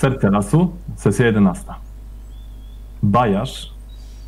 [0.00, 1.64] Serce lasu, sesja 11.
[3.02, 3.72] Bajarz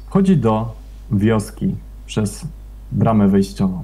[0.06, 0.74] wchodzi do
[1.10, 1.74] wioski
[2.06, 2.46] przez
[2.92, 3.82] bramę wejściową.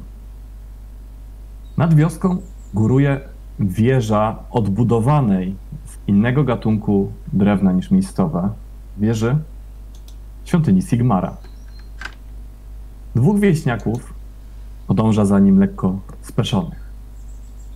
[1.77, 2.37] Nad wioską
[2.74, 3.21] góruje
[3.61, 5.56] wieża odbudowanej
[5.87, 8.50] z innego gatunku drewna niż miejscowe.
[8.98, 9.36] Wieży
[10.45, 11.36] świątyni Sigmara.
[13.14, 14.14] Dwóch wieśniaków
[14.86, 16.91] podąża za nim lekko speszonych.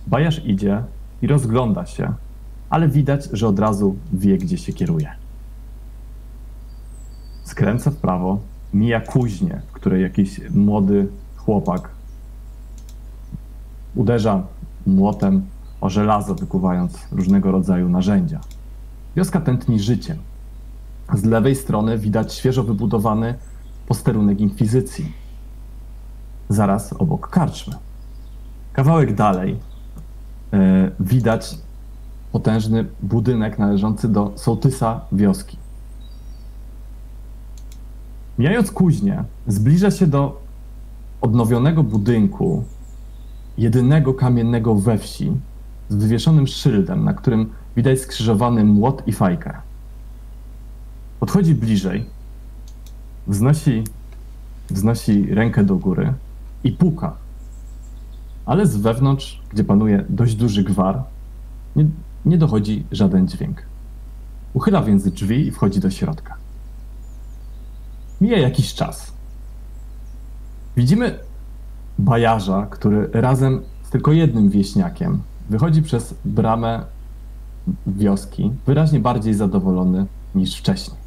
[0.07, 0.83] Bajarz idzie
[1.21, 2.13] i rozgląda się,
[2.73, 5.11] ale widać, że od razu wie, gdzie się kieruje.
[7.43, 8.39] Skręca w prawo,
[8.73, 11.89] mija kuźnię, w której jakiś młody chłopak
[13.95, 14.43] uderza
[14.87, 15.45] młotem
[15.81, 18.39] o żelazo, wykuwając różnego rodzaju narzędzia.
[19.15, 20.17] Wioska tętni życiem.
[21.13, 23.35] Z lewej strony widać świeżo wybudowany
[23.87, 25.11] posterunek inkwizycji.
[26.49, 27.75] Zaraz obok karczmy.
[28.73, 29.59] Kawałek dalej
[30.53, 31.57] e, widać
[32.33, 35.57] potężny budynek należący do sołtysa wioski.
[38.39, 40.41] Mijając kuźnię, zbliża się do
[41.21, 42.63] odnowionego budynku,
[43.57, 45.31] jedynego kamiennego we wsi,
[45.89, 49.53] z wywieszonym szyldem, na którym widać skrzyżowany młot i fajkę.
[51.19, 52.05] Podchodzi bliżej,
[53.27, 53.83] wznosi,
[54.69, 56.13] wznosi rękę do góry
[56.63, 57.15] i puka.
[58.45, 61.03] Ale z wewnątrz, gdzie panuje dość duży gwar,
[61.75, 61.85] nie,
[62.25, 63.61] nie dochodzi żaden dźwięk.
[64.53, 66.35] Uchyla więc drzwi i wchodzi do środka.
[68.21, 69.13] Mija jakiś czas.
[70.77, 71.19] Widzimy
[71.99, 76.85] bajarza, który razem z tylko jednym wieśniakiem wychodzi przez bramę
[77.87, 80.97] wioski, wyraźnie bardziej zadowolony niż wcześniej.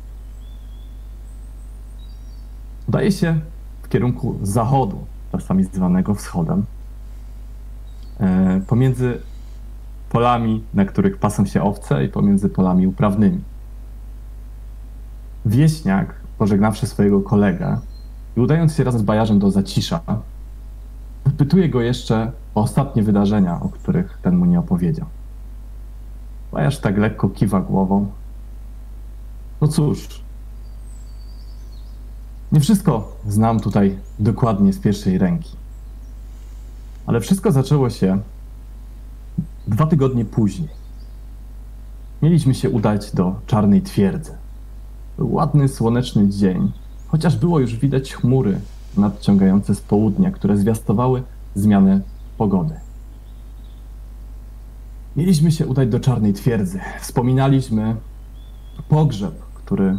[2.89, 3.41] Udaje się
[3.83, 6.65] w kierunku zachodu, czasami zwanego wschodem,
[8.21, 9.21] e, pomiędzy
[10.11, 13.41] polami, na których pasą się owce i pomiędzy polami uprawnymi.
[15.47, 17.79] Wieśniak, pożegnawszy swojego kolegę
[18.37, 20.01] i udając się razem z bajarzem do zacisza,
[21.39, 25.07] pytuje go jeszcze o ostatnie wydarzenia, o których ten mu nie opowiedział.
[26.53, 28.07] Bajarz tak lekko kiwa głową.
[29.61, 30.21] No cóż,
[32.53, 35.57] nie wszystko znam tutaj dokładnie z pierwszej ręki.
[37.07, 38.19] Ale wszystko zaczęło się
[39.67, 40.69] dwa tygodnie później.
[42.23, 44.33] Mieliśmy się udać do Czarnej Twierdzy.
[45.19, 46.73] Był ładny, słoneczny dzień,
[47.09, 48.61] chociaż było już widać chmury
[48.97, 51.23] nadciągające z południa, które zwiastowały
[51.55, 52.01] zmianę
[52.39, 52.75] pogody.
[55.17, 56.81] Mieliśmy się udać do Czarnej Twierdzy.
[57.01, 57.97] Wspominaliśmy
[58.89, 59.99] pogrzeb, który,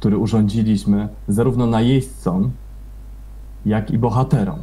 [0.00, 2.50] który urządziliśmy zarówno najeźdźcom,
[3.66, 4.58] jak i bohaterom.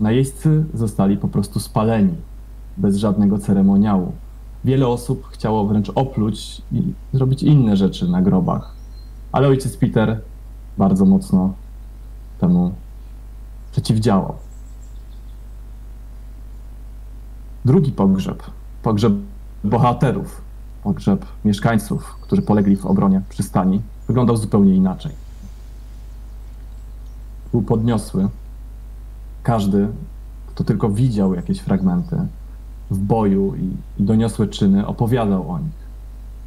[0.00, 2.14] Najeźdźcy zostali po prostu spaleni,
[2.76, 4.12] bez żadnego ceremoniału.
[4.64, 8.74] Wiele osób chciało wręcz opluć i zrobić inne rzeczy na grobach.
[9.32, 10.20] Ale ojciec Peter
[10.78, 11.54] bardzo mocno
[12.40, 12.74] temu
[13.72, 14.34] przeciwdziałał.
[17.64, 18.42] Drugi pogrzeb,
[18.82, 19.12] pogrzeb
[19.64, 20.42] bohaterów,
[20.82, 25.12] pogrzeb mieszkańców, którzy polegli w obronie przystani, wyglądał zupełnie inaczej.
[27.52, 28.28] Był podniosły.
[29.42, 29.88] Każdy,
[30.46, 32.16] kto tylko widział jakieś fragmenty
[32.90, 35.84] w boju i, i doniosłe czyny, opowiadał o nich.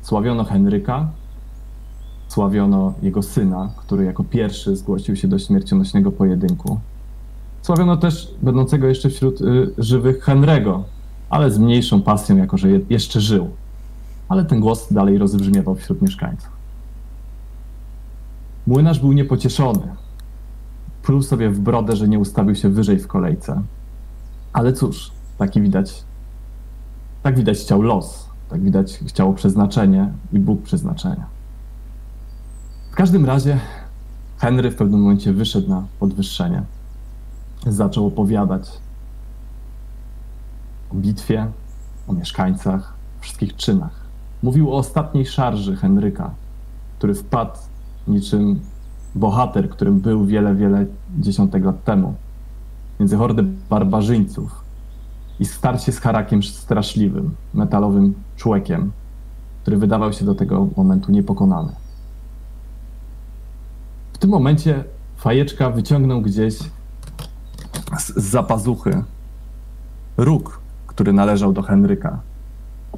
[0.02, 1.10] Sławiono Henryka,
[2.28, 6.80] sławiono jego syna, który jako pierwszy zgłosił się do śmiercionośnego pojedynku.
[7.62, 10.84] Sławiono też będącego jeszcze wśród y, żywych Henry'ego,
[11.30, 13.50] ale z mniejszą pasją, jako że je, jeszcze żył.
[14.30, 16.50] Ale ten głos dalej rozbrzmiewał wśród mieszkańców.
[18.68, 19.96] Młynarz był niepocieszony.
[21.04, 23.62] Pluł sobie w brodę, że nie ustawił się wyżej w kolejce.
[24.54, 26.04] Ale cóż, taki widać,
[27.28, 31.26] tak widać chciał los, tak widać chciało przeznaczenie i Bóg przeznaczenia.
[32.92, 33.60] W każdym razie
[34.38, 36.64] Henry w pewnym momencie wyszedł na podwyższenie.
[37.66, 38.70] Zaczął opowiadać
[40.92, 41.48] o bitwie,
[42.08, 44.06] o mieszkańcach, o wszystkich czynach.
[44.44, 46.32] Mówił o ostatniej szarży Henryka,
[46.98, 47.58] który wpadł
[48.08, 48.60] niczym
[49.16, 50.86] bohater, którym był wiele, wiele
[51.20, 52.14] dziesiątek lat temu,
[53.00, 54.67] między hordę barbarzyńców
[55.40, 58.92] i starcie z Harakiem straszliwym, metalowym człowiekiem,
[59.62, 61.72] który wydawał się do tego momentu niepokonany.
[64.14, 64.84] W tym momencie
[65.18, 66.54] fajeczka wyciągnął gdzieś
[67.98, 69.04] z, z zapazuchy
[70.18, 72.20] róg, który należał do Henryka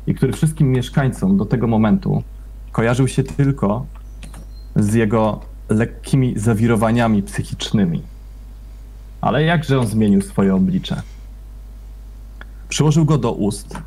[0.08, 2.24] i który wszystkim mieszkańcom do tego momentu
[2.72, 3.86] kojarzył się tylko
[4.76, 5.40] z jego
[5.70, 8.02] lekkimi zawirowaniami psychicznymi.
[9.22, 11.02] Ale jakże on zmienił swoje oblicze?
[12.70, 13.78] Przyłożył go do ust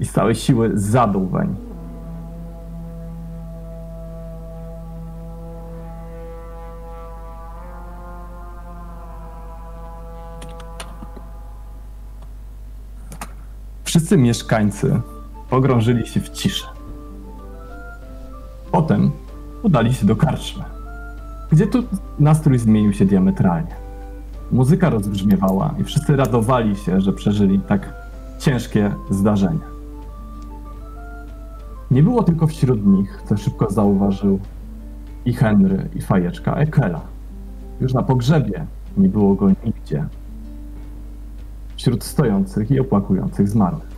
[0.00, 1.54] i z całej siły zadał weń.
[13.84, 15.00] Wszyscy mieszkańcy
[15.50, 16.66] pogrążyli się w ciszy.
[18.70, 19.10] Potem
[19.62, 20.64] udali się do karczmy,
[21.52, 21.84] gdzie tu
[22.18, 23.81] nastrój zmienił się diametralnie.
[24.52, 27.94] Muzyka rozbrzmiewała i wszyscy radowali się, że przeżyli tak
[28.38, 29.72] ciężkie zdarzenie.
[31.90, 34.38] Nie było tylko wśród nich, co szybko zauważył
[35.24, 37.00] i Henry, i fajeczka Ekela.
[37.80, 38.66] Już na pogrzebie
[38.96, 40.04] nie było go nigdzie.
[41.76, 43.92] Wśród stojących i opłakujących zmarłych.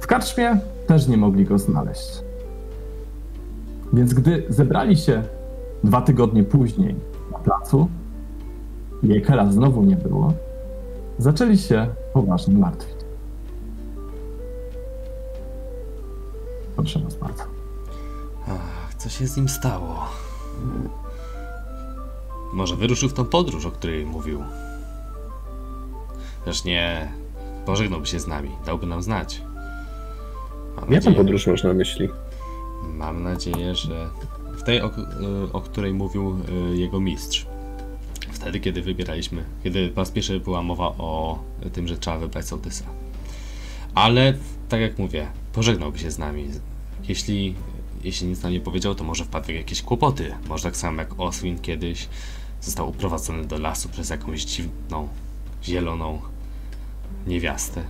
[0.00, 2.22] W karczmie też nie mogli go znaleźć.
[3.92, 5.22] Więc gdy zebrali się
[5.84, 7.13] dwa tygodnie później
[7.44, 7.88] placu
[9.02, 10.32] i Ekela znowu nie było,
[11.18, 12.94] zaczęli się poważnie martwić.
[16.76, 17.42] Proszę was bardzo.
[18.48, 19.94] Ach, co się z nim stało?
[22.52, 24.42] Może wyruszył w tą podróż, o której mówił.
[26.44, 27.12] Też nie
[27.66, 29.42] pożegnałby się z nami, dałby nam znać.
[30.76, 32.08] Mam Jaką podróż masz na myśli?
[32.94, 34.10] Mam nadzieję, że
[34.64, 34.90] tej, o,
[35.52, 36.36] o której mówił
[36.72, 37.46] y, jego mistrz.
[38.32, 41.38] Wtedy, kiedy wybieraliśmy, kiedy po raz pierwszy była mowa o
[41.72, 42.84] tym, że trzeba wybrać sołtysa.
[43.94, 44.34] Ale,
[44.68, 46.48] tak jak mówię, pożegnałby się z nami.
[47.08, 47.54] Jeśli,
[48.04, 50.34] jeśli nic nam nie powiedział, to może wpadł w jakieś kłopoty.
[50.48, 52.08] Może tak samo jak Oswin kiedyś
[52.60, 55.08] został uprowadzony do lasu przez jakąś dziwną,
[55.64, 56.20] zieloną
[57.26, 57.82] niewiastę.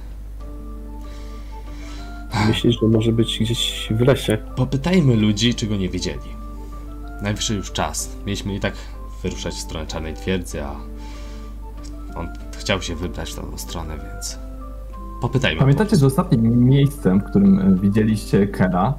[2.47, 4.39] Myślisz, że może być gdzieś w lesie?
[4.57, 6.44] Popytajmy ludzi, czego nie wiedzieli.
[7.25, 8.17] Najwyższy już czas.
[8.27, 8.75] Mieliśmy i tak
[9.23, 10.71] wyruszać w stronę Czarnej Twierdzy, a
[12.17, 12.29] on
[12.59, 14.39] chciał się wybrać w tą stronę, więc
[15.21, 15.61] popytajmy.
[15.61, 18.95] Pamiętacie, że ostatnim miejscem, w którym e, widzieliście Kera,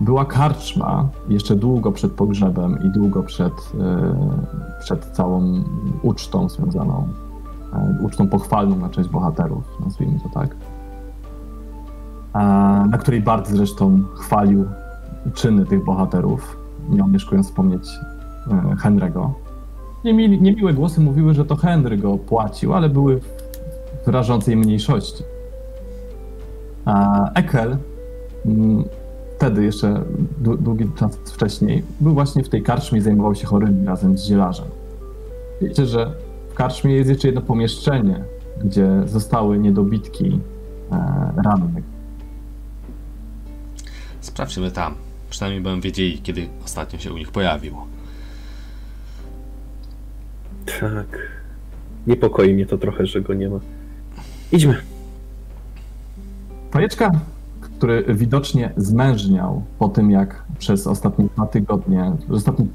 [0.00, 5.64] była karczma jeszcze długo przed pogrzebem i długo przed, e, przed całą
[6.02, 7.08] ucztą związaną,
[7.72, 10.56] e, ucztą pochwalną na cześć bohaterów, nazwijmy to tak.
[12.90, 14.64] Na której Bart zresztą chwalił
[15.34, 17.88] czyny tych bohaterów, nie omieszkując wspomnieć
[18.82, 19.30] Henry'ego.
[20.04, 23.20] Niemi, niemiłe głosy mówiły, że to Henry go płacił, ale były
[24.06, 25.24] w rażącej mniejszości.
[26.84, 27.78] A Ekel
[28.46, 28.84] mm,
[29.36, 30.02] wtedy jeszcze
[30.38, 34.66] długi czas wcześniej był właśnie w tej karczmie i zajmował się chorymi razem z zielarzem.
[35.62, 36.12] Wiecie, że
[36.50, 38.24] w karczmie jest jeszcze jedno pomieszczenie,
[38.64, 40.40] gdzie zostały niedobitki
[40.92, 41.84] e, rannych.
[44.20, 45.05] Sprawdźmy tam.
[45.30, 47.76] Przynajmniej będą wiedzieli, kiedy ostatnio się u nich pojawił.
[50.80, 51.18] Tak.
[52.06, 53.60] Niepokoi mnie to trochę, że go nie ma.
[54.52, 54.76] Idźmy.
[56.70, 57.10] Pajeczka,
[57.60, 62.68] który widocznie zmężniał po tym, jak przez ostatnie dwa tygodnie, ostatni,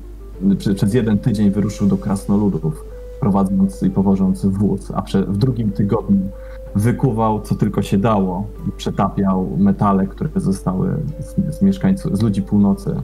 [0.75, 2.83] przez jeden tydzień wyruszył do krasnoludów,
[3.19, 6.29] prowadząc i powożąc wóz, a w drugim tygodniu
[6.75, 8.47] wykuwał co tylko się dało
[8.77, 12.95] przetapiał metale, które zostały z, z mieszkańców, z ludzi północy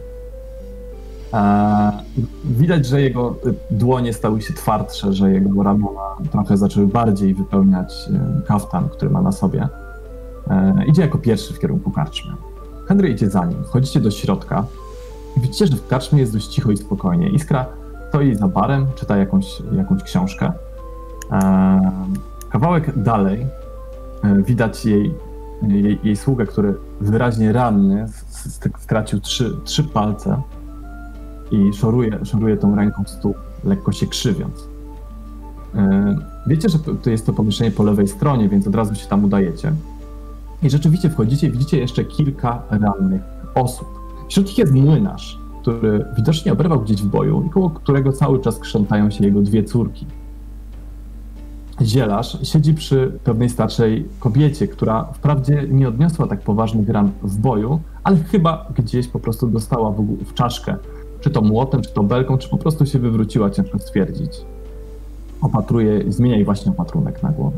[2.45, 3.35] Widać, że jego
[3.71, 9.21] dłonie stały się twardsze, że jego ramiona trochę zaczęły bardziej wypełniać e, kaftan, który ma
[9.21, 9.67] na sobie.
[10.49, 12.33] E, idzie jako pierwszy w kierunku karczmy.
[12.87, 13.63] Henry idzie za nim.
[13.63, 14.65] Wchodzicie do środka.
[15.37, 17.29] Widzicie, że w karczmie jest dość cicho i spokojnie.
[17.29, 17.65] Iskra
[18.09, 20.51] stoi za barem, czyta jakąś, jakąś książkę.
[21.31, 21.91] E,
[22.49, 23.45] kawałek dalej
[24.35, 25.13] widać jej,
[25.67, 28.05] jej, jej sługę, który wyraźnie ranny
[28.79, 30.41] stracił trzy, trzy palce
[31.51, 34.67] i szoruje, szoruje tą ręką stół, lekko się krzywiąc.
[35.75, 36.15] E,
[36.47, 39.71] wiecie, że to jest to pomieszczenie po lewej stronie, więc od razu się tam udajecie.
[40.63, 43.21] I rzeczywiście wchodzicie i widzicie jeszcze kilka rannych
[43.55, 43.87] osób.
[44.29, 48.59] Wśród nich jest młynarz, który widocznie obrywał gdzieś w boju i koło którego cały czas
[48.59, 50.05] krzątają się jego dwie córki.
[51.81, 57.79] Zielarz siedzi przy pewnej starszej kobiecie, która wprawdzie nie odniosła tak poważnych ran w boju,
[58.03, 60.75] ale chyba gdzieś po prostu dostała w, w czaszkę
[61.21, 64.31] czy to młotem, czy to belką, czy po prostu się wywróciła, ciężko stwierdzić.
[65.41, 67.57] Opatruje, zmienia jej właśnie opatrunek na głowie.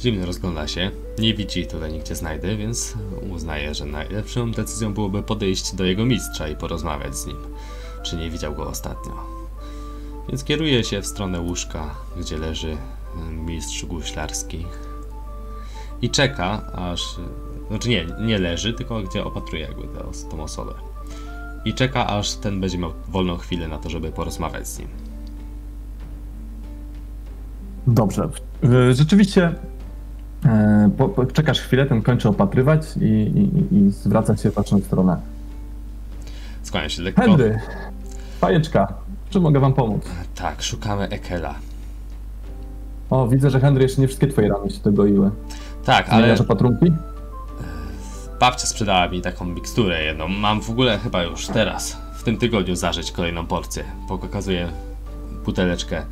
[0.00, 2.94] Zimny rozgląda się, nie widzi tutaj nigdzie znajdę, więc
[3.30, 7.36] uznaje, że najlepszą decyzją byłoby podejść do jego mistrza i porozmawiać z nim,
[8.02, 9.12] czy nie widział go ostatnio.
[10.28, 12.76] Więc kieruje się w stronę łóżka, gdzie leży
[13.46, 14.66] mistrz guślarski,
[16.02, 17.16] i czeka, aż.
[17.68, 20.74] Znaczy nie, nie leży, tylko gdzie opatruje jakby tę, tą osobę.
[21.64, 24.88] i czeka, aż ten będzie miał wolną chwilę na to, żeby porozmawiać z nim.
[27.86, 28.28] Dobrze.
[28.92, 29.54] Rzeczywiście e,
[30.98, 35.16] po, po, czekasz chwilę, ten kończy opatrywać i, i, i zwraca się w waszą stronę.
[36.62, 37.22] Skłania się lekko.
[37.22, 37.60] Henry,
[38.40, 38.94] fajeczka,
[39.30, 40.02] czy mogę wam pomóc?
[40.34, 41.54] Tak, szukamy Ekela.
[43.10, 45.30] O, widzę, że Henry jeszcze nie wszystkie twoje rany się dogoiły.
[45.84, 46.92] Tak, ale Zmieniasz opatrunki?
[48.40, 50.28] babcia sprzedała mi taką miksturę jedną.
[50.28, 53.84] Mam w ogóle chyba już teraz, w tym tygodniu, zażyć kolejną porcję.
[54.08, 54.68] Pokazuję
[55.44, 56.02] buteleczkę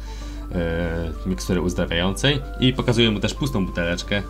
[1.26, 4.22] mikstury uzdrawiającej i pokazuję mu też pustą buteleczkę,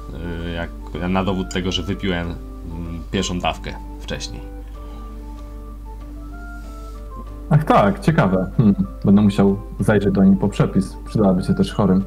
[0.45, 0.71] yy, jak
[1.11, 4.41] na dowód tego, że wypiłem mm, pierwszą dawkę wcześniej.
[7.51, 8.51] Ach tak, ciekawe.
[8.57, 8.75] Hmm.
[9.05, 10.97] Będę musiał zajrzeć do niej po przepis.
[11.07, 12.05] Przydałaby się też chorym.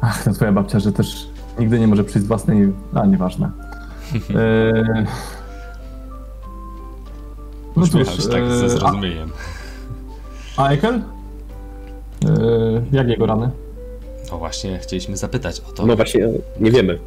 [0.00, 2.72] Ach, ta twoja babcia, że też nigdy nie może przyjść z własnej...
[2.94, 3.50] A, nieważne.
[4.14, 5.06] Eee...
[7.76, 9.30] No cóż, tak ze eee, zrozumieniem.
[10.56, 11.02] a Ekel?
[12.24, 13.50] Eee, jak jego rany?
[14.32, 16.28] No właśnie, chcieliśmy zapytać o to, No właśnie,
[16.60, 16.98] nie wiemy.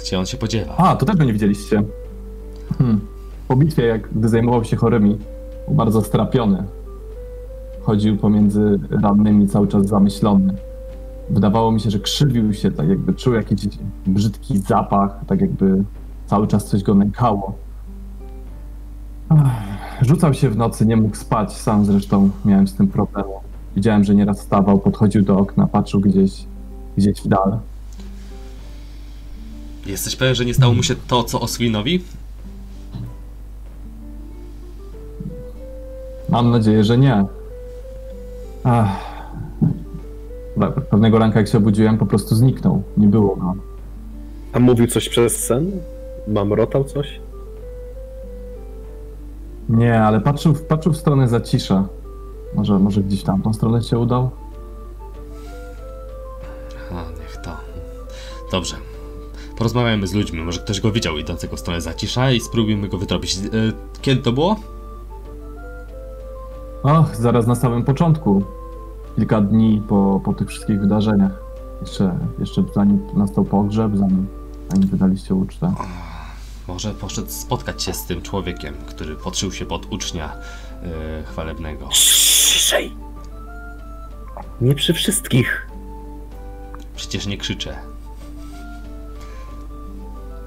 [0.00, 0.76] gdzie on się podziewa.
[0.76, 1.82] A, to też go nie widzieliście.
[2.78, 3.00] Hmm.
[3.48, 5.18] Po bitwie, jak gdy zajmował się chorymi,
[5.66, 6.64] był bardzo strapiony.
[7.82, 10.54] Chodził pomiędzy rannymi cały czas zamyślony.
[11.30, 13.68] Wydawało mi się, że krzywił się, tak jakby czuł jakiś
[14.06, 15.84] brzydki zapach, tak jakby
[16.26, 17.52] cały czas coś go nękało.
[19.28, 23.24] Ach, Rzucał się w nocy, nie mógł spać, sam zresztą miałem z tym problem.
[23.76, 26.32] Widziałem, że nieraz wstawał, podchodził do okna, patrzył gdzieś,
[26.96, 27.58] gdzieś w dal.
[29.86, 32.04] Jesteś pewien, że nie stało mu się to, co Oswinowi?
[36.28, 37.24] Mam nadzieję, że nie.
[38.64, 38.88] Ach.
[40.56, 42.82] Pe- Pewnego ranka, jak się obudziłem, po prostu zniknął.
[42.96, 43.54] Nie było go.
[44.52, 45.70] A mówił coś przez sen?
[46.28, 47.20] Mamrotał coś?
[49.70, 51.84] Nie, ale patrzył, w- patrzył w stronę zacisza.
[52.54, 54.30] Może, może gdzieś tam tą stronę się udał?
[56.92, 57.50] A, niech to.
[58.52, 58.76] Dobrze.
[59.58, 60.42] Porozmawiajmy z ludźmi.
[60.42, 63.38] Może ktoś go widział idącego w stronę zacisza i spróbujmy go wytropić.
[63.38, 63.40] E,
[64.02, 64.56] Kiedy to było?
[66.82, 68.42] Och, zaraz na samym początku.
[69.16, 71.32] Kilka dni po, po tych wszystkich wydarzeniach.
[71.80, 74.26] Jeszcze, jeszcze zanim nastał pogrzeb, zanim,
[74.70, 75.72] zanim wydaliście ucztę.
[76.70, 80.32] Może poszedł spotkać się z tym człowiekiem, który podszył się pod ucznia
[80.82, 81.88] e, chwalebnego.
[81.88, 82.96] Ciszej!
[84.60, 85.66] Nie przy wszystkich.
[86.96, 87.78] Przecież nie krzyczę.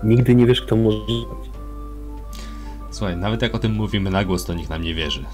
[0.04, 1.50] Nigdy nie wiesz, kto może być.
[2.92, 5.26] Słuchaj, nawet jak o tym mówimy na głos, to nikt nam nie wierzy.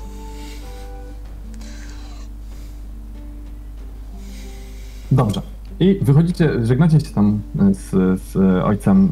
[5.11, 5.41] Dobrze.
[5.79, 7.39] I wychodzicie, żegnacie się tam
[7.71, 7.89] z,
[8.21, 9.09] z ojcem,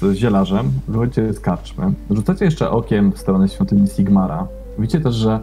[0.00, 4.46] z zielarzem, wychodzicie z karczmy, rzucacie jeszcze okiem w stronę świątyni Sigmara.
[4.78, 5.40] Widzicie też, że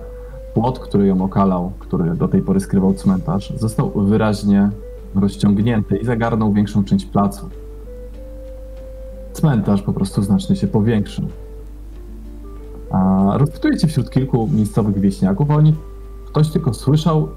[0.53, 4.69] płot, który ją okalał, który do tej pory skrywał cmentarz, został wyraźnie
[5.15, 7.49] rozciągnięty i zagarnął większą część placu.
[9.33, 11.25] Cmentarz po prostu znacznie się powiększył.
[12.91, 15.75] A rozpytujecie wśród kilku miejscowych wieśniaków, oni
[16.25, 17.29] ktoś tylko słyszał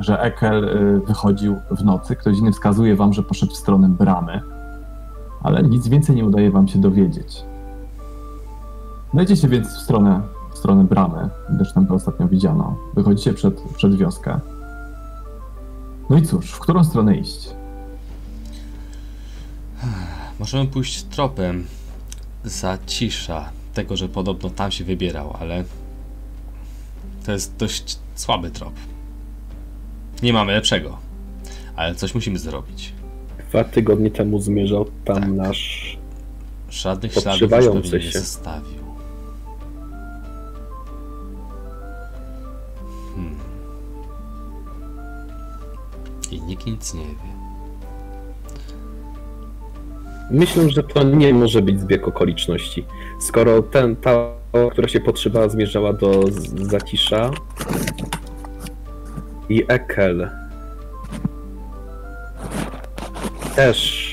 [0.00, 2.16] że Ekel y, wychodził w nocy.
[2.16, 4.40] Ktoś inny wskazuje wam, że poszedł w stronę bramy,
[5.42, 7.44] ale nic więcej nie udaje wam się dowiedzieć.
[9.34, 12.76] Się więc w stronę, w stronę bramy, gdyż tam to ostatnio widziano.
[12.94, 14.40] Wychodzicie przed, przed wioskę.
[16.10, 17.50] No i cóż, w którą stronę iść?
[20.38, 21.66] Możemy pójść tropem
[22.44, 25.64] zacisza tego, że podobno tam się wybierał, ale
[27.26, 28.72] to jest dość słaby trop.
[30.22, 30.98] Nie mamy lepszego,
[31.76, 32.92] ale coś musimy zrobić.
[33.48, 35.28] Dwa tygodnie temu zmierzał tam Tak.
[35.30, 35.96] nasz.
[36.70, 38.18] Żadnych śladów już nie się.
[38.18, 38.80] zostawił.
[43.14, 43.36] Hmm.
[46.30, 47.40] I nikt nic nie wie.
[50.30, 52.84] Myślę, że to nie może być zbieg okoliczności.
[53.20, 54.32] Skoro ten, ta,
[54.72, 56.24] która się podszywała, zmierzała do
[56.54, 57.30] zacisza
[59.50, 60.30] i Ekel
[63.56, 64.10] też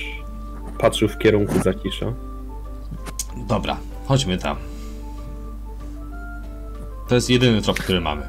[0.80, 2.06] patrzył w kierunku zacisza.
[3.48, 4.58] Dobra, chodźmy tam.
[7.08, 8.22] To jest jedyny trop, który mamy.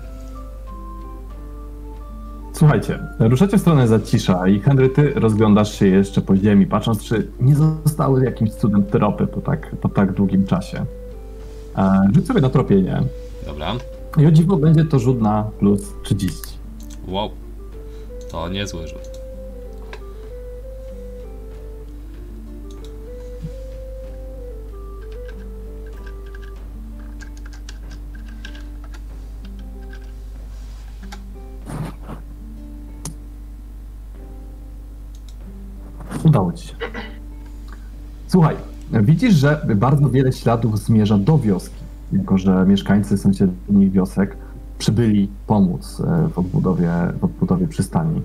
[2.52, 7.30] Słuchajcie, ruszacie w stronę zacisza i Henry, ty rozglądasz się jeszcze po ziemi, patrząc, czy
[7.40, 10.84] nie zostały jakimś cudem tropy po tak, po tak długim czasie.
[11.76, 13.02] E, rzuć sobie na tropienie.
[13.46, 13.72] Dobra.
[14.18, 16.57] I o dziwo będzie to rzut na plus 30.
[17.08, 17.30] Wow.
[18.30, 18.98] To niezły rzut.
[36.24, 36.74] Udało ci się.
[38.26, 38.56] Słuchaj,
[38.92, 41.74] widzisz, że bardzo wiele śladów zmierza do wioski,
[42.12, 44.36] jako że mieszkańcy sąsiednich wiosek
[44.78, 48.22] przybyli pomóc e, w odbudowie, w odbudowie przystani.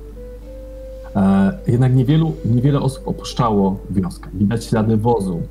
[1.15, 4.29] E, Jednak niewielu, niewiele osób opuszczało wioskę.
[4.33, 5.41] Widać ślady wozu,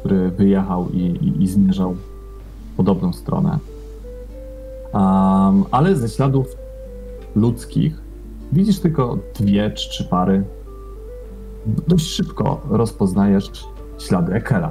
[0.00, 3.58] który wyjechał i, i, i zmierzał w podobną stronę.
[4.92, 6.46] Um, ale ze śladów
[7.36, 7.94] ludzkich
[8.52, 10.42] widzisz tylko dwie czy trzy pary.
[11.66, 13.50] Dość szybko rozpoznajesz
[13.98, 14.70] ślady Ekela.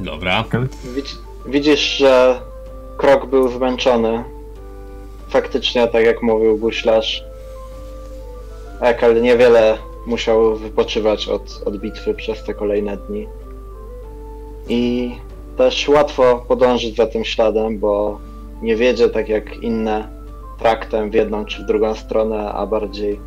[0.00, 0.40] Dobra.
[0.40, 2.40] Ekel Widz, widzisz, że
[2.98, 4.24] krok był zmęczony.
[5.28, 7.24] Faktycznie, tak jak mówił guślarz,
[8.80, 13.28] Ekel niewiele musiał wypoczywać od, od bitwy przez te kolejne dni.
[14.68, 15.12] I
[15.56, 18.18] też łatwo podążyć za tym śladem, bo
[18.62, 20.08] nie wiedzie tak jak inne
[20.58, 23.20] traktem w jedną czy w drugą stronę, a bardziej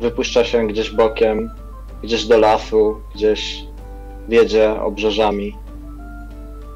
[0.00, 1.50] wypuszcza się gdzieś bokiem,
[2.02, 3.64] gdzieś do lasu, gdzieś
[4.28, 5.61] wiedzie obrzeżami.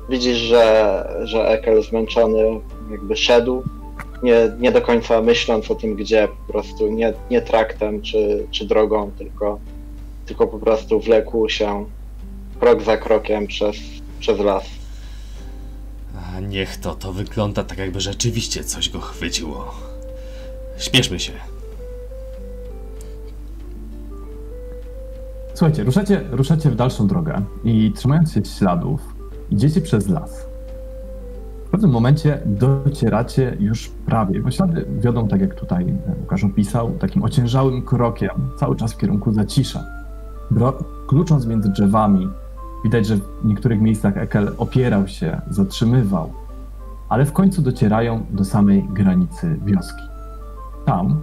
[0.08, 2.60] Widzisz, że, że Ekel zmęczony
[2.90, 3.62] jakby szedł,
[4.22, 8.66] nie, nie do końca myśląc o tym gdzie, po prostu nie, nie traktem czy, czy
[8.66, 9.58] drogą, tylko,
[10.26, 11.84] tylko po prostu wlekł się
[12.60, 13.76] krok za krokiem przez,
[14.20, 14.64] przez las.
[16.34, 19.74] A niech to, to wygląda tak jakby rzeczywiście coś go chwyciło.
[20.78, 21.32] Śpieszmy się.
[25.54, 29.15] Słuchajcie, ruszacie, ruszacie w dalszą drogę i trzymając się śladów,
[29.50, 30.46] idziecie przez las.
[31.66, 37.24] W pewnym momencie docieracie już prawie, bo ślady wiodą, tak jak tutaj Łukasz opisał, takim
[37.24, 39.84] ociężałym krokiem, cały czas w kierunku zacisza.
[40.50, 40.72] Bro,
[41.08, 42.28] klucząc między drzewami,
[42.84, 46.32] widać, że w niektórych miejscach Ekel opierał się, zatrzymywał,
[47.08, 50.02] ale w końcu docierają do samej granicy wioski.
[50.84, 51.20] Tam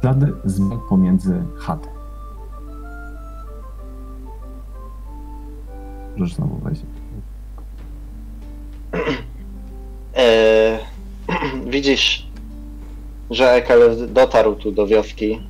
[0.00, 1.88] ślady zmian pomiędzy chaty.
[6.16, 6.82] Możesz znowu wejść.
[10.14, 10.78] Eee,
[11.74, 12.26] widzisz,
[13.30, 15.40] że Ekel dotarł tu do wioski.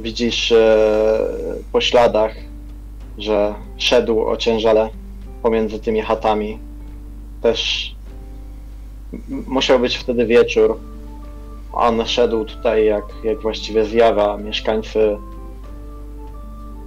[0.00, 1.18] Widzisz e,
[1.72, 2.34] po śladach,
[3.18, 4.88] że szedł ociężale
[5.42, 6.58] pomiędzy tymi chatami.
[7.42, 7.94] Też
[9.46, 10.78] musiał być wtedy wieczór.
[11.72, 14.36] On szedł tutaj jak, jak właściwie zjawa.
[14.36, 15.16] Mieszkańcy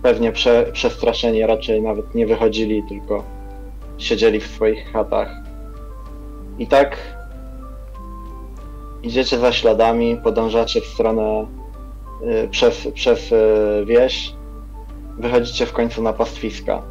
[0.04, 3.24] pewnie prze, przestraszeni raczej nawet nie wychodzili, tylko
[3.98, 5.47] siedzieli w swoich chatach.
[6.60, 6.98] I tak
[9.04, 11.48] idziecie za śladami, podążacie w stronę
[12.22, 14.34] y, przez, przez y, wieś,
[15.18, 16.82] wychodzicie w końcu na pastwiska.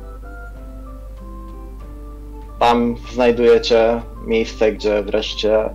[2.58, 5.70] Tam znajdujecie miejsce, gdzie wreszcie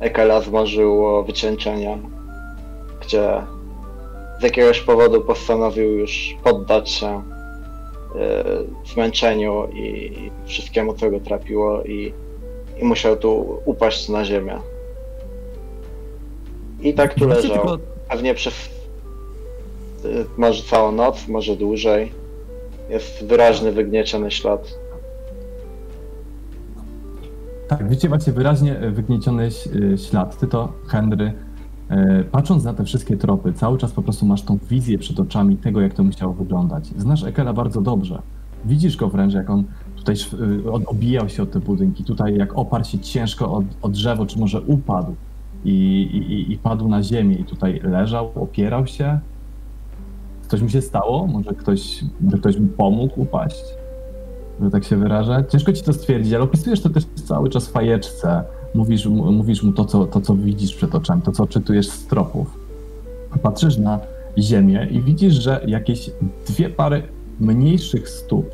[0.00, 1.98] Ekela zmorzyło wycieńczenia,
[3.00, 3.42] gdzie
[4.40, 7.22] z jakiegoś powodu postanowił już poddać się
[8.86, 10.12] y, zmęczeniu i
[10.46, 12.12] wszystkiemu, co go trapiło i
[12.80, 14.54] i musiał tu upaść na ziemię.
[16.80, 17.52] I tak tu leżał.
[17.52, 17.78] tylko-
[18.10, 18.54] Pewnie przez
[20.04, 22.12] y, może całą noc, może dłużej.
[22.90, 24.78] Jest wyraźny, wygnieciony ślad.
[27.68, 29.48] Tak, widzicie właśnie wyraźnie e, wygnieciony
[29.92, 30.38] e, ślad.
[30.38, 31.32] Ty to, Henry,
[32.32, 35.80] patrząc na te wszystkie tropy, cały czas po prostu masz tą wizję przed oczami tego,
[35.80, 36.86] jak to musiało wyglądać.
[36.96, 38.22] Znasz Ekela bardzo dobrze.
[38.64, 39.64] Widzisz go wręcz, jak on
[40.06, 43.64] tutaj sz- e, od- obijał się od te budynki, tutaj jak oparł się ciężko od,
[43.82, 45.14] o drzewo, czy może upadł
[45.64, 49.18] i, i, i padł na ziemię i tutaj leżał, opierał się.
[50.48, 51.26] Coś mu się stało?
[51.26, 52.04] Może ktoś,
[52.40, 53.64] ktoś mu pomógł upaść?
[54.62, 55.44] że tak się wyrażę.
[55.48, 58.42] Ciężko ci to stwierdzić, ale opisujesz to też cały czas w fajeczce.
[58.74, 62.58] Mówisz, mówisz mu to co, to, co widzisz przed oczami, to, co odczytujesz z tropów.
[63.42, 64.00] Patrzysz na
[64.38, 66.10] ziemię i widzisz, że jakieś
[66.48, 67.02] dwie pary
[67.40, 68.50] mniejszych stóp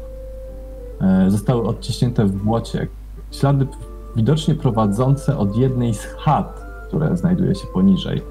[1.28, 2.88] zostały odciśnięte w błocie.
[3.30, 3.66] Ślady
[4.16, 8.22] widocznie prowadzące od jednej z chat, które znajduje się poniżej,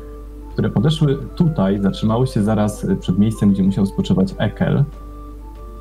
[0.53, 4.83] które podeszły tutaj, zatrzymały się zaraz przed miejscem, gdzie musiał spoczywać Ekel.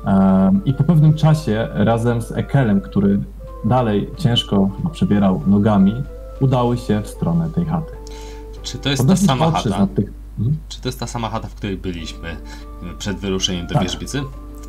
[0.05, 3.19] Um, I po pewnym czasie razem z Ekelem, który
[3.65, 6.03] dalej ciężko przebierał nogami,
[6.39, 7.93] udały się w stronę tej chaty.
[8.63, 9.87] Czy to jest ta sama chata?
[9.95, 10.13] tych...
[10.39, 10.57] Mhm.
[10.69, 12.37] Czy to jest ta sama chata, w której byliśmy
[12.97, 13.83] przed wyruszeniem do Tak.
[13.83, 14.21] wierzbicy?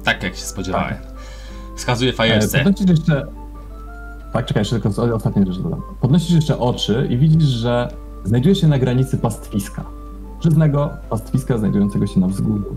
[0.05, 1.12] Tak jak się spodziewałem.
[1.77, 2.61] Wskazuje fajerce.
[2.61, 3.27] E, Podnosisz jeszcze...
[4.33, 5.83] Tak, czekaj, jeszcze tylko o- ostatnią rzecz dodam.
[6.01, 7.89] Podnosisz jeszcze oczy i widzisz, że
[8.25, 9.85] znajdujesz się na granicy pastwiska.
[10.41, 12.77] Żyznego pastwiska znajdującego się na wzgórzu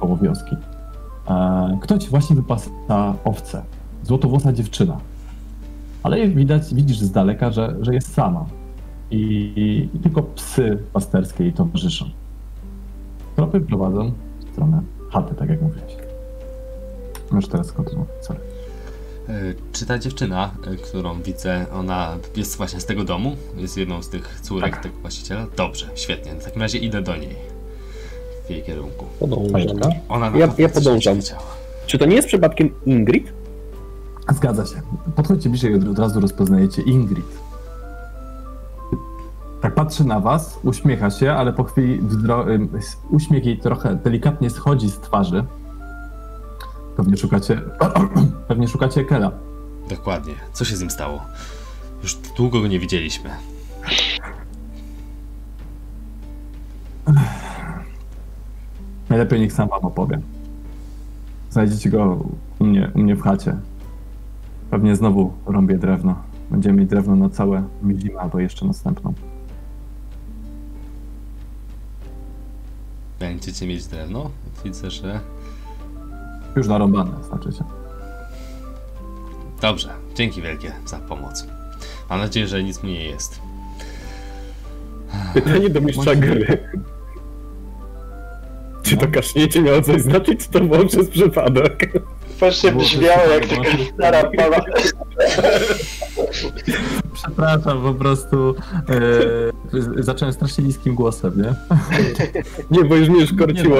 [0.00, 0.56] koło wioski.
[1.28, 2.70] E, Ktoś właśnie wypasa
[3.24, 3.62] owce.
[4.02, 4.96] Złotowłosa dziewczyna.
[6.02, 8.44] Ale widać, widzisz z daleka, że, że jest sama.
[9.10, 9.18] I,
[9.94, 12.04] I tylko psy pasterskie jej towarzyszą.
[13.36, 14.12] Tropy prowadzą
[14.46, 15.96] w stronę chaty, tak jak mówiłeś.
[17.30, 18.40] Możesz teraz kontynuować, sorry.
[19.28, 19.32] E,
[19.72, 23.36] Czy ta dziewczyna, e, którą widzę, ona jest właśnie z tego domu?
[23.56, 24.82] Jest jedną z tych córek Tak.
[24.82, 25.46] tego właściciela?
[25.56, 26.32] Dobrze, świetnie.
[26.34, 27.36] W takim razie idę do niej.
[28.46, 29.04] W jej kierunku.
[29.20, 29.92] Podążam.
[30.08, 31.18] Ona na Ja- ja podążam.
[31.86, 33.32] Czy to nie jest przypadkiem Ingrid?
[34.36, 34.82] Zgadza się.
[35.16, 37.26] Podchodźcie bliżej i od od razu rozpoznajecie Ingrid.
[39.60, 42.00] Tak patrzy na was, uśmiecha się, ale po chwili
[42.78, 45.44] s- uśmiech jej trochę delikatnie schodzi z twarzy.
[46.96, 47.60] Pewnie szukacie,
[48.48, 49.32] pewnie szukacie Kela.
[49.88, 50.34] Dokładnie.
[50.52, 51.22] Co się z nim stało?
[52.02, 53.30] Już długo go nie widzieliśmy.
[59.08, 60.20] Najlepiej niech sam wam opowie.
[61.50, 62.18] Znajdziecie go
[62.58, 63.56] u mnie, u mnie w chacie.
[64.70, 66.14] Pewnie znowu rąbię drewno.
[66.50, 67.62] Będziemy mieć drewno na całe
[67.98, 69.12] zimę albo jeszcze następną.
[73.20, 74.30] Będziecie mieć drewno?
[74.64, 75.20] Widzę, że...
[76.56, 77.64] Już narąbane, znaczy się.
[79.60, 79.88] Dobrze.
[80.14, 81.46] Dzięki wielkie za pomoc.
[82.10, 83.40] Mam nadzieję, że nic mu nie jest.
[85.34, 86.68] Pytanie do mistrza gry.
[88.82, 91.92] Czy to kasznięcie miało coś znaczyć, czy to było przez przypadek?
[92.38, 94.56] Właśnie brzmiało jak taka stara pana.
[97.12, 98.54] Przepraszam, po prostu
[98.88, 98.92] e,
[99.98, 101.54] zacząłem strasznie niskim głosem, nie?
[102.78, 103.76] Nie, bo już mnie już korciło.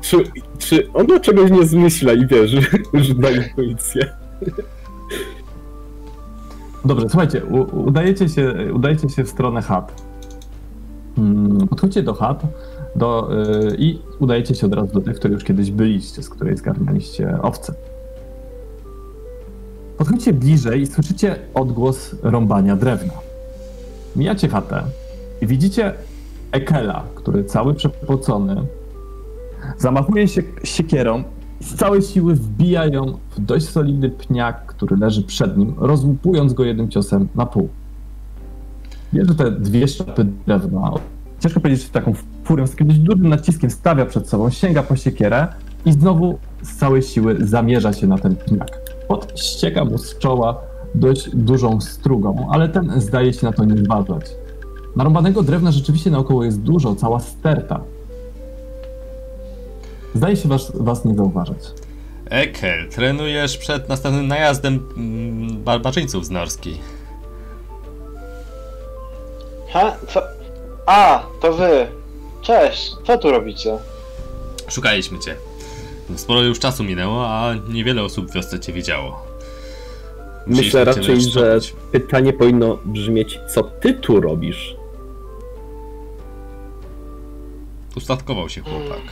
[0.00, 0.16] Czy,
[0.58, 2.60] czy ona czegoś nie zmyśla i wierzy,
[2.94, 4.12] że da intuicję?
[6.84, 10.02] Dobrze, słuchajcie, u, udajecie, się, udajecie się w stronę chat.
[11.18, 12.42] Mm, Podchodźcie do chat
[12.96, 13.28] do,
[13.72, 17.38] y, i udajecie się od razu do tych, które już kiedyś byliście, z której zgarnialiście
[17.42, 17.74] owce.
[19.98, 23.12] Podchodzicie bliżej i słyszycie odgłos rąbania drewna.
[24.16, 24.82] Mijacie chatę
[25.40, 25.94] i widzicie
[26.52, 28.62] Ekela, który cały przepocony
[29.78, 31.24] zamachuje się siekierą
[31.60, 36.52] i z całej siły wbija ją w dość solidny pniak, który leży przed nim, rozłupując
[36.52, 37.68] go jednym ciosem na pół.
[39.14, 40.92] Bierze te dwie sztapy drewna,
[41.40, 44.96] ciężko powiedzieć, czy taką furią, z takim dość dużym naciskiem stawia przed sobą, sięga po
[44.96, 45.48] siekierę
[45.86, 48.70] i znowu z całej siły zamierza się na ten pniak.
[49.08, 50.60] Pot ścieka mu z czoła
[50.94, 54.24] dość dużą strugą, ale ten zdaje się na to nie zważać.
[54.96, 57.80] Narąbanego drewna rzeczywiście naokoło jest dużo, cała sterta.
[60.14, 61.58] Zdaje się was, was nie zauważać.
[62.30, 66.78] Ekel, trenujesz przed następnym najazdem mm, barbarzyńców z Norski.
[69.68, 69.96] Ha?
[70.08, 70.22] Co?
[70.86, 71.86] A, to wy.
[72.42, 73.78] Cześć, co tu robicie?
[74.68, 75.36] Szukaliśmy cię.
[76.16, 79.22] Sporo już czasu minęło, a niewiele osób w wiosce cię widziało.
[80.46, 81.58] Myślę raczej, że
[81.92, 84.79] pytanie powinno brzmieć, co ty tu robisz?
[88.00, 89.02] Ustatkował się chłopak.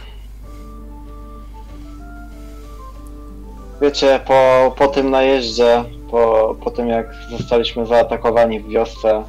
[3.80, 9.22] Wiecie, po, po tym najeździe, po, po tym jak zostaliśmy zaatakowani w wiosce,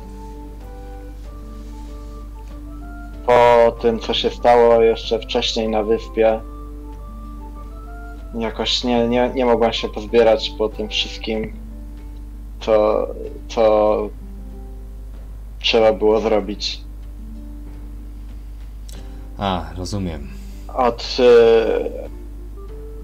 [3.26, 6.42] po tym co się stało jeszcze wcześniej na wyspie,
[8.38, 11.54] jakoś nie, nie, nie mogłem się pozbierać po tym wszystkim,
[12.60, 13.08] co,
[13.48, 14.10] co
[15.60, 16.89] trzeba było zrobić.
[19.40, 20.28] A, rozumiem.
[20.74, 21.18] Od.
[21.20, 22.10] y,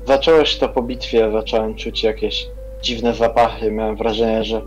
[0.08, 2.48] zaczęło się to po bitwie, zacząłem czuć jakieś
[2.82, 3.72] dziwne zapachy.
[3.72, 4.62] Miałem wrażenie, że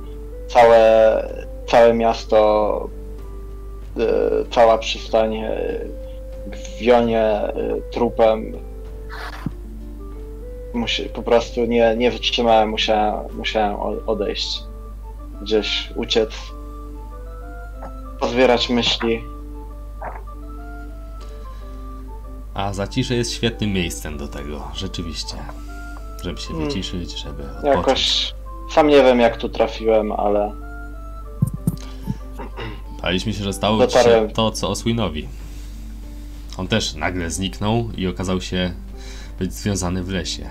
[0.47, 1.23] całe,
[1.67, 2.89] całe miasto,
[3.97, 5.91] y, cała przystań y,
[6.81, 7.41] wionie
[7.91, 8.53] trupem.
[10.75, 13.77] Musi, po prostu nie, nie wytrzymałem, musiałem, musiałem
[14.07, 14.63] odejść.
[15.43, 16.31] Gdzieś uciec,
[18.21, 19.38] pozbierać myśli.
[22.59, 25.35] A zacisze jest świetnym miejscem do tego, rzeczywiście.
[26.25, 26.69] Żeby się Hmm.
[26.69, 27.77] wyciszyć, żeby odpocząć.
[27.77, 28.35] Jakoś
[28.75, 30.53] sam nie wiem jak tu trafiłem, ale
[33.03, 34.31] Baliśmy się, że stało ci się Dotarłem.
[34.31, 35.29] to, co Oswinowi.
[36.57, 38.73] On też nagle zniknął i okazał się
[39.39, 40.49] być związany w lesie.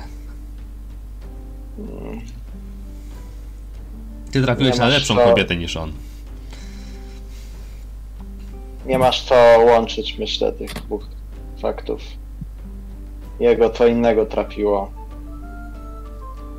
[4.31, 5.91] Ty trafiłeś Nie na lepszą co- kobietę niż on.
[8.85, 11.07] nie masz co łączyć, myślę, tych dwóch
[11.61, 12.01] faktów.
[13.39, 14.91] Jego co innego trafiło.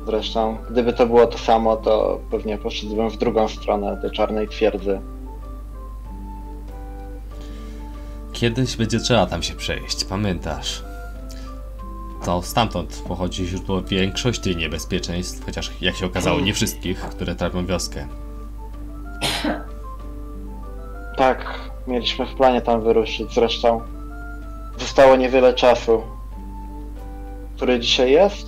[0.05, 5.01] Zresztą, gdyby to było to samo, to pewnie poszedłbym w drugą stronę tej czarnej twierdzy.
[8.33, 10.83] Kiedyś będzie trzeba tam się przejść, pamiętasz?
[12.25, 18.07] To stamtąd pochodzi źródło większości niebezpieczeństw, chociaż jak się okazało nie wszystkich, które trapią wioskę.
[21.17, 23.81] Tak, mieliśmy w planie tam wyruszyć, zresztą
[24.79, 26.01] zostało niewiele czasu.
[27.55, 28.47] który dzisiaj jest?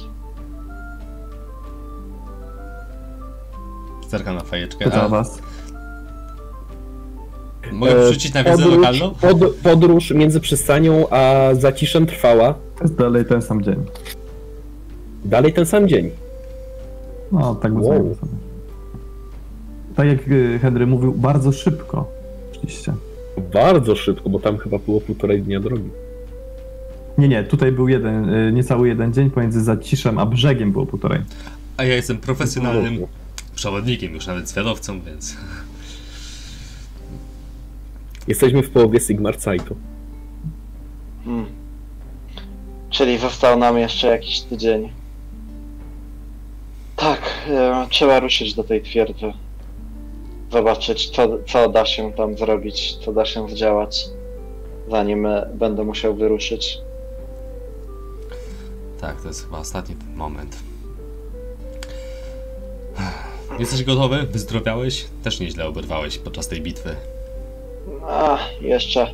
[4.09, 4.85] Zerkam na fajeczkę.
[4.85, 5.39] Pyta was.
[7.71, 9.15] mogę E, wrzucić na wiedzę podróż, lokalną?
[9.15, 13.85] Pod, podróż między przystanią a zaciszem trwała To jest dalej ten sam dzień.
[15.25, 16.09] dalej ten sam dzień.
[17.31, 17.83] No, tak Wow.
[17.93, 18.31] sobie.
[19.95, 22.05] Tak jak y, Henry mówił, bardzo szybko.
[22.51, 22.93] Oczywiście.
[23.53, 25.89] Bardzo szybko, bo tam chyba było półtorej dnia drogi.
[27.17, 31.19] Nie, nie, tutaj był jeden, y, niecały jeden dzień, pomiędzy zaciszem a brzegiem było półtorej.
[31.77, 33.05] A ja jestem profesjonalnym
[33.55, 35.37] przewodnikiem, już nawet zwiadowcą, więc...
[38.27, 39.75] Jesteśmy w połowie Sigmar Zeitu.
[41.25, 41.45] Hmm.
[42.89, 44.89] Czyli został nam jeszcze jakiś tydzień.
[46.95, 47.19] Tak,
[47.49, 49.33] e, trzeba ruszyć do tej twierdzy.
[50.51, 54.09] Zobaczyć, co, co da się tam zrobić, co da się zdziałać,
[54.89, 56.77] zanim e, będę musiał wyruszyć.
[59.01, 60.57] Tak, to jest chyba ostatni moment.
[63.59, 64.23] Jesteś gotowy?
[64.23, 65.05] Wyzdrowiałeś?
[65.23, 66.95] Też nieźle oberwałeś podczas tej bitwy.
[68.07, 69.13] A, jeszcze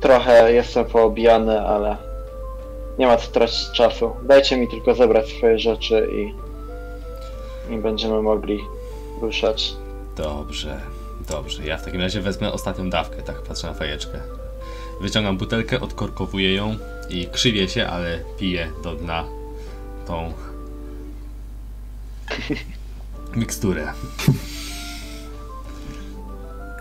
[0.00, 1.96] trochę jestem poobijany, ale
[2.98, 4.10] nie ma co tracić czasu.
[4.22, 6.34] Dajcie mi tylko zebrać swoje rzeczy i,
[7.74, 8.60] i będziemy mogli
[9.20, 9.74] ruszać.
[10.16, 10.80] Dobrze,
[11.28, 11.66] dobrze.
[11.66, 14.41] Ja w takim razie wezmę ostatnią dawkę, tak patrzę na fajeczkę.
[15.02, 16.76] Wyciągam butelkę, odkorkowuję ją
[17.10, 19.24] i krzywię się, ale piję do dna
[20.06, 20.32] tą
[23.36, 23.92] miksturę.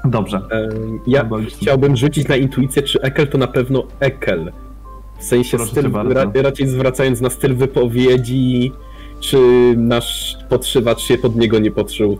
[0.05, 0.41] Dobrze.
[0.51, 4.51] Em, Ja chciałbym rzucić na intuicję, czy Ekel to na pewno Ekel.
[5.19, 8.71] W sensie Proszę styl, ra, raczej zwracając na styl wypowiedzi,
[9.19, 9.37] czy
[9.77, 12.17] nasz podszywacz się pod niego nie podszył.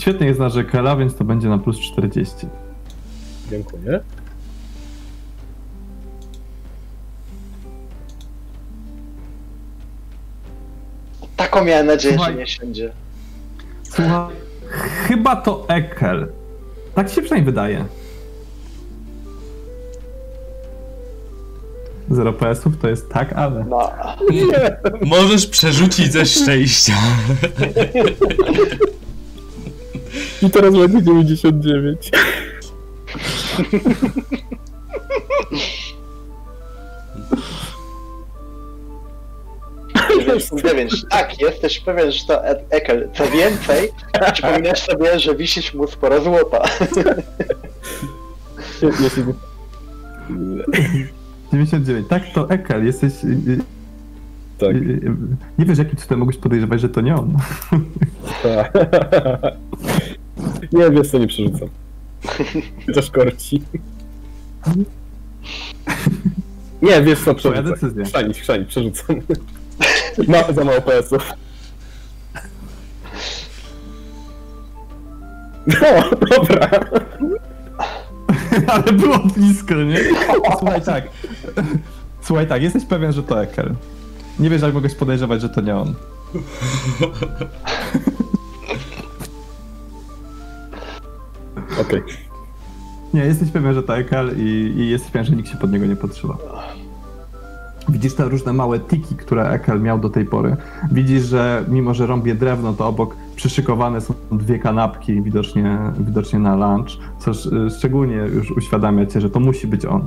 [0.00, 2.34] Świetnie jest na Rzekela, więc to będzie na plus 40.
[3.50, 4.00] Dziękuję.
[11.36, 12.32] Taką miałem nadzieję, Słuchaj.
[12.32, 12.92] że nie siędzie.
[13.82, 14.34] Słuchaj,
[15.08, 16.28] chyba to Ekel.
[16.94, 17.84] Tak się przynajmniej wydaje.
[22.10, 23.64] Zero PS-ów to jest tak, ale.
[23.64, 23.92] No,
[25.06, 26.92] Możesz przerzucić ze szczęścia.
[30.42, 32.10] I teraz będzie 99.
[40.64, 41.04] dziewięć.
[41.10, 43.08] Tak, jesteś pewien, że to Ekel.
[43.14, 43.88] Co więcej,
[44.32, 46.62] przypominasz sobie, że wisisz mu sporo złota.
[49.00, 49.22] Jeśli...
[51.52, 52.08] 99.
[52.08, 52.86] Tak, to Ekel.
[52.86, 53.12] Jesteś.
[53.24, 53.58] y, y,
[54.58, 54.76] Tak.
[54.76, 55.00] y,
[55.58, 57.36] Nie wiesz, jaki tutaj mogłeś podejrzewać, że to nie on.
[58.42, 58.72] tak.
[60.72, 61.68] Nie, wiesz co, nie przerzucam.
[62.86, 63.62] Chociaż korci.
[66.82, 67.64] Nie, wiesz co, przerzucam.
[67.64, 68.04] decyzja.
[68.04, 69.16] Chrzanić, chrzanić, przerzucam.
[70.28, 71.32] Ma za mało PS-ów.
[75.66, 76.70] No, dobra.
[78.72, 79.98] Ale było blisko, nie?
[80.58, 81.04] Słuchaj tak.
[82.22, 83.74] Słuchaj tak, jesteś pewien, że to Ekel.
[84.38, 85.94] Nie wiesz, jak mogłeś podejrzewać, że to nie on.
[91.80, 92.02] Okej.
[93.14, 95.86] Nie, jesteś pewien, że to Ekel i, i jesteś pewien, że nikt się pod niego
[95.86, 96.36] nie podszywa.
[97.88, 100.56] Widzisz te różne małe tiki, które Ekel miał do tej pory.
[100.92, 106.56] Widzisz, że mimo, że rąbie drewno, to obok przyszykowane są dwie kanapki, widocznie, widocznie na
[106.56, 110.06] lunch, co sz- szczególnie już uświadamia cię, że to musi być on.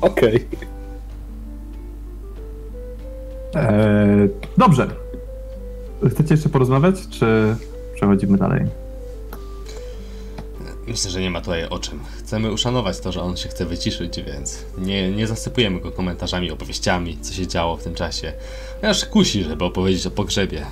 [0.00, 0.46] Okej.
[3.54, 4.86] Eee, dobrze.
[6.10, 7.56] Chcecie jeszcze porozmawiać, czy
[7.94, 8.66] przechodzimy dalej?
[10.90, 12.00] Myślę, że nie ma tutaj o czym.
[12.18, 17.18] Chcemy uszanować to, że on się chce wyciszyć, więc nie, nie zasypujemy go komentarzami, opowieściami,
[17.20, 18.32] co się działo w tym czasie.
[18.82, 20.66] Aż kusi, żeby opowiedzieć o pogrzebie.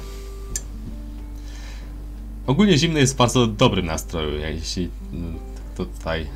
[2.47, 4.41] Ogólnie zimny jest w bardzo dobrym nastroju.
[4.41, 5.39] Jeśli mm,
[5.77, 6.27] tutaj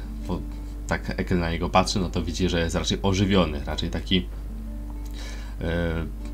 [0.86, 5.66] tak Ekel na niego patrzy, no to widzi, że jest raczej ożywiony, raczej taki, yy,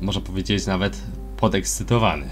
[0.01, 1.01] można powiedzieć, nawet
[1.37, 2.29] podekscytowany.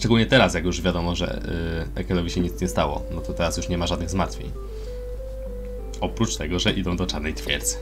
[0.00, 1.40] Szczególnie teraz, jak już wiadomo, że
[1.96, 4.50] y, Ekelowi się nic nie stało, no to teraz już nie ma żadnych zmartwień.
[6.00, 7.76] Oprócz tego, że idą do czarnej twierdzy.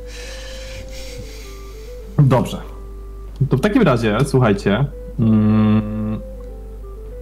[2.18, 2.60] Dobrze.
[3.50, 4.86] To w takim razie, słuchajcie,
[5.20, 6.20] mm,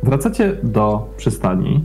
[0.03, 1.85] wracacie do przystani,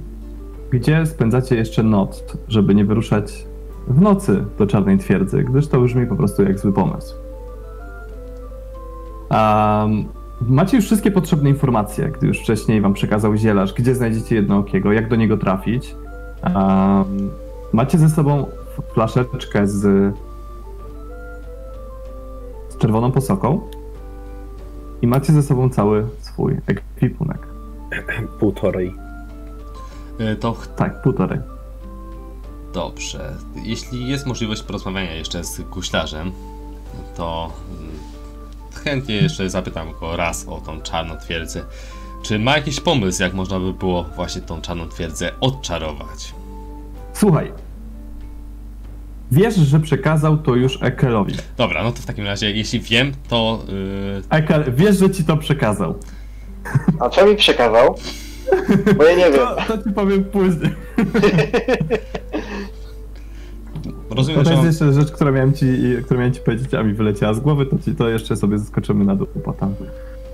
[0.69, 3.45] gdzie spędzacie jeszcze noc, żeby nie wyruszać
[3.87, 7.15] w nocy do Czarnej Twierdzy, gdyż to brzmi po prostu jak zły pomysł.
[10.49, 15.09] Macie już wszystkie potrzebne informacje, gdy już wcześniej wam przekazał zielarz, gdzie znajdziecie jednookiego, jak
[15.09, 15.95] do niego trafić.
[16.55, 17.29] Um,
[17.73, 18.45] Macie ze sobą
[18.93, 19.79] flaszeczkę z,
[22.69, 23.61] z czerwoną posoką
[25.01, 27.47] i macie ze sobą cały swój ekwipunek.
[28.39, 28.95] Półtorej.
[30.19, 31.39] Y, To ch- Tak, półtorej.
[32.73, 33.33] dobrze.
[33.63, 36.31] Jeśli jest możliwość porozmawiania jeszcze z guślarzem,
[37.17, 37.49] to
[37.79, 37.91] mm,
[38.83, 41.63] chętnie jeszcze zapytam go raz o tą czarną twierdzę.
[42.23, 46.33] Czy ma jakiś pomysł, jak można by było właśnie tą czarną twierdzę odczarować?
[47.13, 47.51] Słuchaj.
[49.31, 51.35] Wiesz, że przekazał to już Ekelowi.
[51.57, 55.37] Dobra, no to w takim razie, jeśli wiem, to yy, Ekel, wiesz, że ci to
[55.37, 55.95] przekazał.
[56.99, 57.95] A co mi przekazał?
[58.97, 59.47] Bo ja nie wiem.
[59.67, 60.71] To, to ci powiem później.
[64.15, 65.65] rozumiem, To że jest jeszcze rzecz, którą miałem ci,
[66.05, 69.05] którą miałem ci powiedzieć, a mi wyleciała z głowy, to, ci, to jeszcze sobie zaskoczymy
[69.05, 69.75] na dół potem.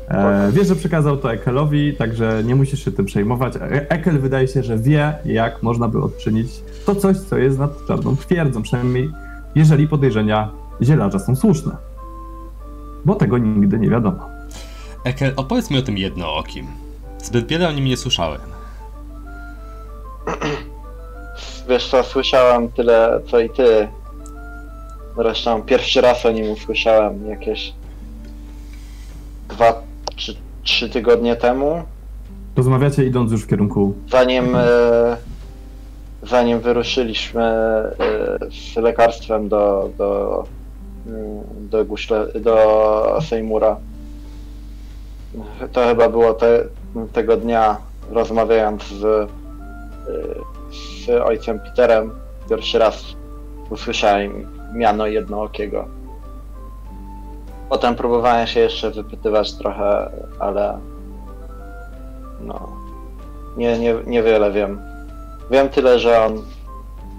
[0.07, 3.55] E, wiesz, że przekazał to Ekelowi, także nie musisz się tym przejmować.
[3.55, 6.47] E- Ekel wydaje się, że wie, jak można by odczynić
[6.85, 9.11] to coś, co jest nad czarną twierdzą, przynajmniej
[9.55, 10.49] jeżeli podejrzenia
[10.81, 11.77] zielarza są słuszne.
[13.05, 14.29] Bo tego nigdy nie wiadomo.
[15.03, 16.67] Ekel, opowiedz mi o tym jednookim.
[17.23, 18.41] Zbyt wiele o nim nie słyszałem.
[21.69, 23.87] Wiesz co, słyszałem tyle, co i ty.
[25.17, 27.73] Zresztą pierwszy raz o nim usłyszałem jakieś
[29.49, 29.81] dwa
[30.15, 31.83] czy trzy tygodnie temu,
[32.57, 35.17] Rozmawiacie idąc już w kierunku zanim, e,
[36.23, 37.93] zanim wyruszyliśmy e,
[38.51, 40.43] z lekarstwem do, do,
[41.07, 43.77] mm, do, Guśle, do Seymoura.
[45.71, 46.63] To chyba było te,
[47.13, 47.77] tego dnia,
[48.11, 49.27] rozmawiając z, e,
[51.07, 52.11] z ojcem Peterem,
[52.49, 53.15] pierwszy raz
[53.69, 55.87] usłyszałem miano jednookiego.
[57.69, 60.79] Potem próbowałem się jeszcze wypytywać trochę, ale
[62.41, 62.69] no,
[63.57, 64.81] nie, nie, niewiele wiem.
[65.51, 66.43] Wiem tyle, że on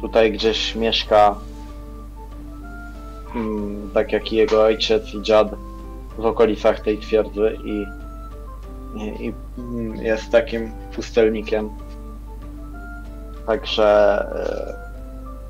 [0.01, 1.35] tutaj gdzieś mieszka,
[3.35, 5.49] mm, tak jak i jego ojciec i dziad,
[6.19, 7.85] w okolicach tej twierdzy i,
[8.95, 11.71] i, i mm, jest takim pustelnikiem.
[13.49, 14.75] Także e,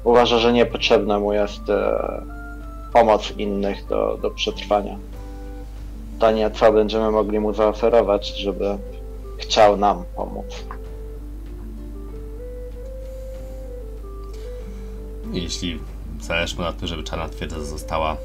[0.05, 2.23] uważa, że niepotrzebna mu jest e,
[2.93, 4.97] pomoc innych do, do przetrwania.
[6.15, 8.79] Pytanie, co będziemy mogli mu zaoferować, żeby
[9.39, 10.65] chciał nam pomóc.
[15.33, 15.81] Jeśli
[16.21, 18.17] zależy mu na tym, żeby czarna twierdza została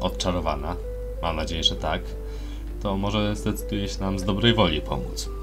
[0.00, 0.76] odczarowana,
[1.22, 2.00] mam nadzieję, że tak,
[2.82, 5.39] to może zdecyduje się nam z dobrej woli pomóc.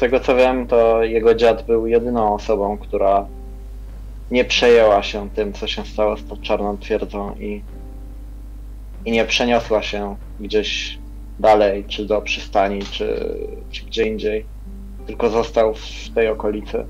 [0.00, 3.26] Tego co wiem, to jego dziad był jedyną osobą, która
[4.30, 7.62] nie przejęła się tym, co się stało z tą czarną twierdzą i,
[9.04, 10.98] i nie przeniosła się gdzieś
[11.38, 13.36] dalej, czy do przystani, czy,
[13.70, 14.44] czy gdzie indziej,
[15.06, 16.84] tylko został w tej okolicy.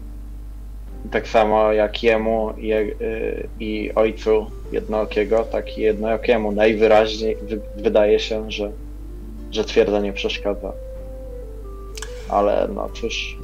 [1.10, 8.18] Tak samo jak jemu i, y, i ojcu jednookiego, tak i jednookiemu najwyraźniej wy, wydaje
[8.18, 8.72] się, że,
[9.50, 10.72] że twierdza nie przeszkadza.
[12.30, 13.38] Ale no cóż,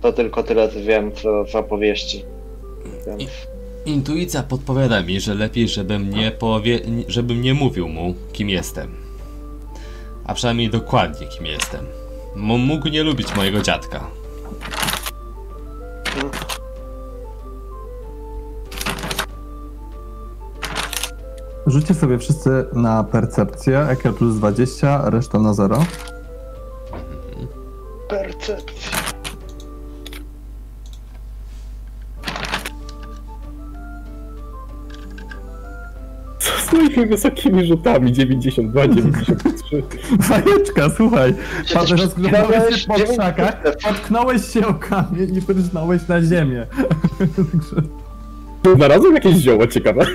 [0.00, 2.24] to tylko tyle co wiem co z opowieści.
[3.06, 3.30] Więc
[3.86, 6.80] Intuicja podpowiada mi, że lepiej, żebym nie, powie...
[7.08, 8.90] żebym nie mówił mu, kim jestem.
[10.24, 11.86] A przynajmniej dokładnie, kim jestem.
[12.36, 14.10] M- mógł nie lubić mojego dziadka.
[21.66, 25.84] Rzućcie sobie wszyscy na percepcję, Ekel plus 20, reszta na 0.
[28.10, 28.90] percepcja.
[36.38, 38.12] Co z moimi wysokimi rzutami?
[38.12, 39.82] 92, 93.
[40.22, 41.34] Fajeczka, słuchaj.
[41.74, 46.66] Patrz, rozglądałeś się po krzakach, potknąłeś się o kamień i prysnąłeś na ziemię.
[48.62, 50.06] Także- Znalazłem jakieś zioło ciekawe.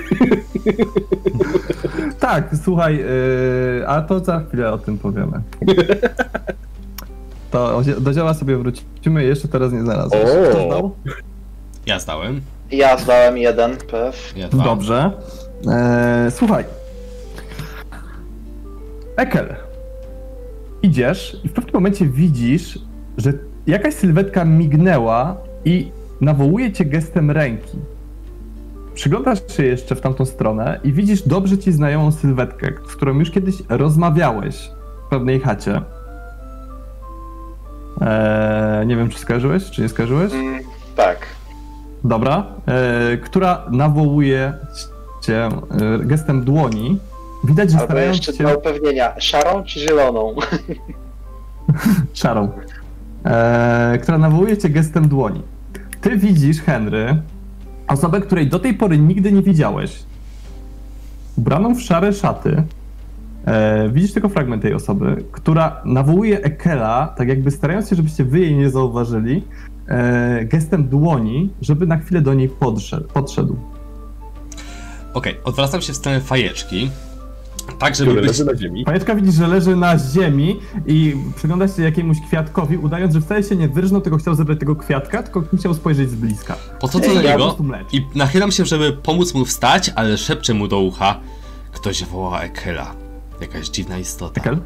[2.20, 5.42] tak, słuchaj, yy, a to za chwilę o tym powiemy.
[7.50, 10.22] To do zioła sobie wrócimy, jeszcze teraz nie znalazłeś.
[10.22, 10.50] O.
[10.50, 10.94] Kto znał?
[11.86, 12.40] Ja zdałem.
[12.70, 14.32] Ja zdałem jeden PF.
[14.36, 14.64] Ja dwa.
[14.64, 15.10] Dobrze.
[15.68, 16.64] Eee, słuchaj.
[19.16, 19.56] Ekel.
[20.82, 22.78] Idziesz i w pewnym momencie widzisz,
[23.18, 23.32] że
[23.66, 25.90] jakaś sylwetka mignęła i
[26.20, 27.78] nawołuje cię gestem ręki.
[28.94, 33.30] Przyglądasz się jeszcze w tamtą stronę i widzisz dobrze ci znajomą sylwetkę, z którą już
[33.30, 34.70] kiedyś rozmawiałeś
[35.06, 35.82] w pewnej chacie.
[38.00, 40.32] Eee, nie wiem, czy skojarzyłeś, czy nie skojarzyłeś?
[40.32, 40.60] Mm,
[40.96, 41.18] tak.
[42.04, 44.52] Dobra, e, która nawołuje
[45.22, 45.50] cię e,
[46.00, 46.98] gestem dłoni.
[47.44, 50.34] Widać, że Albo starając jeszcze się dla upewnienia, szarą czy zieloną?
[52.14, 52.50] szarą,
[53.24, 55.42] e, która nawołuje cię gestem dłoni.
[56.00, 57.22] ty widzisz, Henry,
[57.88, 60.02] osobę, której do tej pory nigdy nie widziałeś.
[61.36, 62.62] Ubraną w szare szaty.
[63.46, 68.40] E, widzisz tylko fragment tej osoby, która nawołuje Ekela, tak jakby starając się, żebyście wy
[68.40, 69.42] jej nie zauważyli,
[69.88, 73.08] e, gestem dłoni, żeby na chwilę do niej podszedł.
[73.08, 73.56] podszedł.
[75.14, 76.90] Okej, odwracam się w stronę fajeczki.
[77.78, 78.26] Tak, żeby być...
[78.26, 78.84] leży na ziemi.
[78.84, 83.56] Pajeczka widzisz, że leży na ziemi i przygląda się jakiemuś kwiatkowi, udając, że wcale się
[83.56, 86.56] nie wyrżnął, tylko chciał zebrać tego kwiatka, tylko chciał spojrzeć z bliska.
[86.80, 87.56] Podchodzę do niego
[87.92, 91.20] i nachylam się, żeby pomóc mu wstać, ale szepczę mu do ucha.
[91.72, 93.05] Ktoś woła Ekela.
[93.40, 94.40] Jakaś dziwna istota.
[94.40, 94.58] Ekel?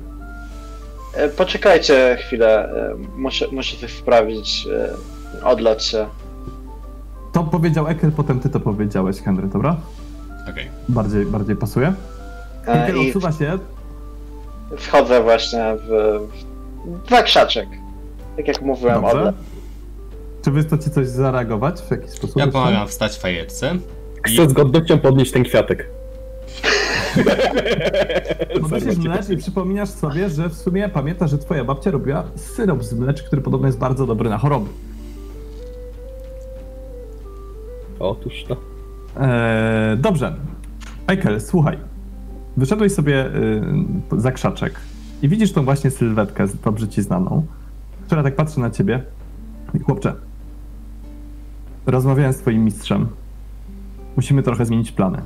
[1.14, 4.66] E, Poczekajcie chwilę, e, muszę, muszę coś sprawdzić,
[5.42, 6.06] e, odlać się.
[7.32, 9.76] To powiedział Ekel, potem ty to powiedziałeś, Henry, dobra?
[10.50, 10.68] Okej.
[10.88, 11.92] Bardziej, bardziej pasuje?
[12.66, 13.58] Ekel I odsuwa się,
[14.78, 16.20] wchodzę właśnie w,
[17.06, 17.68] w zakrzaczek.
[18.36, 19.18] Tak jak mówiłem, Dobrze.
[19.18, 19.34] odlać.
[20.44, 22.36] Czy wy chcecie coś zareagować w jakiś sposób?
[22.36, 23.74] Ja pomagam wstać fajeczce.
[24.22, 25.88] Chcę z godnością podnieść ten kwiatek.
[28.60, 32.92] Podnosisz mlecz i przypominasz sobie, że w sumie pamiętasz, że twoja babcia robiła syrop z
[32.92, 34.70] mlecz, który podobno jest bardzo dobry na choroby.
[37.98, 38.56] Otóż to.
[39.20, 40.36] Eee, dobrze.
[41.06, 41.78] Ekel, słuchaj.
[42.56, 44.80] Wyszedłeś sobie y, za krzaczek
[45.22, 47.46] i widzisz tą właśnie sylwetkę dobrze ci znaną,
[48.06, 49.02] która tak patrzy na ciebie.
[49.74, 50.14] I chłopcze,
[51.86, 53.08] rozmawiałem z twoim mistrzem.
[54.16, 55.22] Musimy trochę zmienić plany.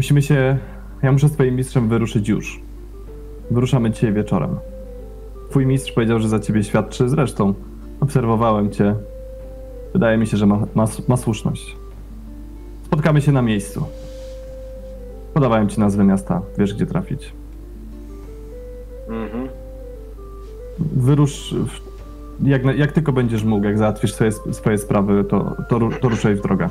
[0.00, 0.58] Musimy się...
[1.02, 2.60] Ja muszę z twoim mistrzem wyruszyć już.
[3.50, 4.56] Wyruszamy dzisiaj wieczorem.
[5.50, 7.08] Twój mistrz powiedział, że za ciebie świadczy.
[7.08, 7.54] Zresztą
[8.00, 8.94] obserwowałem cię.
[9.92, 11.76] Wydaje mi się, że ma, ma, ma słuszność.
[12.84, 13.86] Spotkamy się na miejscu.
[15.34, 16.42] Podawałem ci nazwę miasta.
[16.58, 17.32] Wiesz, gdzie trafić.
[19.08, 19.48] Mhm.
[20.78, 21.54] Wyrusz...
[21.54, 26.34] W, jak, jak tylko będziesz mógł, jak załatwisz swoje, swoje sprawy, to, to, to ruszaj
[26.34, 26.68] w drogę.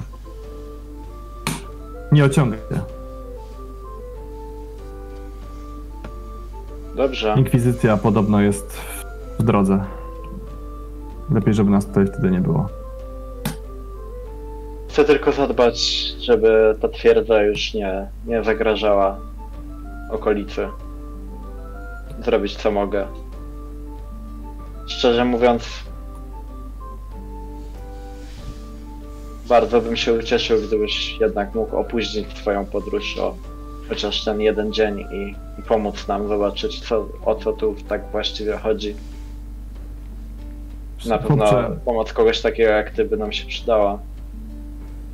[2.12, 2.99] Nie ociągaj się.
[6.96, 7.36] Dobrze.
[7.38, 8.78] Inkwizycja podobno jest
[9.40, 9.84] w, drodze.
[11.32, 12.70] Lepiej, żeby nas tutaj wtedy nie było.
[14.90, 15.80] Chcę tylko zadbać,
[16.20, 19.18] żeby ta twierdza już nie, nie zagrażała
[20.12, 20.68] okolicy.
[22.26, 23.08] Zrobić co mogę.
[24.88, 25.64] Szczerze mówiąc,
[29.50, 33.36] bardzo bym się ucieszył, gdybyś jednak mógł opóźnić swoją podróż o
[33.90, 38.58] chociaż ten jeden dzień i, i pomóc nam zobaczyć, co, o co tu tak właściwie
[38.58, 38.96] chodzi.
[41.08, 41.46] Na pewno
[41.86, 44.00] pomoc kogoś takiego jak ty by nam się przydała.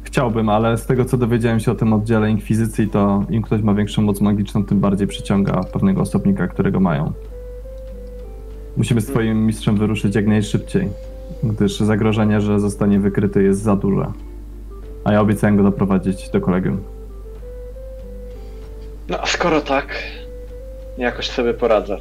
[0.04, 3.74] Chciałbym, ale z tego co dowiedziałem się o tym oddziale Inkwizycji, to im ktoś ma
[3.74, 7.14] większą moc magiczną, tym bardziej przyciąga pewnego osobnika, którego mają.
[8.78, 10.90] Musimy z twoim mistrzem wyruszyć jak najszybciej,
[11.44, 14.12] gdyż zagrożenie, że zostanie wykryty jest za duże.
[15.04, 16.95] A ja obiecałem go doprowadzić do kolegium.
[19.10, 20.04] No, a skoro tak,
[20.98, 21.98] jakoś sobie poradzę.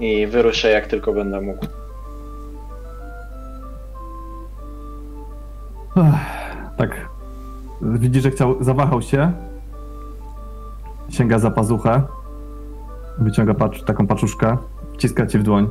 [0.00, 1.66] I wyruszę jak tylko będę mógł.
[6.76, 7.08] Tak.
[7.82, 9.32] Widzisz, że chciał, zawahał się.
[11.08, 12.02] Sięga za pazuchę.
[13.18, 14.56] Wyciąga pacz, taką paczuszkę.
[14.94, 15.68] Wciska ci w dłoń.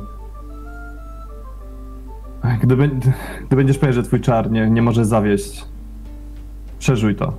[2.62, 2.76] Gdy,
[3.46, 5.64] gdy będziesz pewien, że twój czar nie, nie może zawieść,
[6.78, 7.32] przeżuj to.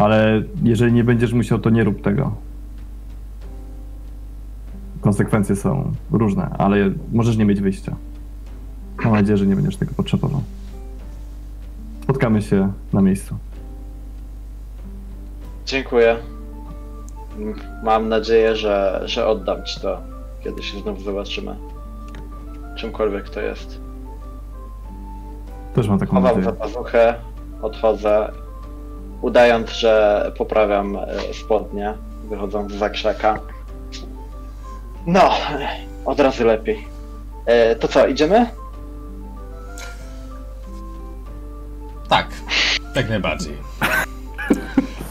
[0.00, 2.34] Ale jeżeli nie będziesz musiał, to nie rób tego.
[5.00, 6.76] Konsekwencje są różne, ale
[7.12, 7.96] możesz nie mieć wyjścia.
[9.04, 10.42] Mam nadzieję, że nie będziesz tego potrzebował.
[12.02, 13.36] Spotkamy się na miejscu.
[15.66, 16.16] Dziękuję.
[17.84, 20.00] Mam nadzieję, że, że oddam ci to,
[20.44, 21.56] kiedy się znów zobaczymy.
[22.76, 23.80] Czymkolwiek to jest.
[25.74, 26.56] Też mam taką Chowam za nadzieję.
[26.56, 27.14] pazuchę,
[27.62, 28.32] odchodzę,
[29.22, 31.94] udając, że poprawiam e, spodnie,
[32.28, 33.40] wychodząc z zakrzaka.
[35.06, 35.30] No,
[36.04, 36.84] od razu lepiej.
[37.46, 38.46] E, to co, idziemy?
[42.08, 42.26] Tak,
[42.96, 43.56] jak najbardziej.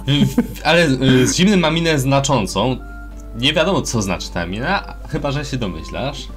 [0.08, 2.78] W- Ale y, z zimnym mam minę znaczącą.
[3.36, 6.28] Nie wiadomo, co znaczy ta mina, chyba że się domyślasz.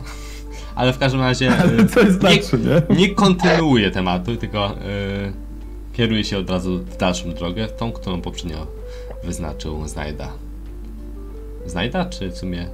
[0.74, 2.58] Ale w każdym razie y, Ale co jest nie, znaczy,
[2.90, 2.96] nie?
[2.96, 5.32] nie kontynuuję tematu, tylko y,
[5.92, 8.66] kieruję się od razu w dalszą drogę, tą, którą poprzednio
[9.24, 10.28] wyznaczył Znajda.
[11.66, 12.66] Znajda, czy w sumie...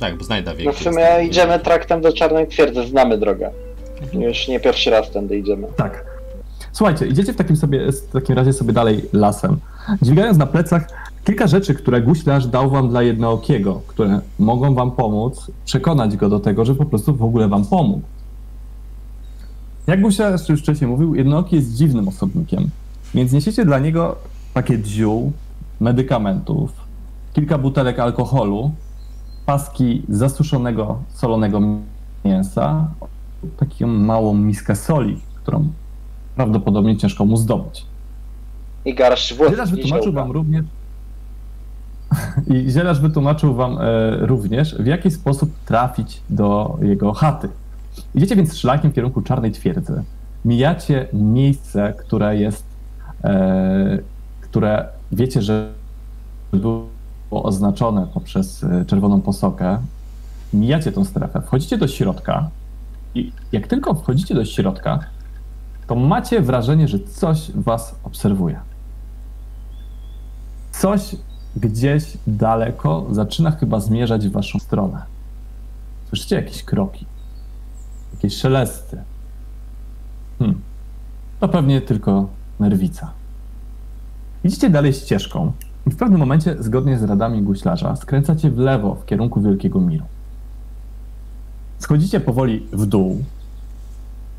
[0.00, 0.64] Tak, bo Znajda wie.
[0.64, 3.50] No w sumie jest- idziemy traktem do Czarnej Twierdzy, znamy drogę.
[4.12, 5.66] Już nie pierwszy raz tędy idziemy.
[5.76, 6.04] Tak.
[6.72, 9.56] Słuchajcie, idziecie w takim, sobie, w takim razie sobie dalej lasem,
[10.02, 10.86] dźwigając na plecach
[11.24, 16.40] kilka rzeczy, które guślarz dał wam dla jednookiego, które mogą wam pomóc przekonać go do
[16.40, 18.02] tego, że po prostu w ogóle wam pomógł.
[19.86, 22.70] Jak Gusia już wcześniej mówił, jednooki jest dziwnym osobnikiem,
[23.14, 24.16] więc niesiecie dla niego
[24.54, 25.32] pakiet ziół,
[25.80, 26.72] medykamentów,
[27.32, 28.70] kilka butelek alkoholu,
[29.46, 31.60] paski zasuszonego, solonego
[32.24, 32.88] mięsa,
[33.56, 35.68] taką małą miskę soli, którą
[36.36, 37.86] prawdopodobnie ciężko mu zdobyć.
[38.84, 39.52] I garść wódki.
[39.52, 40.64] Zielarz wytłumaczył wam również
[42.54, 47.48] i Zielarz wytłumaczył wam e, również, w jaki sposób trafić do jego chaty.
[48.14, 50.02] Idziecie więc szlakiem w kierunku Czarnej Twierdzy.
[50.44, 52.64] Mijacie miejsce, które jest,
[53.24, 53.98] e,
[54.40, 55.72] które wiecie, że
[56.52, 56.86] było
[57.30, 59.78] oznaczone poprzez e, czerwoną posokę.
[60.52, 62.50] Mijacie tą strefę, wchodzicie do środka
[63.14, 64.98] i jak tylko wchodzicie do środka,
[65.86, 68.60] to macie wrażenie, że coś was obserwuje.
[70.72, 71.16] Coś
[71.56, 75.02] gdzieś daleko zaczyna chyba zmierzać w waszą stronę.
[76.08, 77.06] Słyszycie jakieś kroki,
[78.22, 79.02] jakieś szelesty.
[80.38, 80.60] Hmm.
[81.40, 82.28] To pewnie tylko
[82.60, 83.12] nerwica.
[84.44, 85.52] Idziecie dalej ścieżką
[85.86, 90.04] i w pewnym momencie, zgodnie z radami guślarza, skręcacie w lewo w kierunku Wielkiego Miru.
[91.78, 93.24] Schodzicie powoli w dół,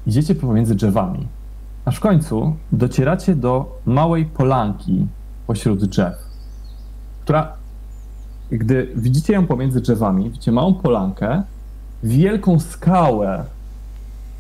[0.08, 1.28] idziecie pomiędzy drzewami,
[1.86, 5.08] aż w końcu docieracie do małej polanki
[5.48, 6.16] pośród drzew,
[7.22, 7.54] która,
[8.52, 11.44] gdy widzicie ją pomiędzy drzewami, widzicie małą polankę,
[12.04, 13.46] wielką skałę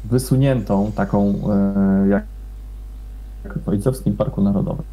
[0.04, 2.24] wysuniętą, taką e, jak,
[3.66, 4.86] w Ojcowskim Parku Narodowym,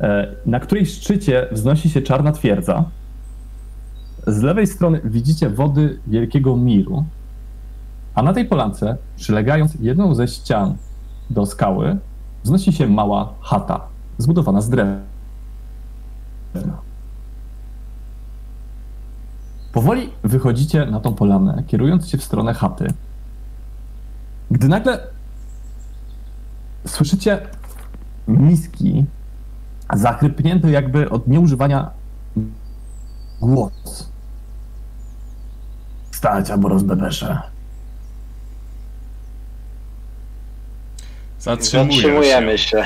[0.00, 2.84] e, na której szczycie wznosi się czarna twierdza.
[4.26, 7.04] Z lewej strony widzicie wody Wielkiego Miru,
[8.14, 10.76] a na tej polance, przylegając jedną ze ścian
[11.30, 11.96] do skały,
[12.44, 13.80] wznosi się mała chata,
[14.18, 15.00] zbudowana z drewna.
[19.72, 22.92] Powoli wychodzicie na tą polanę, kierując się w stronę chaty,
[24.50, 25.06] gdy nagle
[26.86, 27.46] słyszycie
[28.28, 29.04] niski,
[29.94, 31.90] zachrypnięty jakby od nieużywania
[33.40, 34.08] głos.
[36.10, 37.42] Stać albo rozbebeszę.
[41.38, 42.68] Zatrzymuję Zatrzymujemy się.
[42.68, 42.84] się.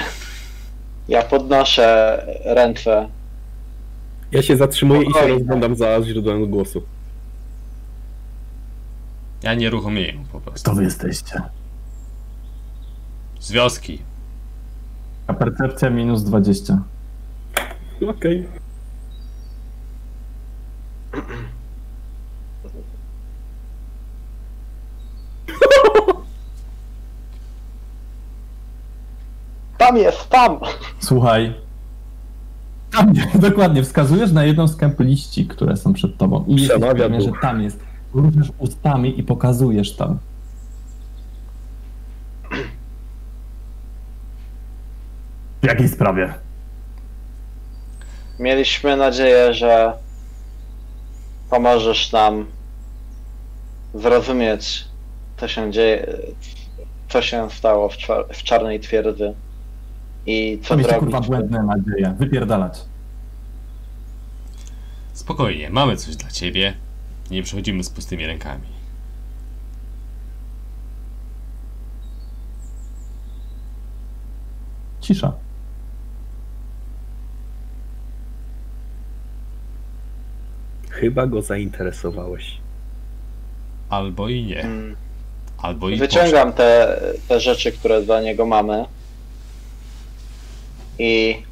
[1.09, 3.09] Ja podnoszę ręce.
[4.33, 5.35] Ja się zatrzymuję i się Spokojnie.
[5.39, 6.83] rozglądam za źródłem głosu.
[9.43, 10.61] Ja nieruchomieję po prostu.
[10.61, 11.43] Kto wy jesteście?
[13.41, 14.03] Z wioski.
[15.27, 16.83] A percepcja minus 20.
[18.09, 18.49] Okej.
[29.79, 30.59] Tam jest, tam!
[30.99, 31.55] Słuchaj.
[32.91, 36.45] Tam, dokładnie, wskazujesz na jedną z kęp liści, które są przed tobą.
[36.47, 37.88] I jesteś Przemawia pewien, że tam jest.
[38.15, 40.19] Ruszasz ustami i pokazujesz tam.
[45.63, 46.35] W jakiej sprawie?
[48.39, 49.93] Mieliśmy nadzieję, że
[51.51, 52.47] pomożesz nam
[53.95, 54.85] zrozumieć,
[55.37, 56.07] co się dzieje,
[57.09, 59.35] co się stało w, czar- w czarnej twierdzy
[60.27, 60.99] i co To zrobić.
[60.99, 62.15] kurwa błędne nadzieje.
[62.19, 62.81] Wypierdalać.
[65.13, 66.75] Spokojnie, mamy coś dla ciebie.
[67.31, 68.69] Nie przychodzimy z pustymi rękami.
[75.01, 75.33] Cisza.
[80.91, 82.59] Chyba go zainteresowałeś.
[83.89, 84.61] Albo i nie.
[84.61, 84.97] Mm.
[85.59, 88.85] Albo i Wyciągam te, te rzeczy, które dla niego mamy
[90.99, 91.43] i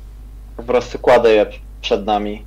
[0.56, 1.46] po prostu kładę je
[1.80, 2.42] przed nami.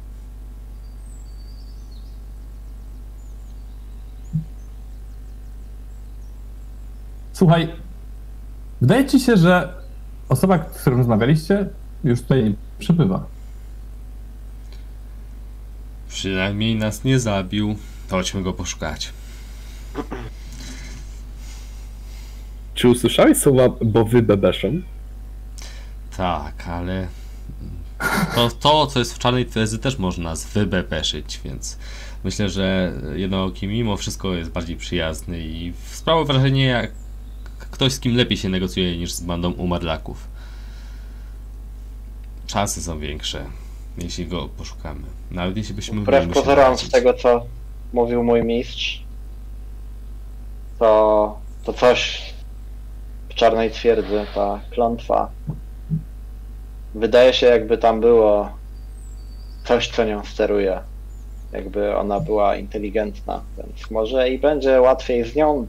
[7.39, 7.67] Słuchaj,
[8.81, 9.73] wydaje ci się, że
[10.29, 11.69] osoba, z którą rozmawialiście,
[12.03, 13.25] już tutaj nie przybywa.
[16.09, 17.75] Przynajmniej nas nie zabił.
[18.09, 19.13] Chodźmy go poszukać.
[22.73, 24.83] Czy usłyszałeś słowa, bo wy bebeszem?
[26.17, 27.07] Tak, ale
[28.35, 31.77] to, to co jest w czarnej twierdzy też można nas wybepeszyć, więc
[32.23, 36.98] myślę, że jednooki mimo wszystko jest bardziej przyjazny i sprawia wrażenie jak
[37.79, 40.27] ktoś z kim lepiej się negocjuje niż z bandą umarlaków.
[42.47, 43.45] Szanse są większe,
[43.97, 45.07] jeśli go poszukamy.
[45.31, 47.45] Nawet jeśli byśmy Wbrew pozorom, z tego co
[47.93, 49.03] mówił mój mistrz,
[50.79, 52.21] to, to coś
[53.29, 55.29] w czarnej twierdzy, ta klątwa.
[56.95, 58.49] Wydaje się, jakby tam było
[59.65, 60.79] coś, co nią steruje.
[61.51, 65.67] Jakby ona była inteligentna, więc może i będzie łatwiej z nią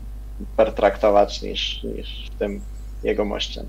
[0.56, 2.60] pertraktować niż, niż tym
[3.02, 3.66] jego mościem.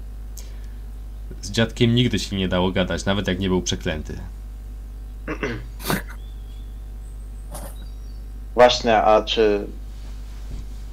[1.42, 4.20] Z dziadkiem nigdy się nie dało gadać, nawet jak nie był przeklęty.
[8.54, 9.68] Właśnie, a czy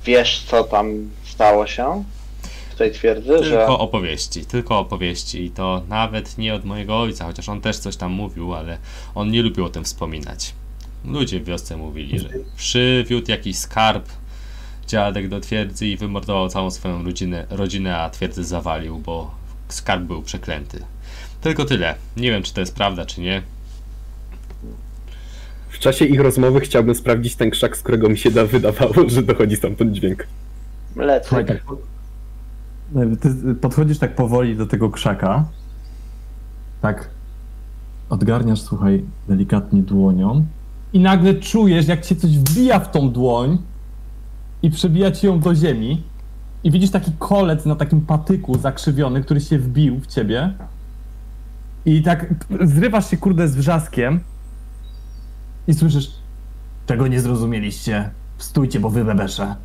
[0.04, 2.04] wiesz, co tam stało się
[2.70, 3.58] w tej twierdzy, że...
[3.58, 7.96] Tylko opowieści, tylko opowieści i to nawet nie od mojego ojca, chociaż on też coś
[7.96, 8.78] tam mówił, ale
[9.14, 10.54] on nie lubił o tym wspominać.
[11.04, 14.08] Ludzie w wiosce mówili, że przywiódł jakiś skarb
[14.88, 19.34] dziadek do twierdzy i wymordował całą swoją rodzinę, rodzinę a twierdzę zawalił, bo
[19.68, 20.82] skarb był przeklęty.
[21.40, 21.94] Tylko tyle.
[22.16, 23.42] Nie wiem, czy to jest prawda, czy nie.
[25.68, 29.22] W czasie ich rozmowy chciałbym sprawdzić ten krzak, z którego mi się da wydawało, że
[29.22, 30.26] dochodzi stamtąd dźwięk.
[31.22, 31.62] Słuchaj, tak.
[33.20, 35.44] Ty podchodzisz tak powoli do tego krzaka.
[36.82, 37.10] Tak.
[38.10, 40.46] Odgarniasz, słuchaj, delikatnie dłonią.
[40.92, 43.58] I nagle czujesz, jak cię coś wbija w tą dłoń
[44.62, 46.02] i przebija ci ją do ziemi.
[46.64, 50.54] I widzisz taki kolec na takim patyku zakrzywiony, który się wbił w ciebie.
[51.84, 52.34] I tak
[52.64, 54.20] zrywasz się, kurde, z wrzaskiem.
[55.68, 56.10] I słyszysz,
[56.86, 58.10] czego nie zrozumieliście?
[58.38, 59.56] Stójcie, bo wy bebesze.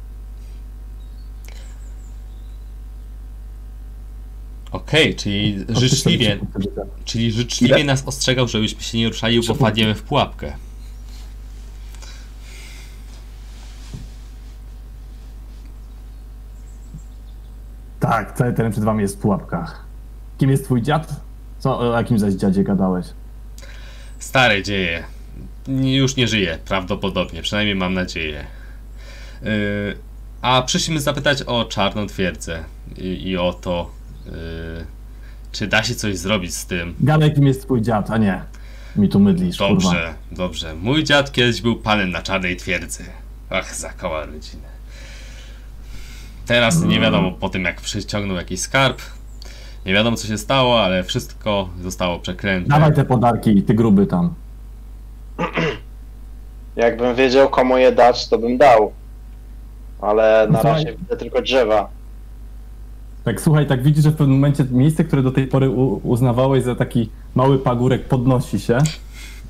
[4.71, 6.39] Okej, czyli życzliwie,
[7.05, 7.83] czyli życzliwie Ile?
[7.83, 10.53] nas ostrzegał, żebyśmy się nie ruszali, bo wpadniemy w pułapkę.
[18.03, 19.85] Tak, cały teren przed wami jest w pułapkach.
[20.37, 21.21] Kim jest twój dziad?
[21.59, 23.05] Co, o jakim zaś dziadzie gadałeś?
[24.19, 25.03] Stare dzieje.
[25.67, 28.45] Już nie żyje, prawdopodobnie, przynajmniej mam nadzieję.
[29.41, 29.49] Yy,
[30.41, 32.63] a przyszliśmy zapytać o czarną twierdzę
[32.97, 33.91] i, i o to,
[34.25, 34.31] yy,
[35.51, 36.95] czy da się coś zrobić z tym.
[36.99, 38.41] Gadaj, kim jest twój dziad, a nie.
[38.95, 39.73] Mi tu mydlisz, kurwa.
[39.73, 40.75] Dobrze, dobrze.
[40.75, 43.03] Mój dziad kiedyś był panem na czarnej twierdzy.
[43.49, 44.72] Ach, zakała rodzinę.
[46.45, 49.01] Teraz nie wiadomo po tym, jak przyciągnął jakiś skarb.
[49.85, 52.69] Nie wiadomo, co się stało, ale wszystko zostało przeklęte.
[52.69, 54.33] Dawaj te podarki, ty gruby tam.
[56.75, 58.91] Jakbym wiedział, komu je dać, to bym dał.
[60.01, 60.83] Ale na Słuchaj.
[60.83, 61.89] razie widzę tylko drzewa.
[63.23, 66.63] Tak słuchaj, tak widzisz, że w pewnym momencie miejsce, które do tej pory u, uznawałeś
[66.63, 68.77] za taki mały pagórek, podnosi się.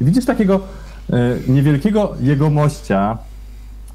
[0.01, 0.59] I widzisz takiego
[1.09, 3.17] e, niewielkiego jegomościa.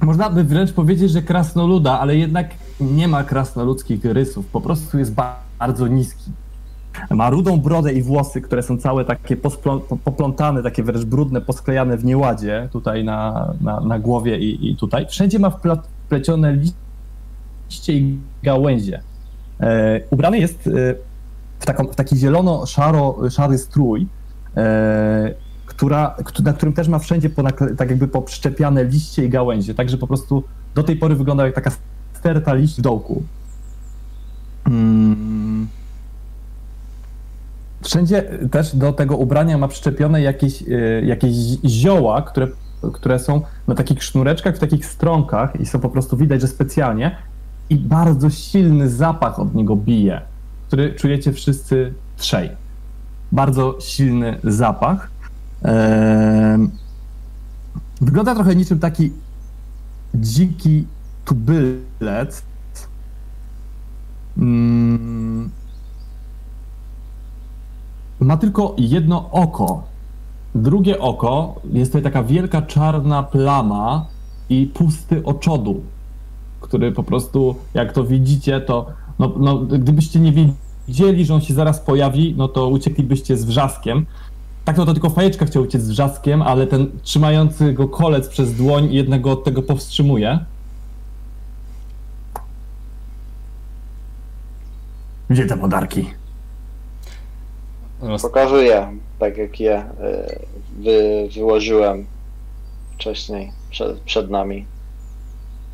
[0.02, 2.48] Można by wręcz powiedzieć, że krasnoluda, ale jednak
[2.80, 4.46] nie ma krasnoludzkich rysów.
[4.46, 6.30] Po prostu jest ba- bardzo niski.
[7.10, 9.36] Ma rudą brodę i włosy, które są całe takie
[10.04, 15.06] poplątane, takie wręcz brudne, posklejane w nieładzie tutaj na, na, na głowie i, i tutaj.
[15.06, 15.50] Wszędzie ma
[16.06, 16.56] wplecione
[17.70, 19.02] liście i gałęzie.
[19.60, 20.70] E, ubrany jest e,
[21.58, 24.06] w, taką, w taki zielono-szary strój,
[24.56, 25.34] e,
[25.66, 29.98] która, któ- na którym też ma wszędzie ponakle, tak jakby poprzczepiane liście i gałęzie, także
[29.98, 30.42] po prostu
[30.74, 31.70] do tej pory wygląda jak taka
[32.18, 33.22] sterta liść w dołku.
[34.66, 35.68] Mm.
[37.82, 40.66] Wszędzie też do tego ubrania ma przyczepione jakieś, e,
[41.04, 42.48] jakieś zioła, które,
[42.92, 47.16] które są na takich sznureczkach, w takich stronkach i są po prostu widać, że specjalnie
[47.70, 50.20] i bardzo silny zapach od niego bije,
[50.66, 52.50] który czujecie wszyscy trzej.
[53.32, 55.10] Bardzo silny zapach.
[55.62, 56.70] Em,
[58.00, 59.12] Wygląda trochę niczym taki
[60.14, 60.86] dziki
[61.28, 62.42] tubylec.
[64.38, 65.50] Mm.
[68.20, 69.82] Ma tylko jedno oko.
[70.54, 74.06] Drugie oko jest tutaj taka wielka czarna plama
[74.48, 75.82] i pusty oczodół
[76.60, 78.86] który po prostu, jak to widzicie, to
[79.18, 84.06] no, no, gdybyście nie wiedzieli, że on się zaraz pojawi, no to ucieklibyście z wrzaskiem.
[84.64, 88.54] Tak no to tylko fajeczka chciał uciec z wrzaskiem, ale ten trzymający go kolec przez
[88.54, 90.38] dłoń jednego od tego powstrzymuje.
[95.30, 96.10] Gdzie te podarki?
[98.22, 99.84] Pokazuję, tak jak je y,
[100.78, 102.06] wy, wyłożyłem
[102.94, 104.66] wcześniej, przed, przed nami.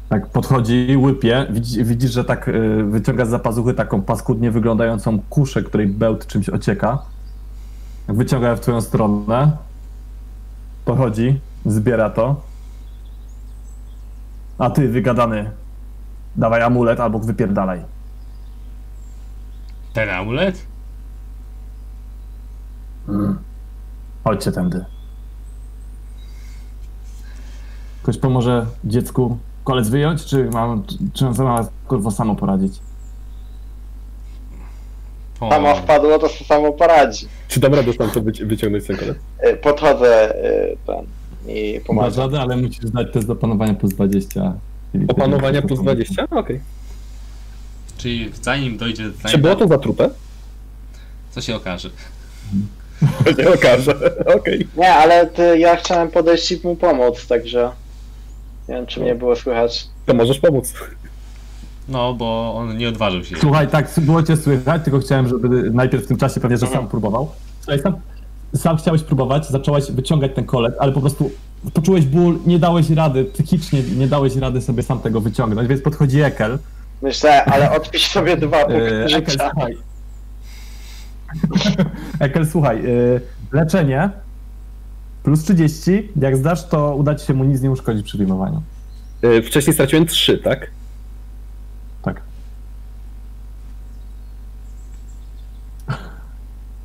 [0.08, 5.62] Tak podchodzi, łypie, widzi, widzisz, że tak y, wyciąga z zapazuchy taką paskudnie wyglądającą kuszę,
[5.62, 7.02] której bełt czymś ocieka.
[8.06, 9.56] Tak Wyciąga w twoją stronę.
[10.84, 12.40] Podchodzi, zbiera to.
[14.58, 15.50] A ty, wygadany,
[16.36, 17.93] dawaj amulet albo wypierdalaj.
[19.94, 20.66] Ten amulet?
[24.24, 24.84] Chodźcie tędy.
[28.02, 30.82] Ktoś pomoże dziecku kolec wyjąć, czy mam,
[31.12, 32.78] czy sama kurwa samo poradzić?
[35.40, 37.26] O, Sama wpadło, to samo poradzi.
[37.48, 39.16] Czy dam radę tam to wyci- wyciągnąć ten kolec?
[39.48, 40.34] Y, Podchodzę
[40.72, 41.06] y, ten
[41.54, 42.18] i Masz pomagam.
[42.18, 44.54] radę, ale musisz zdać test do panowania plus 20.
[44.92, 46.26] czyli Opanowania plus 20?
[46.30, 46.60] No, Okej.
[48.04, 50.10] Czyli zanim dojdzie do Czy było to zatrute?
[51.30, 51.90] co się okaże.
[53.38, 53.94] Nie okaże.
[54.36, 54.68] Okej.
[54.76, 57.70] Nie, ale ty, ja chciałem podejść i mu pomóc, także...
[58.68, 59.88] Nie wiem, czy mnie było słychać.
[60.06, 60.72] To możesz pomóc.
[61.88, 63.36] No, bo on nie odważył się.
[63.36, 66.88] Słuchaj, tak, było cię słychać, tylko chciałem, żeby najpierw w tym czasie pewnie, że sam
[66.88, 67.30] próbował.
[67.60, 67.94] Słuchaj, sam,
[68.56, 71.30] sam chciałeś próbować, zacząłeś wyciągać ten kolet, ale po prostu
[71.74, 76.20] poczułeś ból, nie dałeś rady, psychicznie nie dałeś rady sobie sam tego wyciągnąć, więc podchodzi
[76.20, 76.58] Ekel.
[77.02, 79.50] Myślę, ale odpisz sobie dwa Yy, punkty Ekel, życia.
[79.52, 79.76] słuchaj.
[82.20, 83.20] Ekel, słuchaj, yy,
[83.52, 84.10] leczenie
[85.22, 88.62] plus 30, jak zdasz, to uda ci się mu nic nie uszkodzić przy wyjmowaniu.
[89.24, 90.70] Y, Wcześniej straciłem trzy, tak?
[92.02, 92.20] Tak.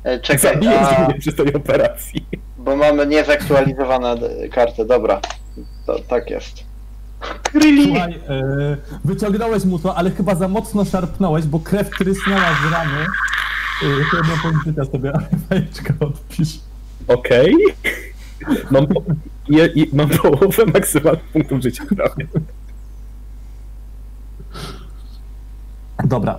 [0.04, 2.26] E, Czekaj, a, przy tej operacji.
[2.58, 4.14] bo mamy niezaktualizowane
[4.52, 5.20] karty, dobra.
[5.86, 6.64] To, tak jest.
[7.54, 7.84] Really?
[7.84, 13.06] Słuchaj, yy, wyciągnąłeś mu to, ale chyba za mocno szarpnąłeś, bo krew trysnęła z rany.
[14.10, 16.60] To jedno polityka sobie, ale fajeczkę odpisz.
[17.08, 17.54] Okej.
[18.70, 19.02] Mam, po,
[19.48, 22.26] je, je, mam połowę maksymalnych punktów życia prawie.
[26.04, 26.38] Dobra.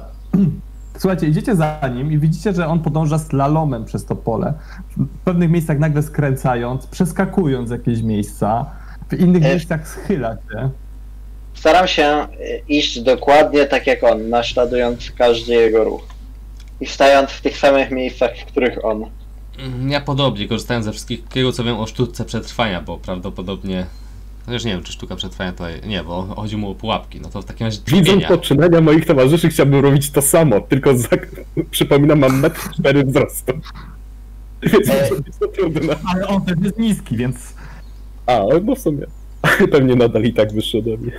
[0.98, 4.54] Słuchajcie, idziecie za nim i widzicie, że on podąża slalomem przez to pole.
[4.98, 8.66] W pewnych miejscach nagle skręcając, przeskakując jakieś miejsca,
[9.12, 9.50] w innych E.
[9.50, 10.70] miejscach schyla się.
[11.54, 12.28] Staram się e,
[12.70, 16.02] iść dokładnie tak jak on, naśladując każdy jego ruch.
[16.82, 19.06] I stając w tych samych miejscach, w których on.
[19.60, 23.86] Mm, Ja podobnie, korzystając ze wszystkiego, co wiem o sztuce przetrwania, bo prawdopodobnie.
[24.46, 25.64] Chociaż nie wiem, czy sztuka przetrwania to.
[25.88, 27.22] Nie, bo chodzi mu o pułapki.
[27.22, 31.08] No to w takim razie Widząc poczynania moich towarzyszy, chciałbym robić to samo, tylko za,
[31.72, 33.54] przypominam, mam metr 4 wzrostu.
[34.74, 35.08] Więc E.
[35.10, 35.96] to jest to trudne.
[36.14, 37.54] Ale on też jest niski, więc
[38.32, 39.06] A, no w sumie.
[39.72, 41.12] Pewnie nadal i tak wyższy ode mnie.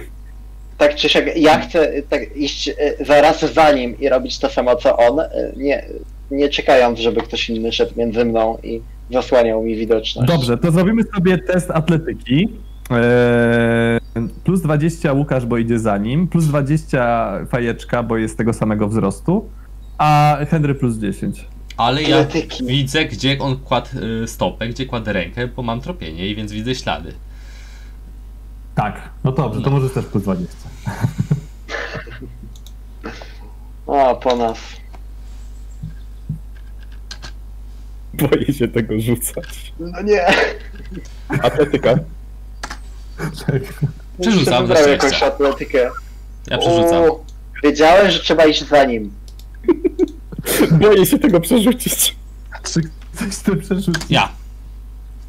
[0.78, 4.50] Tak czy siak, ja chcę e, tak iść e, zaraz za nim i robić to
[4.50, 5.84] samo co on, e, nie,
[6.30, 10.32] nie czekając, żeby ktoś inny szedł między mną i zasłaniał mi widoczność.
[10.32, 12.48] Dobrze, to zrobimy sobie test atletyki.
[12.90, 18.88] Eee, plus 20 Łukasz, bo idzie za nim, plus 20 Fajeczka, bo jest tego samego
[18.88, 19.48] wzrostu,
[19.98, 21.46] a Henry plus 10.
[21.76, 22.64] Ale ja Atletyki.
[22.66, 23.88] widzę, gdzie on kładł
[24.24, 27.14] y, stopę, gdzie kładł rękę, bo mam tropienie i więc widzę ślady.
[28.74, 29.76] Tak, no dobrze, to No.
[29.76, 30.56] możesz też plus 20.
[33.86, 34.58] O, po nas.
[38.14, 39.72] Boję się tego rzucać.
[39.78, 40.26] No nie.
[41.42, 41.94] Atletyka.
[43.46, 43.62] Tak.
[44.20, 44.90] Przerzucam szczęścia.
[44.90, 45.90] jakąś atletykę.
[46.46, 47.02] Ja przerzucam.
[47.04, 47.24] O,
[47.64, 49.12] Wiedziałem, że trzeba iść za nim.
[50.70, 52.16] Boję się tego przerzucić.
[52.62, 52.80] Czy
[53.14, 54.10] coś ty przerzucić?
[54.10, 54.28] Ja.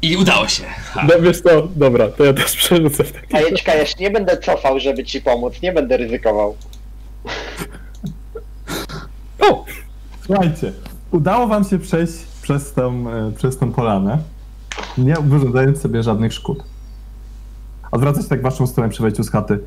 [0.02, 0.64] I udało się.
[0.64, 1.06] Ha.
[1.08, 4.80] No wiesz co, dobra, to ja też przerzucę w takim ja się nie będę cofał,
[4.80, 6.56] żeby ci pomóc, nie będę ryzykował.
[9.40, 9.64] O!
[10.26, 10.72] Słuchajcie,
[11.10, 12.12] udało wam się przejść
[12.42, 14.18] przez tą, e, przez tą polanę,
[14.98, 16.64] nie wyrządzając sobie żadnych szkód.
[17.90, 19.58] Odwraca się tak w waszą stronę przy wejściu z chaty.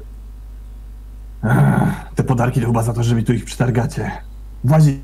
[1.44, 4.12] Ech, te podarki to chyba za to, że mi tu ich przytargacie.
[4.64, 4.98] Włazić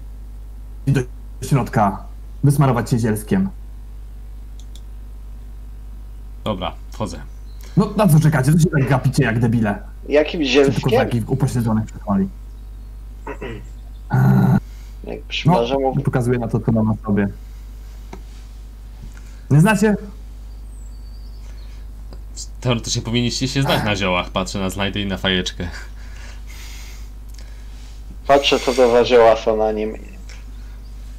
[0.88, 1.02] do
[1.44, 2.04] środka,
[2.44, 3.50] wysmarować się zielskiem.
[6.44, 7.20] Dobra, wchodzę.
[7.78, 8.54] No na co czekacie?
[8.54, 9.80] Co się tak gapicie jak debile?
[10.10, 10.92] Jakim zielskiem?
[11.00, 12.28] takich upośledzonych przysłali?
[15.08, 15.96] Jak No, przymarzę mu...
[16.04, 17.28] pokazuje na to, co ma na sobie.
[19.52, 19.96] Nie znacie?
[22.62, 24.30] Teoretycznie powinniście się znać na ziołach.
[24.30, 25.68] Patrzę na znajdę i na fajeczkę.
[28.28, 29.94] Patrzę, co to za zioła są na nim.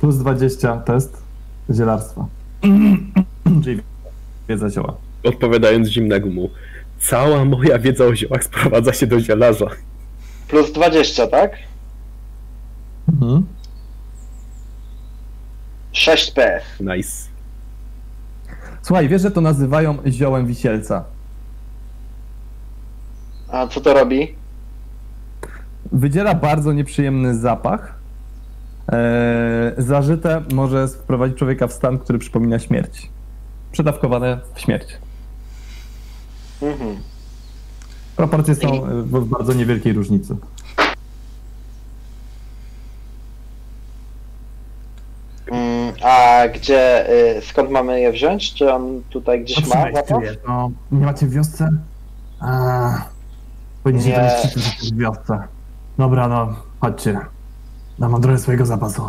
[0.04, 1.22] Plus 20 test
[1.70, 2.26] zielarstwa.
[3.64, 3.82] Czyli
[4.48, 4.96] wiedza zioła.
[5.24, 6.50] Odpowiadając zimnego mu.
[6.98, 9.66] Cała moja wiedza o ziołach sprowadza się do zielarza.
[10.48, 11.52] Plus 20, tak?
[13.08, 13.46] Mhm.
[15.92, 16.62] 6 PF.
[16.80, 17.28] Nice.
[18.82, 21.04] Słuchaj, wiesz, że to nazywają ziołem wisielca.
[23.48, 24.34] A co to robi?
[25.92, 27.93] Wydziela bardzo nieprzyjemny zapach.
[28.88, 33.10] Eee, zażyte może wprowadzić człowieka w stan, który przypomina śmierć.
[33.72, 34.88] Przedawkowane w śmierć.
[36.62, 36.96] Mhm.
[38.16, 40.36] Proporcje są e, w bardzo niewielkiej różnicy.
[45.46, 48.54] Mm, a gdzie, y, skąd mamy je wziąć?
[48.54, 49.84] Czy on tutaj gdzieś ma?
[50.48, 51.70] No, nie macie w wiosce?
[52.40, 53.04] A,
[53.82, 54.90] powinniście Nie.
[54.92, 55.42] w wiosce.
[55.98, 57.20] Dobra, no, chodźcie.
[57.98, 59.02] Dam wam trochę swojego zapasu.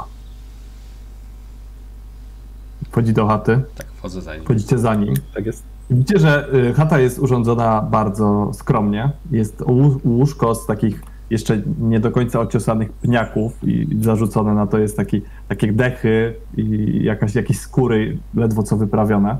[2.92, 4.44] Wchodzi do chaty, Tak, wchodzę za nim.
[4.46, 5.14] wchodzicie za nim.
[5.36, 5.64] Tak jest.
[5.90, 9.12] Widzicie, że y, chata jest urządzona bardzo skromnie.
[9.32, 14.78] Jest łó- łóżko z takich jeszcze nie do końca ociosanych pniaków i zarzucone na to
[14.78, 19.38] jest taki, takie dechy i jakaś, jakieś skóry ledwo co wyprawione.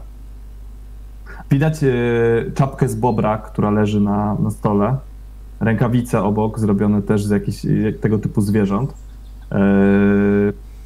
[1.52, 1.92] Widać e,
[2.56, 4.98] czapkę z bobra, która leży na, na stole.
[5.60, 8.94] Rękawice obok, zrobione też z jakichś e, tego typu zwierząt.
[9.52, 9.58] E,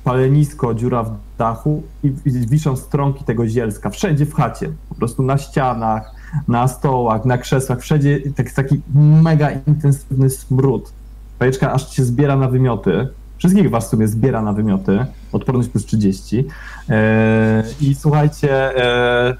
[0.04, 3.90] palenisko, dziura w dachu i, wiszą stronki tego zielska.
[3.90, 4.70] Wszędzie w chacie.
[4.90, 6.12] Po prostu na ścianach,
[6.48, 7.80] na stołach, na krzesłach.
[7.80, 8.82] Wszędzie tak, taki
[9.24, 10.92] mega intensywny smród.
[11.40, 13.08] Pajeczka aż się zbiera na wymioty.
[13.38, 15.06] Wszystkich was w sumie zbiera na wymioty.
[15.32, 16.46] Odporność plus 30.
[16.90, 18.84] E, I słuchajcie...
[18.86, 19.36] E,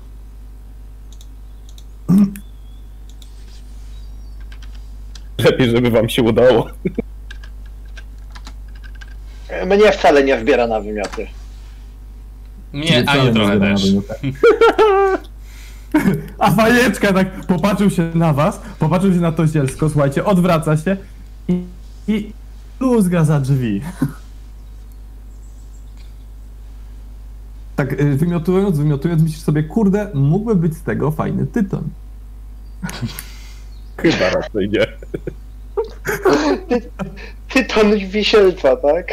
[5.38, 6.70] Lepiej, żeby wam się udało.
[9.66, 11.28] Mnie wcale nie wbiera na wymioty.
[12.74, 13.84] Mnie, a nie trochę też.
[16.40, 20.98] A fajeczka tak popatrzył się na was, popatrzył się na to zielsko, słuchajcie, odwraca się
[21.48, 21.64] i,
[22.08, 22.34] i
[22.80, 23.82] luzga za drzwi.
[27.76, 31.84] Tak y, wymiotując, wymiotując, myślisz sobie, kurde, mógłby być z tego fajny tyton.
[33.98, 34.88] Chyba raczej nie.
[37.54, 39.08] Tyton wisielca, tak?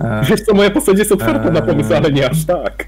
[0.00, 2.86] E, Wiesz co, moja postać jest otwarta na pomysł, ale nie aż tak.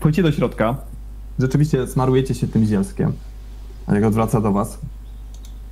[0.00, 0.76] Wchodzicie do środka,
[1.38, 3.12] rzeczywiście smarujecie się tym zielskiem.
[3.86, 4.78] A jak odwraca do was?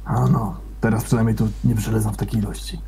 [0.04, 2.80] A no, teraz przynajmniej tu nie przelezam w takiej ilości.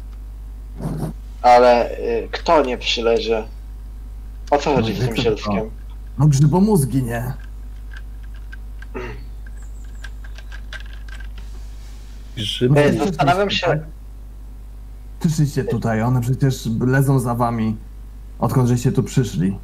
[1.42, 3.42] Ale y, kto nie przyleży?
[4.50, 5.70] O co chodzi No, z tym zielskiem?
[6.18, 7.32] No grzybomózgi, nie?
[12.36, 12.76] Grzyb.
[12.76, 13.78] Ej, zastanawiam się, Tak?
[15.20, 17.76] Przyszliście tutaj, one przecież lezą za wami,
[18.38, 19.58] odkąd żeście tu przyszli.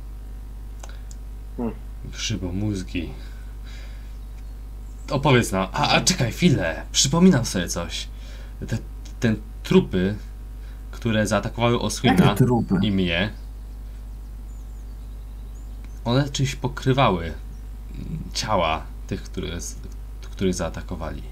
[2.04, 3.10] Grzybomózgi.
[5.10, 5.68] Opowiedz nam.
[5.72, 6.82] A, a czekaj chwilę.
[6.92, 8.08] Przypominam sobie coś.
[8.66, 8.78] Te,
[9.20, 10.14] te trupy,
[10.90, 12.34] które zaatakowały Oswina
[12.82, 13.32] i mnie,
[16.04, 17.32] one czymś pokrywały
[18.34, 19.58] ciała tych, które,
[20.20, 21.22] których zaatakowali.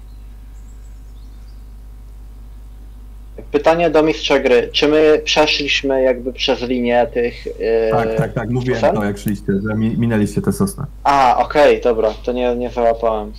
[3.51, 4.69] Pytanie do mistrza gry.
[4.73, 7.47] Czy my przeszliśmy jakby przez linię tych...
[7.47, 8.95] y, Tak, tak, tak, mówiłem sosn?
[8.95, 10.85] to jak szliście, że mi, minęliście te sosny.
[11.03, 13.33] A, okej, dobra, to nie, nie załapałem.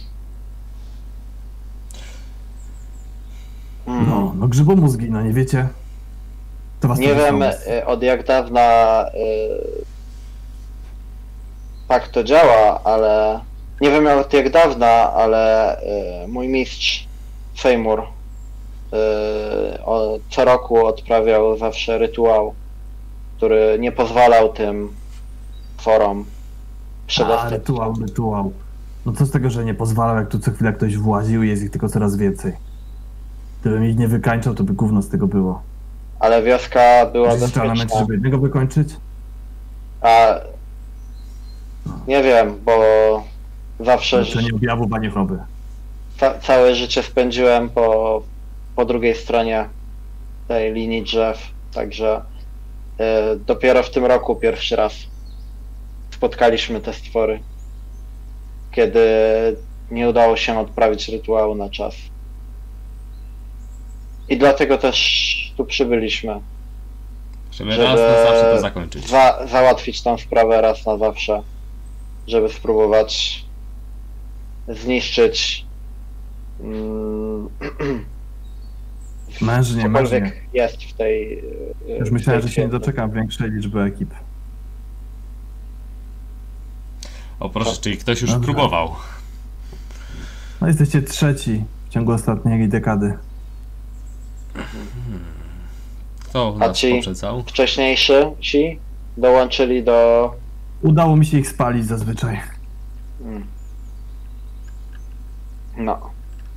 [3.86, 4.06] Mm.
[4.08, 5.68] No, no grzybomózgi, no nie wiecie?
[6.80, 9.84] To was Nie wiem y, od jak dawna y,
[11.88, 13.40] tak to działa, ale
[13.80, 15.76] nie wiem od jak dawna, ale
[16.24, 17.08] y, mój mistrz
[17.54, 18.02] Seymour
[20.30, 22.54] co roku odprawiał zawsze rytuał,
[23.36, 24.88] który nie pozwalał tym
[25.80, 26.24] forom
[27.04, 27.52] A, przedostać.
[27.52, 28.52] rytuał, rytuał.
[29.06, 31.62] No co z tego, że nie pozwalał, jak tu co chwilę ktoś właził i jest
[31.62, 32.52] ich tylko coraz więcej.
[33.60, 35.62] Gdybym ich nie wykańczał, to by gówno z tego było.
[36.20, 37.98] Ale wioska była trzeba na bezpieczna.
[38.00, 38.88] żeby jednego wykończyć?
[40.00, 40.34] A
[42.08, 42.72] nie wiem, bo
[43.80, 45.38] zawsze To nie objawów, ani choroby.
[46.20, 48.22] ca całe życie spędziłem po,
[48.80, 49.68] po drugiej stronie
[50.48, 51.38] tej linii drzew,
[51.74, 52.22] także
[53.34, 54.94] y, dopiero w tym roku pierwszy raz
[56.10, 57.40] spotkaliśmy te stwory,
[58.72, 59.00] kiedy
[59.90, 61.94] nie udało się odprawić rytuału na czas.
[64.28, 66.40] I dlatego też tu przybyliśmy.
[67.52, 69.08] Żeby, Żeby- raz na zawsze to zakończyć.
[69.08, 71.42] za, załatwić tą sprawę raz na zawsze,
[72.26, 73.44] żeby spróbować
[74.68, 75.66] zniszczyć
[76.60, 77.48] mm,
[79.42, 80.32] Mężnie, mężnie.
[80.52, 81.38] jest w tej.
[81.88, 84.14] e, Już myślałem, tej że się nie doczekam większej liczby ekip.
[87.40, 88.44] O proszę, czyli ktoś już Dobra.
[88.44, 88.94] próbował.
[90.60, 93.18] No jesteście trzeci w ciągu ostatniej dekady.
[96.20, 97.42] Kto A nas ci- poprzedzał?
[97.42, 98.78] Wcześniejszy ci
[99.16, 100.30] dołączyli do.
[100.82, 102.40] Udało mi się ich spalić zazwyczaj.
[103.20, 103.44] mm.
[105.76, 106.10] No.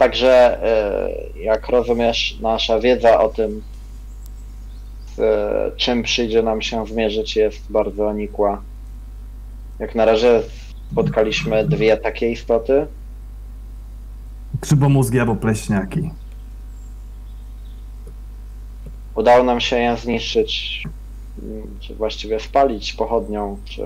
[0.04, 3.62] Także, e, jak rozumiesz, nasza wiedza o tym,
[5.16, 8.62] z czym przyjdzie nam się zmierzyć, jest bardzo nikła.
[9.80, 10.42] Jak na razie
[10.92, 12.88] spotkaliśmy dwie takie istoty.
[14.62, 16.10] Grzybomózgi albo pleśniaki.
[19.16, 20.84] Udało nam się je zniszczyć,
[21.80, 23.82] czy właściwie spalić pochodnią, czy.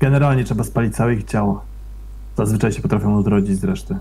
[0.00, 1.69] Generalnie trzeba spalić całe ich ciało.
[2.40, 3.98] Zazwyczaj się potrafią odrodzić z reszty.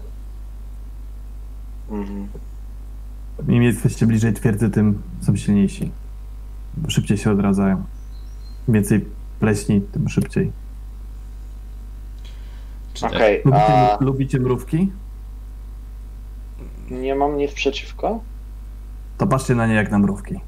[1.91, 2.27] Mhm.
[3.47, 5.91] Im jesteście bliżej twierdzy, tym są silniejsi.
[6.77, 7.83] Bo szybciej się odradzają.
[8.67, 9.05] Im więcej
[9.39, 10.51] pleśni, tym szybciej.
[13.01, 14.91] Okej, Lubicie, a lubicie mrówki?
[16.91, 18.23] nie mam nic przeciwko?
[19.17, 20.39] To patrzcie na nie jak na mrówki.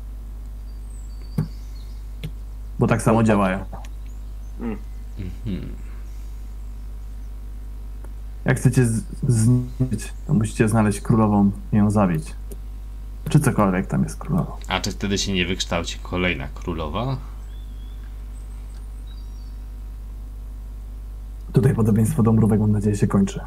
[2.79, 3.65] Bo tak samo działają.
[4.59, 5.80] Mhm.
[8.45, 8.85] Jak chcecie
[9.27, 12.23] zniszczyć, to musicie znaleźć królową i ją zabić.
[13.29, 14.51] Czy cokolwiek tam jest królową.
[14.67, 17.17] A czy wtedy się nie wykształci kolejna królowa?
[21.53, 23.39] Tutaj podobieństwo do mrówek mam nadzieję się kończy.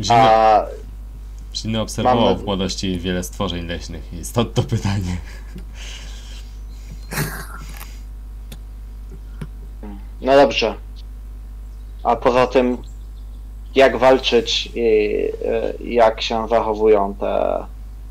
[0.00, 0.66] Zimno, A
[1.54, 5.16] Zimno obserwował w młodości wiele stworzeń leśnych i stąd to pytanie.
[10.30, 10.74] No dobrze.
[12.04, 12.76] A poza tym,
[13.74, 17.64] jak walczyć i jak się zachowują te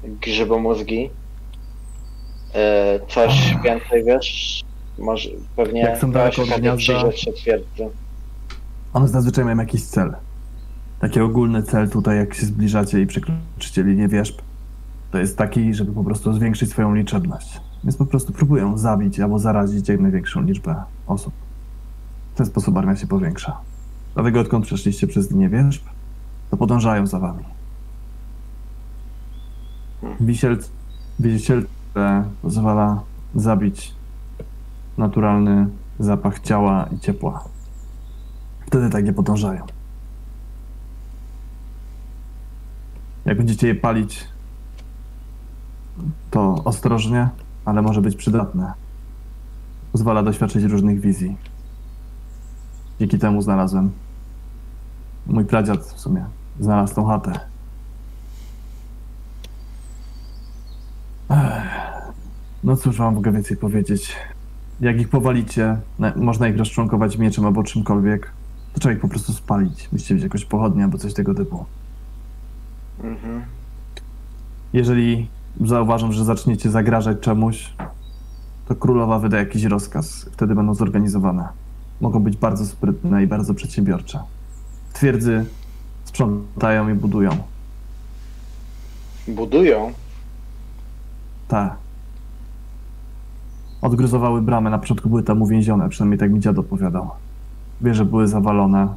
[0.04, 1.10] grzybomózgi?
[1.10, 4.64] Y, Coś więcej wiesz?
[4.98, 7.90] Może pewnie Jak są daleko od gniazda- się twierdzy.
[8.94, 10.16] One zazwyczaj mają jakiś cel.
[11.00, 14.42] Taki ogólny cel tutaj, jak się zbliżacie i przekroczycie linię wierzb,
[15.12, 17.60] to jest taki, żeby po prostu zwiększyć swoją liczebność.
[17.84, 20.76] Więc po prostu próbują zabić albo zarazić jak największą liczbę
[21.08, 21.34] osób.
[22.40, 23.58] W ten sposób armia się powiększa.
[24.14, 25.84] Dlatego odkąd przeszliście przez linię wierzb,
[26.52, 27.44] to podążają za wami.
[30.20, 30.70] Wisielc,
[31.20, 31.70] wisielce
[32.42, 33.02] pozwala
[33.36, 33.94] zabić
[34.98, 35.68] naturalny
[36.00, 37.44] zapach ciała i ciepła.
[38.68, 39.66] Wtedy tak nie podążają.
[43.26, 44.28] Jak będziecie je palić,
[46.32, 47.30] to ostrożnie,
[47.66, 48.74] ale może być przydatne.
[49.92, 51.38] Pozwala doświadczyć różnych wizji.
[53.00, 53.92] Dzięki temu znalazłem.
[55.28, 56.26] Mój pradziad w sumie
[56.60, 57.40] znalazł tą chatę.
[62.64, 64.16] No cóż wam mogę więcej powiedzieć.
[64.82, 68.32] Jak ich powalicie, na- można ich rozczłonkować mieczem albo czymkolwiek,
[68.74, 69.90] to trzeba ich po prostu spalić.
[69.92, 71.66] Musicie mieć jakąś pochodnię albo coś tego typu.
[73.04, 73.42] Mhm.
[74.74, 75.28] Jeżeli
[75.62, 77.74] zauważą, że zaczniecie zagrażać czemuś,
[78.68, 80.30] to królowa wyda jakiś rozkaz.
[80.34, 81.48] Wtedy będą zorganizowane.
[82.02, 84.20] Mogą być bardzo sprytne i bardzo przedsiębiorcze.
[84.94, 85.46] Twierdzy
[86.06, 87.32] sprzątają i budują.
[89.28, 89.94] Budują.
[91.48, 91.76] Tak.
[93.82, 97.10] Odgruzowały bramę, na początku były tam uwięzione, przynajmniej tak mi dziad opowiadał.
[97.82, 98.88] Wieże były zawalone,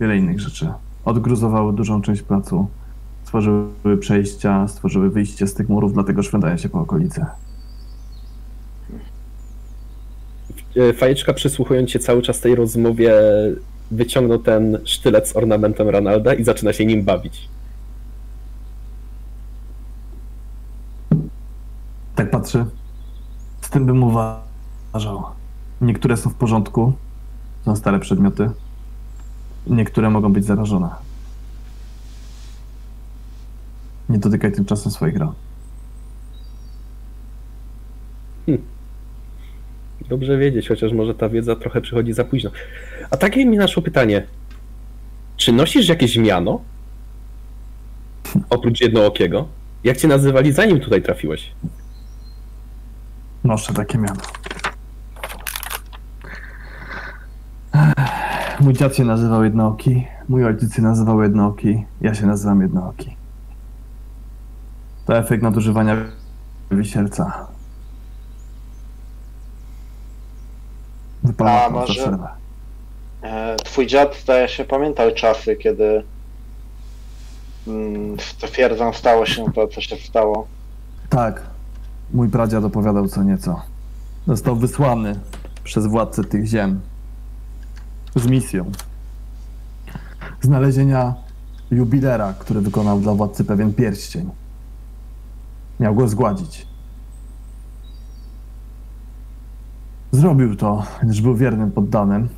[0.00, 0.72] wiele innych rzeczy.
[1.04, 2.66] Odgruzowały dużą część placu,
[3.24, 7.20] stworzyły przejścia, stworzyły wyjście z tych murów, dlatego szwędają się po okolicy.
[7.20, 7.26] E,
[10.96, 13.14] Fajeczka przysłuchując się cały czas tej rozmowie
[13.90, 17.48] wyciągnął ten sztylet z ornamentem Ronalda i zaczyna się nim bawić.
[22.14, 22.64] Tak patrzy.
[23.60, 25.22] Z tym bym uważał.
[25.80, 26.92] Niektóre są w porządku,
[27.64, 28.50] są stare przedmioty.
[29.66, 30.90] Niektóre mogą być zarażone.
[34.08, 35.32] Nie dotykaj tymczasem swoich ran.
[40.12, 42.50] Dobrze wiedzieć, chociaż może ta wiedza trochę przychodzi za późno.
[43.10, 44.26] A takie mi naszło pytanie.
[45.36, 46.60] Czy nosisz jakieś miano?
[48.50, 49.48] Oprócz jednookiego?
[49.84, 51.52] Jak cię nazywali zanim tutaj trafiłeś?
[53.44, 54.20] Noszę takie miano.
[58.60, 63.16] Mój dziad się nazywał Jednooki, mój ojciec się nazywał Jednooki, ja się nazywam Jednooki.
[65.06, 65.96] To efekt nadużywania
[66.70, 67.51] wisielca.
[71.24, 72.28] A Wypala może- przerwę.
[73.22, 76.02] E, Twój dziad zdaje się pamiętał czasy, kiedy
[77.66, 80.46] mm, w twierdzą stało się to, co się stało.
[81.08, 81.42] Tak,
[82.12, 83.62] mój pradziad opowiadał co nieco.
[84.26, 85.20] Został wysłany
[85.64, 86.80] przez władcę tych ziem
[88.16, 88.70] z misją
[90.40, 91.14] znalezienia
[91.70, 94.30] jubilera, który wykonał dla władcy pewien pierścień.
[95.80, 96.66] Miał go zgładzić.
[100.12, 102.28] Zrobił to, gdyż był wiernym poddanym.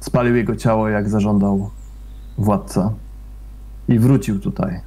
[0.00, 1.70] Spalił jego ciało, jak zażądał
[2.38, 2.92] władca.
[3.88, 4.80] I wrócił tutaj.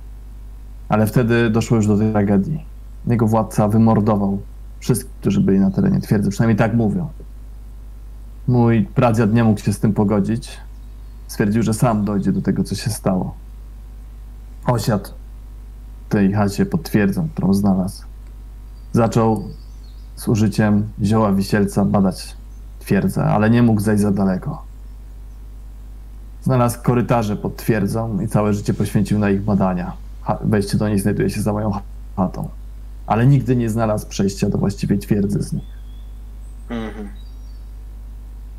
[0.89, 2.65] Ale wtedy doszło już do tej tragedii.
[3.07, 4.39] Jego władca wymordował
[4.79, 6.29] wszystkich, którzy byli na terenie twierdzy.
[6.29, 7.09] Przynajmniej tak mówią.
[8.47, 10.57] Mój pradziad nie mógł się z tym pogodzić.
[11.27, 13.35] Stwierdził, że sam dojdzie do tego, co się stało.
[14.65, 15.09] Osiadł
[16.05, 18.03] w tej chacie pod twierdzą, którą znalazł.
[18.93, 19.43] Zaczął
[20.17, 22.35] z użyciem zioła wisielca badać
[22.79, 24.63] twierdzę, ale nie mógł zejść za daleko.
[26.43, 29.93] Znalazł korytarze pod twierdzą i całe życie poświęcił na ich badania.
[30.43, 31.71] Wejście do niej znajduje się za moją
[32.15, 32.49] chatą.
[33.07, 35.63] ale nigdy nie znalazł przejścia do właściwej twierdzy z nich.
[36.69, 37.09] Mhm.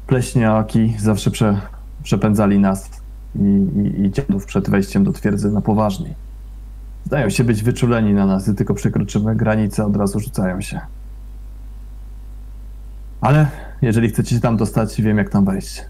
[0.06, 1.60] Pleśniaki zawsze prze,
[2.02, 2.90] przepędzali nas
[3.34, 6.14] i, i, i dziadów przed wejściem do twierdzy na poważniej.
[7.06, 10.80] Zdają się być wyczuleni na nas, gdy tylko przekroczymy granicę, od razu rzucają się.
[13.20, 13.46] Ale
[13.82, 15.84] jeżeli chcecie się tam dostać, wiem jak tam wejść.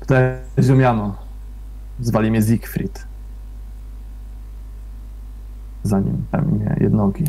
[0.00, 0.22] Tutaj
[0.62, 1.16] Ziomiano.
[2.00, 3.06] Zwali mnie Siegfried.
[5.82, 7.24] Zanim tam mnie jednogi.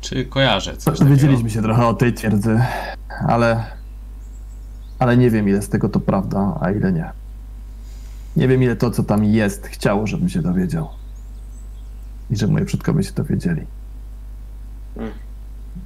[0.00, 1.04] Czy kojarzę coś takiego?
[1.04, 2.60] Dowiedzieliśmy się trochę o tej twierdzy,
[3.28, 3.64] ale.
[4.98, 7.10] Ale nie wiem, ile z tego to prawda, a ile nie.
[8.36, 10.88] Nie wiem, ile to, co tam jest, chciało, żebym się dowiedział.
[12.30, 13.66] I że moi przodkowie się dowiedzieli.
[14.96, 15.10] Mm.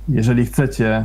[0.08, 1.04] Jeżeli chcecie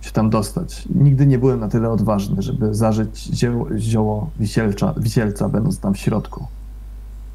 [0.00, 5.48] się tam dostać, nigdy nie byłem na tyle odważny, żeby zażyć zioło, zioło wisielcza, wisielca,
[5.48, 6.46] będąc tam w środku.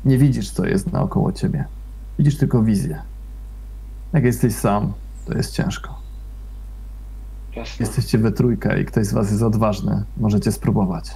[0.05, 1.65] Nie widzisz, co jest naokoło ciebie.
[2.19, 3.01] Widzisz tylko wizję.
[4.13, 4.93] Jak jesteś sam,
[5.25, 5.99] to jest ciężko.
[7.55, 7.85] Jasne.
[7.85, 11.11] Jesteście we trójkę i ktoś z was jest odważny, możecie spróbować.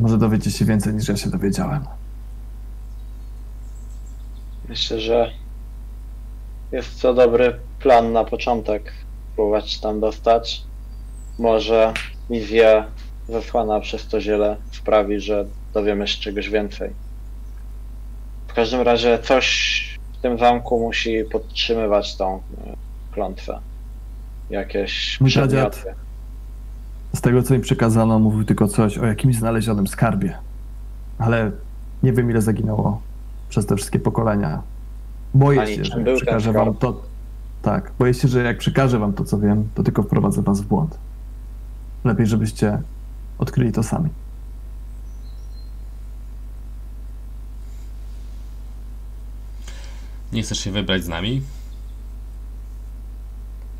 [0.00, 1.84] Może dowiecie się więcej niż ja się dowiedziałem.
[4.68, 5.30] Myślę, że
[6.72, 8.92] jest to dobry plan na początek.
[9.34, 10.62] Próbować tam dostać.
[11.38, 11.92] Może
[12.30, 12.86] wizja
[13.28, 16.90] zesłana przez to ziele sprawi, że dowiemy się czegoś więcej.
[18.48, 22.40] W każdym razie coś w tym zamku musi podtrzymywać tą e,
[23.12, 23.60] klątwę.
[24.50, 25.94] Jakieś Mój przedmioty.
[27.14, 30.38] Z tego, co mi przekazano, mówił tylko coś o jakimś znalezionym skarbie.
[31.18, 31.52] Ale
[32.02, 33.00] nie wiem, ile zaginęło
[33.48, 34.62] przez te wszystkie pokolenia.
[35.34, 37.02] Boję Ani się, że jak przekażę wam to.
[37.62, 40.66] Tak, boję się, że jak przekażę wam to, co wiem, to tylko wprowadzę was w
[40.66, 40.98] błąd.
[42.04, 42.82] Lepiej, żebyście
[43.38, 44.08] odkryli to sami.
[50.32, 51.42] Nie chcesz się wybrać z nami?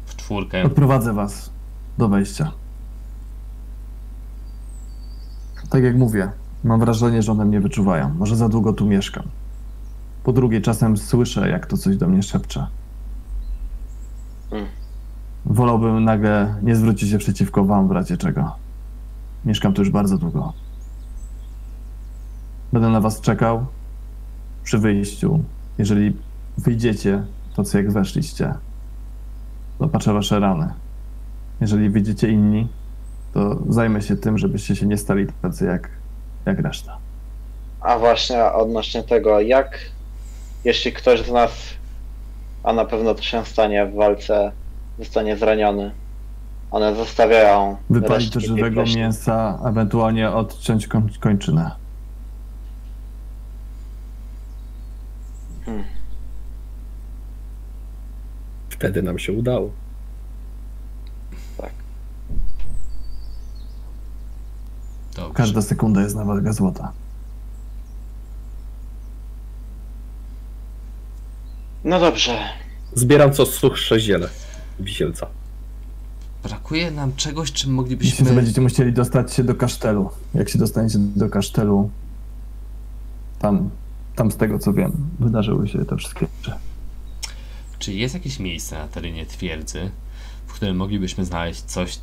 [0.07, 0.62] W czwórkę.
[0.62, 1.51] Odprowadzę was
[1.99, 2.53] do wejścia.
[5.70, 6.30] Tak jak mówię,
[6.64, 8.14] mam wrażenie, że one mnie wyczuwają.
[8.14, 9.24] Może za długo tu mieszkam.
[10.24, 12.66] Po drugie, czasem słyszę, jak to coś do mnie szepcze.
[14.50, 14.66] Mm.
[15.46, 18.56] Wolałbym nagle nie zwrócić się przeciwko wam w razie czego.
[19.44, 20.52] Mieszkam tu już bardzo długo.
[22.72, 23.66] Będę na was czekał
[24.64, 25.42] przy wyjściu.
[25.78, 26.16] Jeżeli
[26.58, 27.22] wyjdziecie,
[27.54, 28.54] to co jak weszliście,
[29.80, 30.72] zobaczę wasze rany.
[31.60, 32.68] Jeżeli wyjdziecie inni,
[33.35, 35.89] to zajmę się tym, żebyście się nie stali tacy jak,
[36.47, 36.99] jak reszta.
[37.81, 39.78] A właśnie odnośnie tego, jak
[40.64, 41.53] jeśli ktoś z nas,
[42.64, 44.53] a na pewno to się stanie w walce,
[44.99, 45.91] zostanie zraniony,
[46.70, 51.70] one zostawiają Wypalić do żywego mięsa, ewentualnie odciąć koń, kończynę.
[55.64, 55.85] Hmm.
[58.68, 59.70] Wtedy nam się udało.
[65.14, 65.34] Dobrze.
[65.34, 66.93] Każda sekunda jest na wagę złota.
[71.85, 72.39] No dobrze,
[72.94, 74.28] Zbieram co suchsze ziele
[74.80, 75.26] wisielca.
[76.43, 78.28] Brakuje nam czegoś, czym Myślę, moglibyśmy...
[78.28, 80.10] że będziecie musieli dostać się do kasztelu.
[80.35, 81.90] Jak się dostaniecie do kasztelu,
[83.39, 83.70] tam,
[84.16, 86.59] tam z tego co wiem, wydarzyły się te wszystkie rzeczy.
[87.78, 89.90] Czy jest jakieś miejsce na terenie twierdzy,
[90.47, 91.98] w którym moglibyśmy znaleźć coś,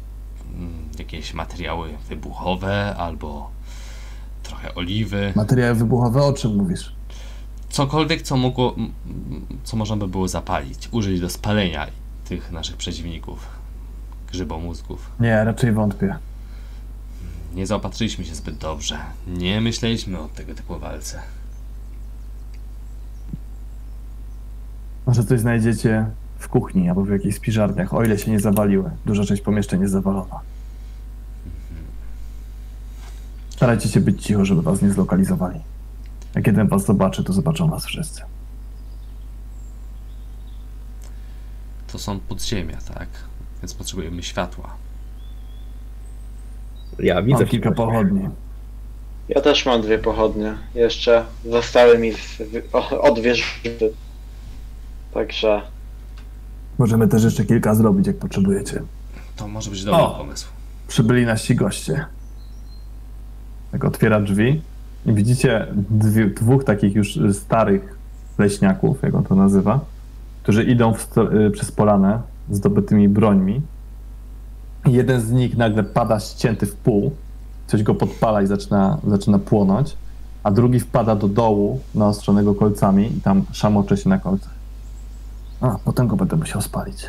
[1.00, 3.52] jakieś materiały wybuchowe albo
[4.44, 6.96] trochę oliwy, Materiały wybuchowe, o czym mówisz?
[7.70, 8.76] cokolwiek, co mogło,
[9.64, 11.88] co można by było zapalić, użyć do spalenia
[12.26, 13.48] tych naszych przeciwników,
[14.32, 15.12] grzybomózgów.
[15.20, 16.16] Nie, raczej wątpię.
[17.56, 18.98] Nie zaopatrzyliśmy się zbyt dobrze.
[19.28, 21.22] Nie myśleliśmy o tego typu walce.
[25.06, 26.06] Może coś znajdziecie
[26.38, 28.90] w kuchni albo w jakichś spiżarniach, o ile się nie zawaliły.
[29.06, 30.40] Duża część pomieszczeń jest zawalona.
[33.50, 35.60] Starajcie się być cicho, żeby was nie zlokalizowali.
[36.36, 38.22] Jak jeden was zobaczy, to zobaczą was wszyscy.
[41.92, 43.08] To są podziemia, tak?
[43.62, 44.70] Więc potrzebujemy światła.
[47.00, 48.30] Ja widzę Mam kilka pochodni.
[49.30, 50.58] ja też mam dwie pochodnie.
[50.76, 52.42] Jeszcze zostały mi z,
[53.02, 53.44] od wieży.
[55.14, 55.62] Także
[56.78, 58.82] Możemy też jeszcze kilka zrobić, jak potrzebujecie.
[59.36, 60.10] To może być dobry O!
[60.10, 60.48] pomysł.
[60.88, 62.06] Przybyli nasi goście.
[63.72, 64.62] Tak otwiera drzwi
[65.06, 67.98] i widzicie dwie, dwóch takich już starych
[68.38, 69.80] leśniaków, jak on to nazywa,
[70.44, 70.94] którzy idą
[71.48, 73.62] y, przez polanę zdobytymi brońmi
[74.88, 77.12] Jeden z nich nagle pada ścięty w pół,
[77.68, 79.98] coś go podpala i zaczyna, zaczyna płonąć,
[80.44, 84.57] a drugi wpada do dołu, naostrzonego kolcami i tam szamocze się na kolcach.
[85.62, 87.06] A, potem go będę musiał spalić.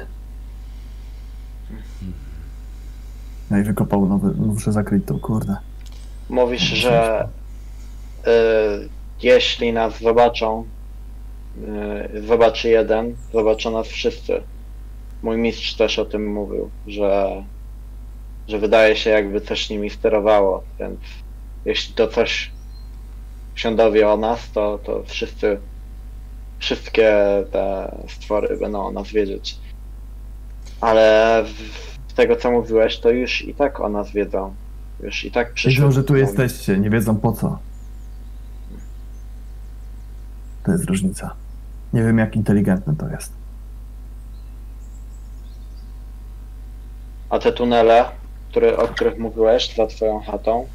[3.50, 5.56] No i wykopał nowy, muszę zakryć to, kurde.
[6.28, 7.28] Mówisz, że
[8.26, 8.28] y,
[9.22, 10.64] jeśli nas zobaczą,
[12.14, 14.42] y, zobaczy jeden, zobaczą nas wszyscy.
[15.22, 17.44] Mój mistrz też o tym mówił, że,
[18.48, 21.00] że wydaje się jakby coś nimi sterowało, więc
[21.64, 22.50] jeśli to coś
[23.54, 25.60] się dowie o nas, to, to wszyscy,
[26.58, 27.14] wszystkie
[27.52, 29.58] te stwory będą o nas wiedzieć.
[30.80, 31.44] Ale
[32.08, 34.54] z tego co mówiłeś, to już i tak o nas wiedzą.
[35.02, 35.82] Już i tak przyszły.
[35.82, 37.58] Wiedzą, że tu jesteście, nie wiedzą po co.
[40.64, 41.34] To jest różnica.
[41.92, 43.32] Nie wiem, jak inteligentne to jest.
[47.30, 48.04] A te tunele,
[48.50, 50.66] które, o których mówiłeś za twoją chatą,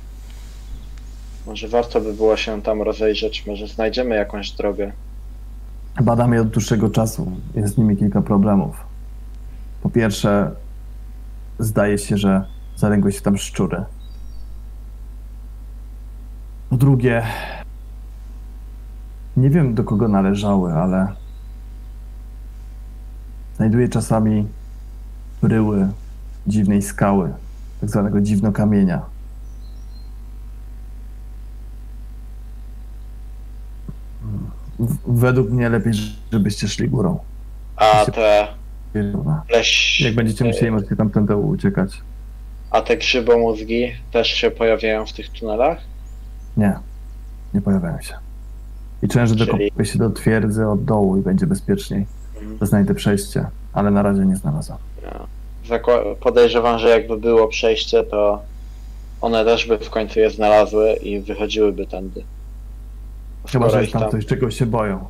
[1.46, 4.92] może warto by było się tam rozejrzeć, może znajdziemy jakąś drogę.
[6.02, 7.32] Badam je od dłuższego czasu.
[7.56, 8.76] Jest z nimi kilka problemów.
[9.82, 10.52] Po pierwsze,
[11.60, 12.46] zdaje się, że
[12.76, 13.84] zalęgły się tam szczury.
[16.70, 17.24] Po drugie,
[19.38, 21.08] nie wiem do kogo należały, ale
[23.56, 24.48] znajduję czasami
[25.42, 25.88] bryły
[26.48, 27.34] dziwnej skały,
[27.82, 29.13] tak zwanego dziwnokamienia.
[35.08, 35.94] Według mnie lepiej,
[36.32, 37.20] żebyście szli górą.
[37.76, 38.48] A te
[39.50, 40.02] leś...
[40.02, 41.92] Jak będziecie musieli, możecie tamtędy uciekać.
[42.72, 45.78] A te grzybomózgi też się pojawiają w tych tunelach?
[46.58, 46.74] Nie,
[47.54, 48.14] nie pojawiają się.
[49.02, 52.06] Liczyłem, że Czyli- dokopię się do twierdzy od dołu i będzie bezpieczniej.
[52.40, 52.58] Mhm.
[52.60, 54.78] To znajdę przejście, ale na razie nie znalazłem.
[55.04, 55.20] Ja.
[55.68, 58.42] Zakła- Podejrzewam, że jakby było przejście, to
[59.22, 62.24] one też by w końcu je znalazły i wychodziłyby tędy.
[63.48, 65.08] Chyba, że jest tam tam- coś, czego się boją.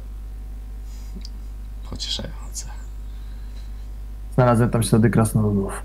[1.89, 2.65] Pocieszające.
[4.35, 5.83] Znalazłem tam ślady krasnoludów.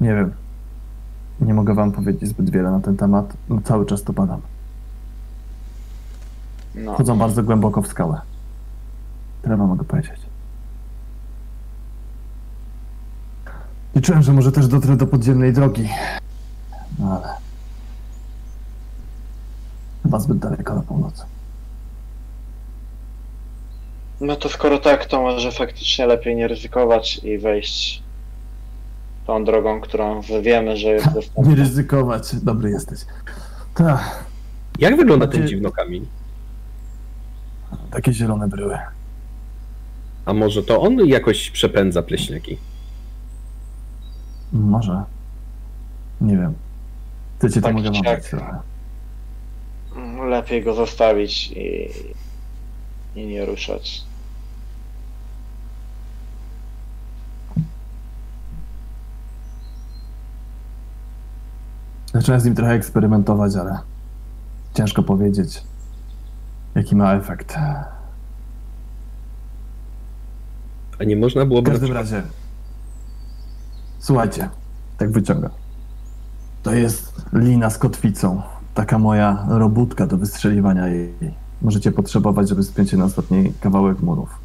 [0.00, 0.32] Nie wiem.
[1.40, 3.36] Nie mogę wam powiedzieć zbyt wiele na ten temat.
[3.48, 4.40] No, cały czas to badam.
[6.74, 6.94] No.
[6.94, 8.20] Chodzą bardzo głęboko w skałę.
[9.42, 10.20] Tyle wam mogę powiedzieć.
[13.94, 15.88] Liczyłem, że może też dotrę do podziemnej drogi.
[16.98, 17.34] No ale...
[20.04, 21.26] Chyba zbyt daleko na północ.
[24.20, 28.02] no to skoro tak, to może faktycznie lepiej nie ryzykować i wejść
[29.26, 31.54] tą drogą, którą wiemy, że jest Nie dostępna.
[31.54, 32.34] ryzykować.
[32.36, 33.00] Dobry jesteś.
[33.74, 34.24] Tak,
[34.78, 36.06] Jak wygląda ten Znaczy- dziwnokamień?
[37.90, 38.78] takie zielone bryły.
[40.24, 42.58] A może to on jakoś przepędza pleśniaki?
[44.52, 45.02] Może.
[46.20, 46.54] Nie wiem.
[47.38, 48.04] Chcecie, to Tak mogę siak.
[48.04, 48.58] dać trochę.
[50.28, 51.90] Lepiej go zostawić i,
[53.16, 54.04] i nie ruszać.
[62.14, 63.78] Zacząłem z nim trochę eksperymentować, ale
[64.74, 65.62] ciężko powiedzieć,
[66.74, 67.56] jaki ma efekt.
[70.98, 71.70] A nie można W byłoby...
[71.70, 72.22] na każdym razie,
[73.98, 74.48] słuchajcie,
[74.98, 75.50] tak wyciąga.
[76.62, 78.42] To jest lina z kotwicą.
[78.74, 81.14] Taka moja robótka do wystrzeliwania jej.
[81.62, 84.38] Możecie potrzebować, żeby spiąć się na ostatni kawałek murów.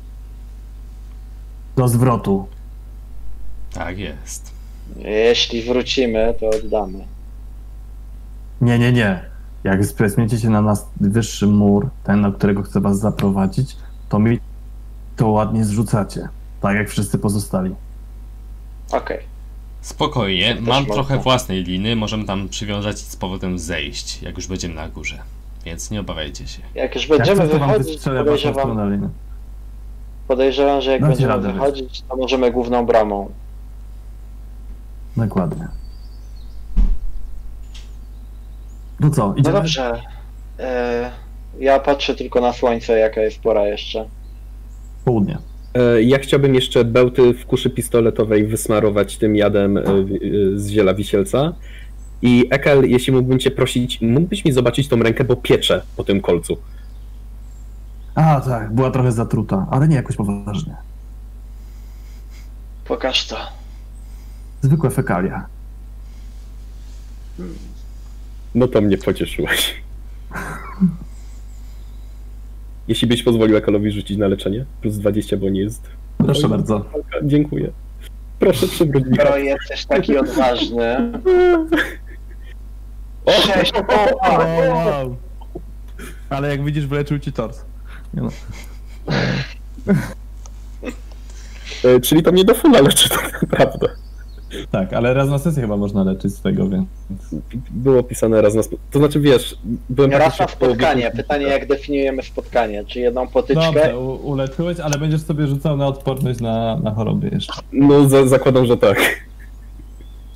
[1.76, 2.48] Do zwrotu.
[3.74, 4.52] Tak jest.
[4.98, 7.06] Jeśli wrócimy, to oddamy.
[8.62, 9.30] Nie, nie, nie.
[9.64, 13.78] Jak spięcie się na nas wyższy mur, ten, na którego chcę was zaprowadzić,
[14.10, 14.40] to mi
[15.16, 16.30] to ładnie zrzucacie.
[16.62, 17.76] Tak jak wszyscy pozostali.
[18.92, 19.20] Okej.
[19.82, 20.94] Spokojnie, Też mam można.
[20.94, 25.20] trochę własnej liny, możemy tam przywiązać i z powrotem zejść, jak już będziemy na górze.
[25.66, 26.62] Więc nie obawiajcie się.
[26.76, 29.10] Jak już Jak będziemy wam wychodzić, podejrzewam,
[30.28, 33.32] podejrzewam, że jak będziemy wychodzić, to możemy główną bramą.
[35.18, 35.68] Dokładnie.
[39.00, 39.54] No co, No idziemy?
[39.58, 40.02] dobrze.
[40.60, 41.12] E,
[41.60, 44.06] ja patrzę tylko na słońce, jaka jest pora jeszcze.
[45.06, 45.38] Południe.
[45.74, 49.86] E, Ja chciałbym jeszcze bełty w kuszy pistoletowej wysmarować tym jadem e, e,
[50.56, 51.54] z ziela wisielca.
[52.22, 56.22] I Ekel, jeśli mógłbym cię prosić, mógłbyś mi zobaczyć tą rękę, bo pieczę po tym
[56.22, 56.58] kolcu.
[58.16, 60.76] A, tak, była trochę zatruta, ale nie jakoś poważnie.
[62.86, 63.38] Pokaż to.
[64.62, 65.46] Zwykłe fekalia.
[68.56, 69.76] No to mnie pocieszyłeś.
[72.90, 75.90] Jeśli byś pozwolił Ekalowi rzucić na leczenie, plus 20, bo nie jest.
[76.18, 76.86] Proszę bardzo.
[77.24, 77.72] Dziękuję.
[78.40, 79.16] Proszę przywróć mi.
[79.16, 81.12] Skoro jesteś taki odważny.
[83.28, 83.74] Sześć,
[84.22, 85.16] o, wow.
[86.30, 87.62] Ale jak widzisz, wyleczył ci tors.
[88.14, 88.30] Nie no.
[91.84, 93.88] E, czyli to mnie do fulla leczy tak naprawdę.
[94.72, 96.86] Tak, ale raz na sesję chyba można leczyć z tego, więc...
[97.72, 98.62] Było pisane raz na
[98.92, 99.58] To znaczy, wiesz,
[99.90, 101.12] byłem Raz na połowie- spotkanie.
[101.12, 102.86] Pytanie, jak definiujemy spotkanie?
[102.86, 103.64] Czy jedną potyczkę?
[103.66, 107.54] Dobrze, u- uleczyłeś, ale będziesz sobie rzucał na odporność na, na choroby jeszcze.
[107.74, 108.98] No, za- zakładam, że tak.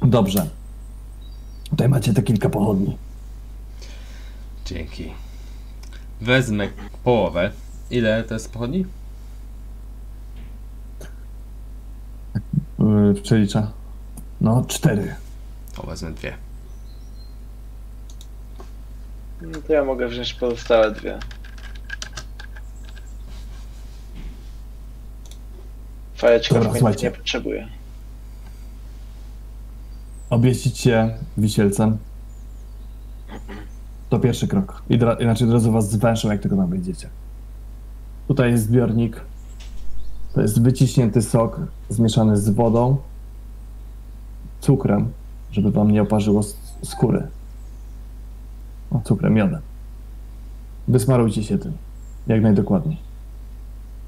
[0.02, 0.46] Dobrze.
[1.70, 2.98] Tutaj macie te kilka pochodni.
[4.66, 5.12] Dzięki.
[6.22, 6.68] Wezmę
[7.04, 7.52] połowę.
[7.92, 8.86] Ile to jest pochodni?
[12.80, 13.72] Yy, przelicza.
[14.44, 15.16] No, cztery.
[15.78, 16.34] O, wezmę dwie.
[19.42, 21.20] No To ja mogę wziąć pozostałe dwie.
[26.16, 26.60] Fajeczka
[27.04, 27.68] nie potrzebuję.
[30.30, 31.98] Obieścić się wisielcem.
[34.10, 34.82] To pierwszy krok.
[34.90, 37.10] I dra- inaczej drodzy was zwęszą, jak tylko tam wejdziecie.
[38.28, 39.22] Tutaj jest zbiornik.
[40.34, 41.60] To jest wyciśnięty sok
[41.90, 42.98] zmieszany z wodą,
[44.64, 45.12] cukrem,
[45.52, 46.42] żeby wam nie oparzyło
[46.84, 47.28] skóry.
[48.92, 49.62] O, cukrem, miodem.
[50.88, 51.72] Wysmarujcie się tym.
[52.28, 52.98] Jak najdokładniej.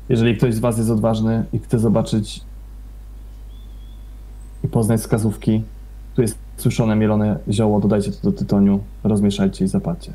[0.10, 2.42] Jeżeli ktoś z was jest odważny i chce zobaczyć
[4.64, 5.64] i poznać wskazówki,
[6.16, 10.14] tu jest suszone, mielone zioło, dodajcie to do tytoniu, rozmieszajcie i zapalcie.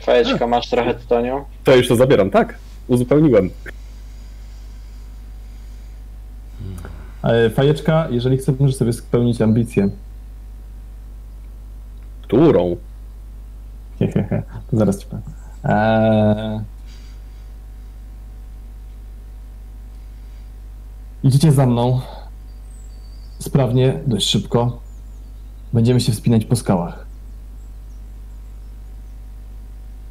[0.00, 1.44] Fajeczka, masz trochę tytoniu?
[1.64, 2.58] To już to zabieram, tak.
[2.88, 3.50] Uzupełniłem.
[6.60, 6.98] Ale
[7.54, 9.88] fajeczka, jeżeli chcesz, możesz sobie spełnić ambicję.
[12.22, 12.76] Którą?
[13.98, 15.22] Hehehe, to zaraz ci powiem.
[15.64, 16.60] Eee...
[21.22, 22.00] Idziecie za mną.
[23.38, 24.80] Sprawnie, dość szybko.
[25.72, 27.06] Będziemy się wspinać po skałach.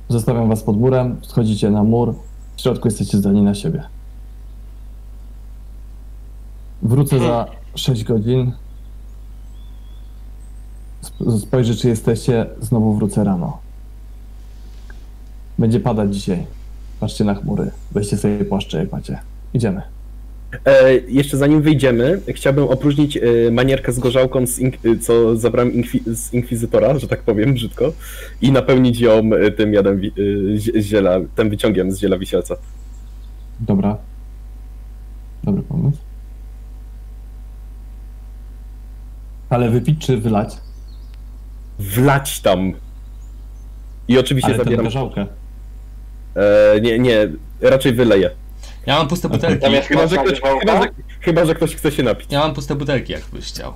[0.10, 2.16] Zostawiam was pod murem, schodzicie na mur.
[2.56, 3.84] W środku jesteście zdani na siebie.
[6.82, 7.46] Wrócę za
[7.76, 8.52] 6 godzin.
[11.10, 12.46] Sp- Spojrzę, czy jesteście.
[12.62, 13.58] Znowu wrócę rano.
[15.60, 16.46] Będzie padać dzisiaj.
[17.00, 17.72] Patrzcie na chmury.
[17.92, 19.20] Weźcie sobie płaszcze, jak macie.
[19.54, 19.82] Idziemy.
[20.66, 23.22] E, jeszcze zanim wyjdziemy, chciałbym opróżnić e,
[23.52, 24.72] manierkę z gorzałką, z e,
[25.02, 27.94] co zabrałem inkwi- z inkwizytora, że tak powiem brzydko,
[28.42, 30.02] i napełnić ją e, tym jadem e,
[30.58, 32.56] zie- ziela, tym wyciągiem z ziela wisielca.
[33.60, 33.98] Dobra.
[35.44, 35.98] Dobry pomysł.
[39.50, 40.58] Ale wypić czy wylać?
[41.80, 42.74] Wlać tam.
[44.08, 44.86] I oczywiście Ale zabieram.
[44.86, 45.26] gorzałkę.
[46.36, 47.28] E, nie, nie,
[47.62, 48.30] raczej wyleję.
[48.86, 49.62] Ja mam puste butelki.
[49.62, 50.90] Tam jest Chyba że, ktoś, chyba, że,
[51.22, 52.32] chyba, że ktoś chce się napić.
[52.32, 53.74] Ja mam puste butelki, jakbyś chciał.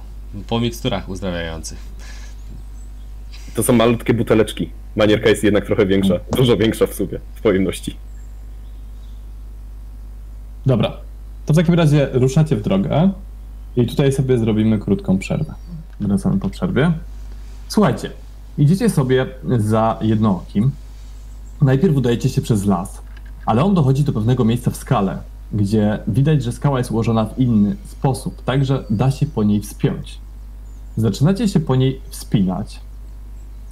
[0.48, 1.77] Po miksturach uzdrawiających.
[3.56, 4.69] To są malutkie buteleczki.
[4.95, 6.19] Manierka jest jednak trochę większa.
[6.38, 7.98] Dużo większa w sumie, w pojemności.
[10.65, 10.98] Dobra.
[11.45, 13.11] To w takim razie ruszacie w drogę
[13.76, 15.53] i tutaj sobie zrobimy krótką przerwę.
[15.99, 16.91] Wracamy po przerwie.
[17.68, 18.11] Słuchajcie,
[18.57, 19.27] idziecie sobie
[19.57, 20.72] za jednookim.
[21.61, 23.02] Najpierw udajecie się przez las,
[23.45, 25.18] ale on dochodzi do pewnego miejsca w skale,
[25.53, 29.61] gdzie widać, że skała jest ułożona w inny sposób, tak że da się po niej
[29.61, 30.19] wspiąć.
[30.98, 32.80] Zaczynacie się po niej wspinać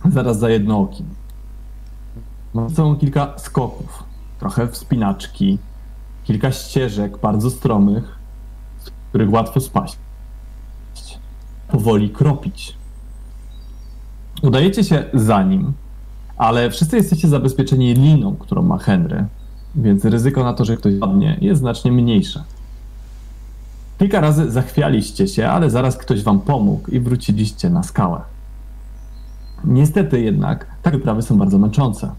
[0.05, 1.05] zaraz za jednookim.
[2.75, 4.03] Sobą kilka skoków,
[4.39, 5.57] trochę wspinaczki,
[6.23, 8.18] kilka ścieżek bardzo stromych,
[9.09, 9.97] których łatwo spaść.
[11.67, 12.75] Powoli kropić.
[14.41, 15.73] Udajecie się za nim,
[16.37, 19.25] ale wszyscy jesteście zabezpieczeni liną, którą ma Henry,
[19.75, 22.43] więc ryzyko na to, że ktoś padnie, jest znacznie mniejsze.
[23.99, 28.21] Kilka razy zachwialiście się, ale zaraz ktoś wam pomógł i wróciliście na skałę.
[29.65, 32.11] Niestety jednak te wyprawy są bardzo męczące.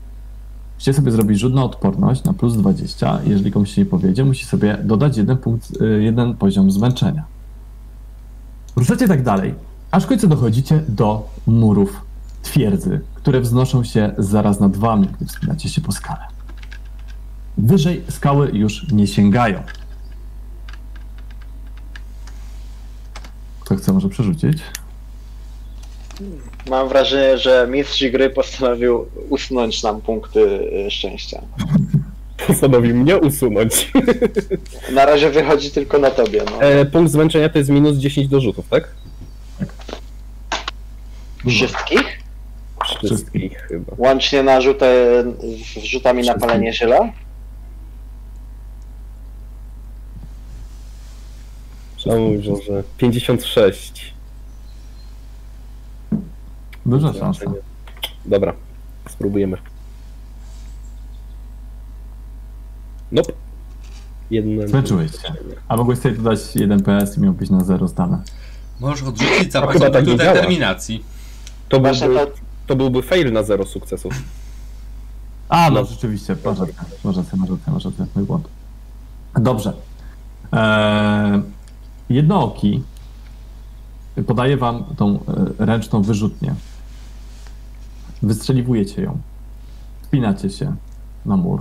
[0.81, 3.21] Musicie sobie zrobić rzut na odporność na plus 20.
[3.27, 7.25] Jeżeli komuś się nie powiedzie, musi sobie dodać jeden, punkt, y, jeden poziom zmęczenia.
[8.77, 9.55] Ruszacie tak dalej,
[9.91, 12.01] aż w końcu dochodzicie do murów
[12.43, 16.27] twierdzy, które wznoszą się zaraz nad wami, gdy wspinacie się po skale.
[17.59, 19.63] Wyżej skały już nie sięgają.
[23.61, 24.63] Kto chce może przerzucić?
[26.69, 31.43] Mam wrażenie, że mistrz gry postanowił usunąć nam punkty e, szczęścia.
[32.47, 33.93] Postanowił mnie usunąć.
[34.95, 36.43] Na razie wychodzi tylko na tobie.
[36.51, 36.63] No.
[36.63, 38.89] E, punkt zmęczenia to jest minus 10 do rzutów, tak?
[41.49, 42.21] Wszystkich?
[43.05, 43.93] Wszystkich chyba.
[43.99, 45.25] Łącznie na rzutę,
[45.81, 47.13] z rzutami na palenie ziela?
[51.97, 54.15] Trzeba mówić, że 56.
[56.87, 57.45] Duża szansa.
[58.27, 58.53] Dobra,
[59.09, 59.57] spróbujemy.
[63.13, 63.33] Nope.
[64.31, 64.69] Jedno.
[64.69, 65.35] Zmęczyłeś się.
[65.69, 68.23] A mogłeś sobie dodać 1 PS i miałbyś na 0 zdane.
[68.81, 70.19] Możesz odrzucić zapas chyba tak działa.
[70.19, 71.05] determinacji.
[71.69, 72.17] To byłby,
[72.67, 74.13] to, byłby fail na zero sukcesów.
[75.49, 76.75] A, no rzeczywiście, masz rację,
[77.05, 78.49] masz rację, masz rację, masz rację, mój błąd.
[79.35, 79.73] Dobrze.
[80.53, 81.43] Eee,
[82.11, 82.83] jednooki
[84.23, 86.55] podaje wam tą e, ręczną wyrzutnię.
[88.23, 89.19] Wystrzeliwujecie ją.
[90.03, 90.77] Spinacie się
[91.27, 91.61] na mur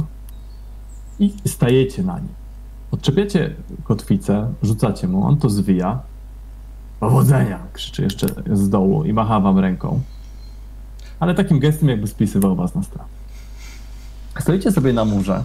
[1.20, 2.30] i stajecie na nim.
[2.92, 6.02] Odczepiacie kotwicę, rzucacie mu, on to zwija.
[7.00, 7.60] Powodzenia!
[7.74, 10.02] krzyczy jeszcze z dołu i macha wam ręką.
[11.20, 13.10] Ale takim gestem jakby spisywał was na stronę.
[14.40, 15.44] Stoicie sobie na murze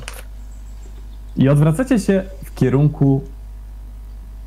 [1.37, 3.21] i odwracacie się w kierunku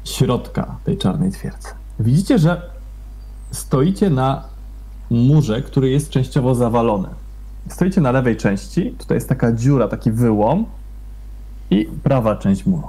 [0.04, 1.70] środka tej czarnej twierdzy.
[2.00, 2.62] Widzicie, że
[3.52, 4.44] stoicie na
[5.10, 7.08] murze, który jest częściowo zawalony.
[7.70, 10.66] Stoicie na lewej części, tutaj jest taka dziura, taki wyłom
[11.70, 12.88] i prawa część muru.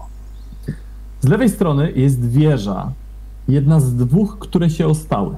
[1.21, 2.93] Z lewej strony jest wieża,
[3.49, 5.37] jedna z dwóch, które się ostały.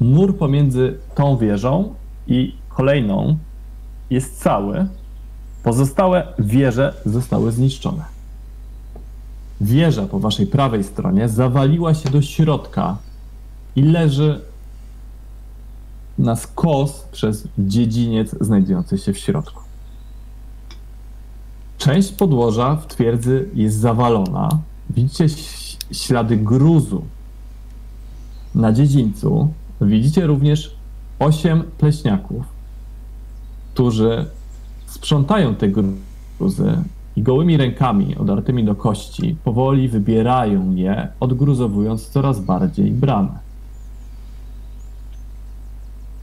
[0.00, 1.94] Mur pomiędzy tą wieżą
[2.26, 3.38] i kolejną
[4.10, 4.86] jest cały.
[5.62, 8.19] Pozostałe wieże zostały zniszczone.
[9.60, 12.96] Wieża po waszej prawej stronie zawaliła się do środka
[13.76, 14.40] i leży
[16.18, 19.62] na skos przez dziedziniec znajdujący się w środku.
[21.78, 24.48] Część podłoża w twierdzy jest zawalona.
[24.90, 25.26] Widzicie
[25.92, 27.04] ślady gruzu
[28.54, 29.52] na dziedzińcu.
[29.80, 30.76] Widzicie również
[31.18, 32.44] osiem pleśniaków,
[33.74, 34.26] którzy
[34.86, 36.76] sprzątają te gruzy
[37.16, 43.38] i gołymi rękami odartymi do kości powoli wybierają je, odgruzowując coraz bardziej bramę.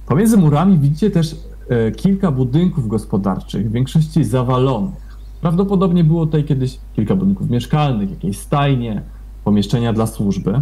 [0.07, 1.35] Pomiędzy murami widzicie też
[1.69, 5.07] e, kilka budynków gospodarczych, w większości zawalonych.
[5.41, 9.01] Prawdopodobnie było tutaj kiedyś kilka budynków mieszkalnych, jakieś stajnie,
[9.43, 10.61] pomieszczenia dla służby.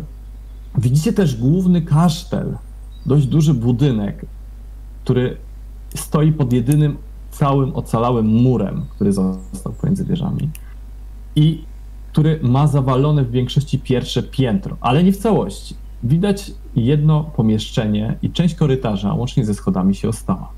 [0.78, 2.58] Widzicie też główny kasztel,
[3.06, 4.26] dość duży budynek,
[5.04, 5.38] który
[5.96, 6.98] stoi pod jedynym
[7.38, 10.50] całym ocalałym murem, który został pomiędzy wieżami
[11.36, 11.64] i
[12.12, 15.76] który ma zawalone w większości pierwsze piętro, ale nie w całości.
[16.04, 20.50] Widać jedno pomieszczenie i część korytarza, łącznie ze schodami, się ostała.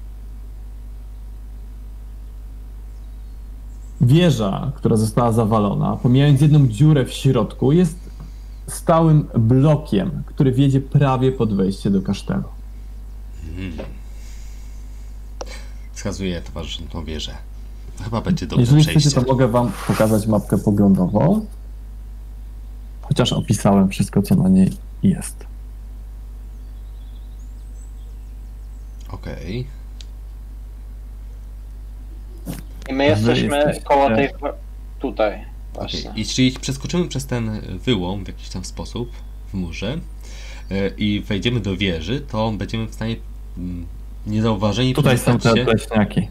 [4.02, 8.10] Wieża, która została zawalona, pomijając jedną dziurę w środku, jest
[8.68, 12.44] stałym blokiem, który wiedzie prawie pod wejście do kasztelu.
[15.98, 17.36] Wskazuje towarzyszom tą wieżę.
[18.04, 19.22] Chyba będzie dobre Jeżeli chcecie, przejście.
[19.22, 21.46] to mogę wam pokazać mapkę poglądową.
[23.02, 24.72] Chociaż opisałem wszystko, co na niej
[25.04, 25.46] jest.
[29.10, 29.68] Okej.
[32.90, 34.30] I my jesteśmy koło tej...
[35.00, 36.12] Tutaj, właśnie.
[36.16, 39.12] Jeśli przeskoczymy przez ten wyłom w jakiś tam sposób
[39.48, 39.98] w murze
[40.72, 43.16] e, i wejdziemy do wieży, to będziemy w stanie
[43.58, 43.88] mm,
[44.28, 45.66] niezauważeni Tutaj są przedostać te się.
[45.88, 46.28] pleśniaki.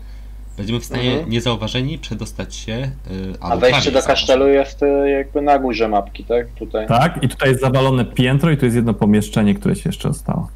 [0.56, 1.30] Będziemy w stanie Mhm.
[1.30, 2.72] niezauważeni przedostać się.
[2.72, 2.90] e,
[3.40, 6.46] A wejście do kasztelu jest y, jakby na górze mapki, tak?
[6.58, 6.86] Tutaj.
[6.86, 10.48] Tak, i tutaj jest zawalone piętro i tu jest jedno pomieszczenie, które się jeszcze ostało.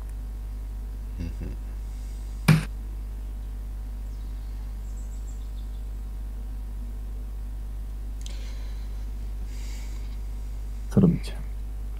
[10.90, 11.32] Co robicie?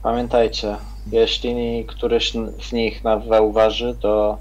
[0.03, 0.77] Pamiętajcie,
[1.13, 4.39] jeśli któryś z nich nas zauważy, to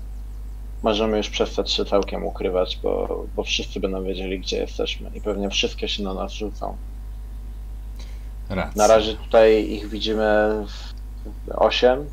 [0.84, 5.50] możemy już przestać się całkiem ukrywać, bo, bo wszyscy będą wiedzieli, gdzie jesteśmy i pewnie
[5.50, 6.78] wszystkie się na nas rzucą.
[8.50, 8.82] Racja.
[8.82, 10.26] Na razie tutaj ich widzimy
[11.56, 12.06] 8,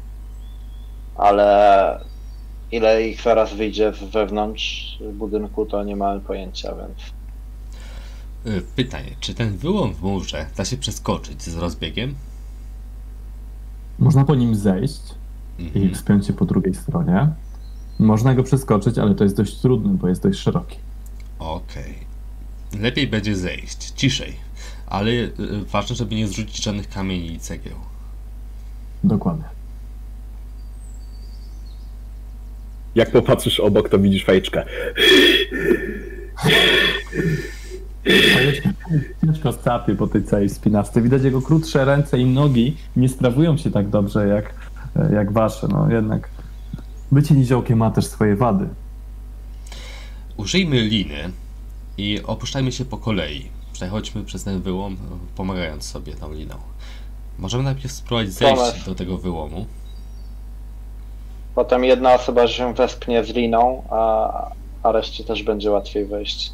[1.16, 2.00] ale
[2.72, 7.16] ile ich zaraz wyjdzie z wewnątrz budynku, to nie mamy pojęcia, więc
[8.56, 12.14] E, Pytanie, czy ten wyłom w murze da się przeskoczyć z rozbiegiem?
[13.98, 15.00] Można po nim zejść
[15.58, 15.94] i Mhm.
[15.94, 17.28] wspiąć się po drugiej stronie.
[17.98, 20.78] Można go przeskoczyć, ale to jest dość trudne, bo jest dość szeroki.
[21.38, 21.94] Okej.
[22.80, 24.36] Lepiej będzie zejść, ciszej.
[24.86, 25.30] Ale y,
[25.72, 27.76] ważne, żeby nie zrzucić żadnych kamieni i cegieł.
[29.04, 29.44] Dokładnie.
[32.94, 34.64] Jak popatrzysz obok, to widzisz fajeczkę.
[39.24, 41.02] Ciężko sapie po tej całej spinastej.
[41.02, 44.54] Widać jego krótsze ręce i nogi nie sprawują się tak dobrze jak,
[45.12, 45.68] jak wasze.
[45.68, 46.28] No jednak
[47.16, 48.68] bycie niziołkiem ma też swoje wady.
[50.36, 51.30] Użyjmy liny
[51.98, 53.48] i opuszczajmy się po kolei.
[53.72, 54.96] Przechodźmy przez ten wyłom,
[55.36, 56.54] pomagając sobie tą liną.
[57.38, 58.84] Możemy najpierw spróbować zejść Tomasz.
[58.84, 59.66] do tego wyłomu.
[61.54, 64.50] Potem jedna osoba się wespnie z liną, a,
[64.82, 66.52] a reszcie też będzie łatwiej wejść.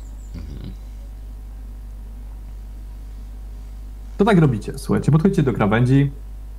[4.19, 6.11] To tak robicie, słuchajcie, podchodzicie do krawędzi,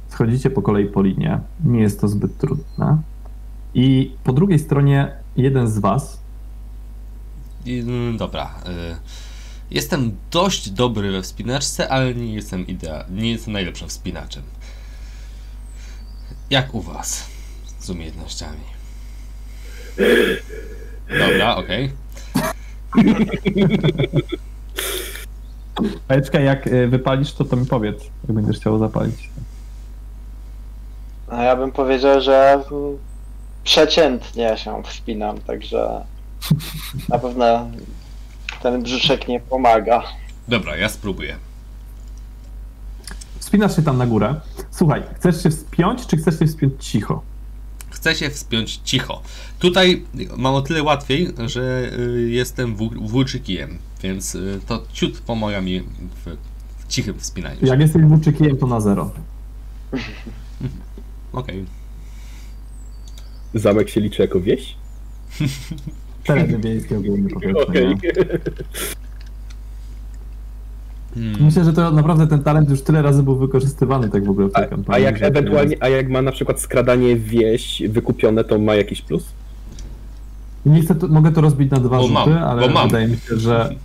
[0.10, 2.98] schodzicie po kolei po linie, nie jest to zbyt trudne.
[3.74, 6.24] I po drugiej stronie jeden z was,
[7.66, 8.46] I, mm, dobra.
[8.46, 8.96] Y,
[9.72, 14.44] jestem dość dobry we wspinaczce, ale nie jestem idea, nie jestem najlepszym wspinaczem.
[16.50, 17.30] Jak u was
[17.80, 18.64] z umiejętnościami?
[21.20, 21.92] Dobra, okej.
[26.08, 29.30] Eczka, jak y, wypalisz, to to mi powiedz, jak będziesz chciał zapalić.
[31.28, 32.64] A ja bym powiedział, że
[33.64, 36.06] przeciętnie się wspinam, także
[37.10, 37.68] na pewno
[38.62, 40.04] ten brzuszek nie pomaga.
[40.48, 41.36] Dobra, ja spróbuję.
[43.40, 44.36] Wspinasz się tam na górę.
[44.72, 47.22] Słuchaj, chcesz się wspiąć, czy chcesz się wspiąć cicho?
[47.90, 49.22] Chcę się wspiąć cicho.
[49.60, 50.06] Tutaj
[50.38, 55.80] mam o tyle łatwiej, że y, jestem wł- włóczykijem, więc y, to ciut pomaga mi
[55.82, 56.38] w,
[56.78, 57.66] w cichym wspinaniu.
[57.66, 59.12] Jak jesteś włóczykiem, to na zero.
[61.34, 61.66] Okej.
[63.54, 64.76] Zamek się liczy jako wieś?
[66.26, 67.96] Tereny wiejskie ogólnie powiedzmy.
[71.16, 71.44] Hmm.
[71.46, 74.54] Myślę, że to naprawdę ten talent już tyle razy był wykorzystywany tak w ogóle w
[74.54, 75.06] tej A, kampanii.
[75.06, 79.26] a jak ewentualnie, a jak ma na przykład skradanie wieś wykupione, to ma jakiś plus?
[80.66, 83.38] Nie chcę, to, mogę to rozbić na dwa Bo rzuty, mam, ale wydaje mi się,
[83.38, 83.76] że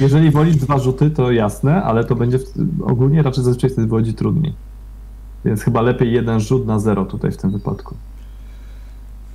[0.00, 2.44] jeżeli wolisz dwa rzuty, to jasne, ale to będzie w,
[2.82, 4.52] ogólnie raczej zazwyczaj wtedy wychodzi trudniej.
[5.44, 7.94] Więc chyba lepiej jeden rzut na zero tutaj w tym wypadku.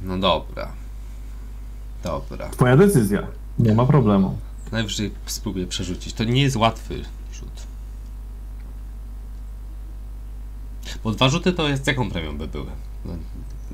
[0.02, 0.72] No dobra.
[2.04, 2.50] Dobra.
[2.50, 3.28] Twoja decyzja.
[3.60, 4.38] Nie ma problemu.
[4.72, 6.14] Najwyżej spróbuję przerzucić.
[6.14, 7.04] To nie jest łatwy
[7.34, 7.68] rzut.
[11.04, 12.66] Bo dwa rzuty to jest jaką premią by były?
[13.06, 13.14] No,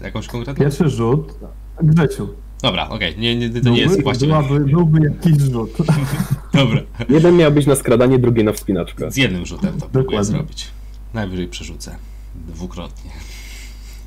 [0.02, 0.64] Jakąś konkretną?
[0.64, 1.34] Pierwszy rzut.
[1.82, 2.30] Grzeciu.
[2.62, 4.28] Dobra, okej, nie, nie, to nie jest Byłby, właściwy.
[4.28, 5.72] byłaby, byłby jakiś rzut.
[6.54, 6.82] Dobra.
[7.10, 9.12] Jeden miał być na skradanie, drugi na wspinaczkę.
[9.12, 10.24] Z jednym rzutem to próbuję Dokładnie.
[10.26, 10.68] zrobić.
[11.14, 11.96] Najwyżej przerzucę.
[12.36, 13.12] Dwukrotnie.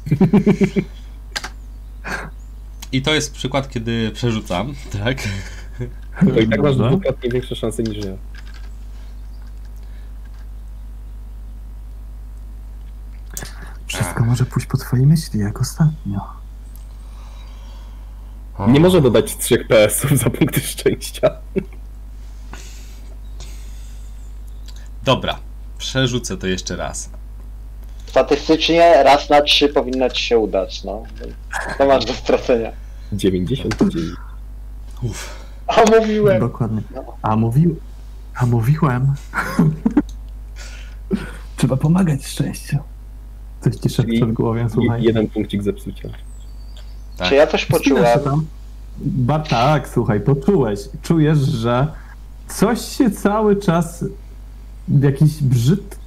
[2.92, 5.18] I to jest przykład, kiedy przerzucam, tak?
[6.20, 8.12] To i tak masz dwukrotnie większe szanse niż ja.
[13.86, 16.20] Wszystko może pójść po twojej myśli, jak ostatnio.
[18.68, 21.30] Nie może dodać 3 PS-ów za punkty szczęścia.
[25.04, 25.38] Dobra,
[25.78, 27.10] przerzucę to jeszcze raz.
[28.16, 31.02] Statystycznie raz na trzy powinno ci się udać, no.
[31.78, 32.72] To masz do stracenia.
[33.12, 34.16] 99.
[35.02, 35.47] Uff.
[35.66, 36.40] A mówiłem!
[36.40, 36.82] Dokładnie.
[37.22, 37.76] A mówił.
[38.34, 39.14] A mówiłem.
[41.56, 42.76] Trzeba pomagać szczęściu.
[43.60, 45.02] Coś ci szepcze w głowie, słuchaj.
[45.02, 46.09] Jeden punkcik zepsucia.
[47.16, 47.28] Tak.
[47.28, 48.47] Czy ja coś poczułem?
[48.98, 50.80] Ba, tak, słuchaj, poczułeś.
[51.02, 51.86] Czujesz, że
[52.48, 54.05] coś się cały czas
[55.02, 56.06] jakiś brzydki,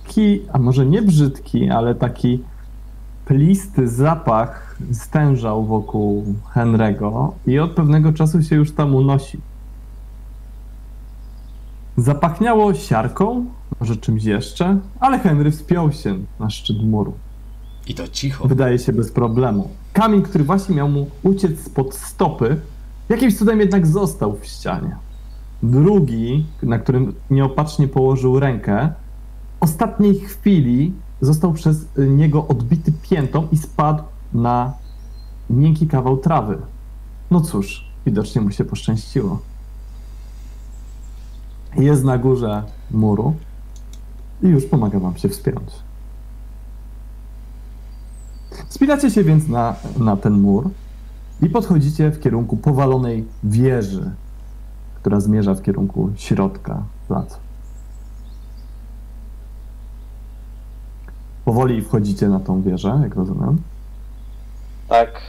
[0.53, 2.43] a może nie brzydki, ale taki
[3.25, 6.25] plisty zapach stężał wokół
[6.55, 9.41] Henry'ego i od pewnego czasu się już tam unosił.
[11.97, 13.45] Zapachniało siarką,
[13.79, 17.13] może czymś jeszcze, ale Henry wspiął się na szczyt muru.
[17.87, 18.47] I to cicho.
[18.47, 19.69] Wydaje się bez problemu.
[19.93, 22.61] Kamień, który właśnie miał mu uciec spod stopy,
[23.09, 24.95] jakimś cudem jednak został w ścianie.
[25.63, 28.93] Drugi, na którym nieopatrznie położył rękę,
[29.59, 34.03] ostatniej chwili został przez niego odbity piętą i spadł
[34.33, 34.73] na
[35.49, 36.57] miękki kawał trawy.
[37.31, 39.39] No cóż, widocznie mu się poszczęściło.
[41.75, 43.35] Jest na górze muru
[44.43, 45.69] i już pomaga wam się wspiąć.
[48.67, 50.69] Wspinacie się więc na, na ten mur
[51.41, 54.11] i podchodzicie w kierunku powalonej wieży,
[54.95, 57.48] która zmierza w kierunku środka placu.
[61.49, 63.61] Powoli wchodzicie na tą wieżę, jak rozumiem.
[64.89, 65.21] Tak.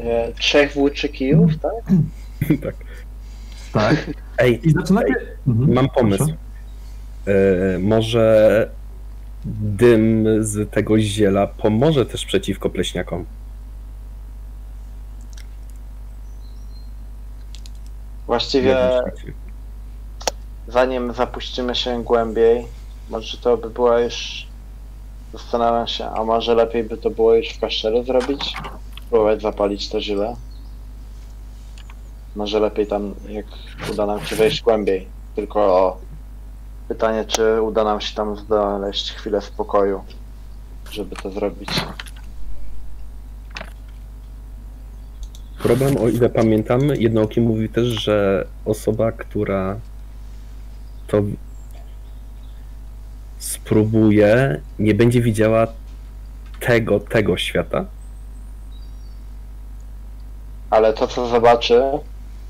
[0.00, 1.72] E, trzech włóczykijów, tak?
[2.64, 2.74] tak.
[3.72, 4.10] Tak.
[4.38, 5.14] Ej, I zaczynacie.
[5.46, 6.32] Mhm, mam pomysł.
[7.26, 8.70] E, może
[9.44, 13.24] dym z tego ziela pomoże też przeciwko pleśniakom.
[18.26, 18.76] Właściwie
[20.68, 22.66] zanim zapuścimy się głębiej,
[23.10, 24.47] może to by była już.
[25.32, 28.54] Zastanawiam się, a może lepiej by to było już w kaszczelu zrobić?
[29.10, 30.36] Próbować zapalić to źle.
[32.36, 33.46] Może lepiej tam, jak
[33.92, 35.06] uda nam się wejść głębiej.
[35.36, 35.96] Tylko
[36.88, 40.04] pytanie, czy uda nam się tam znaleźć chwilę spokoju.
[40.90, 41.70] żeby to zrobić.
[45.62, 49.76] Problem, o ile pamiętam, jednooki mówił też, że osoba, która
[51.06, 51.22] to
[53.68, 55.66] spróbuje, nie będzie widziała
[56.60, 57.84] tego, tego świata.
[60.70, 61.82] Ale to, co zobaczy,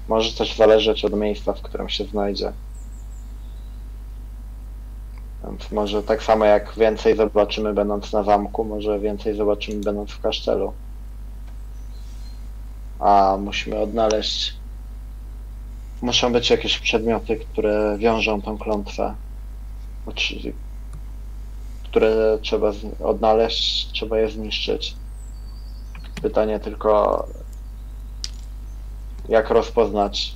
[0.08, 2.52] może też zależeć od miejsca, w którym się znajdzie.
[5.44, 10.20] Więc może tak samo jak więcej zobaczymy będąc na zamku, może więcej zobaczymy będąc w
[10.20, 10.72] kasztelu.
[13.00, 14.54] A musimy odnaleźć.
[16.02, 19.14] Muszą być jakieś przedmioty, które wiążą tą klątwę.
[21.90, 22.72] Które trzeba
[23.04, 24.96] odnaleźć, trzeba je zniszczyć.
[26.22, 27.26] Pytanie tylko,
[29.28, 30.34] jak rozpoznać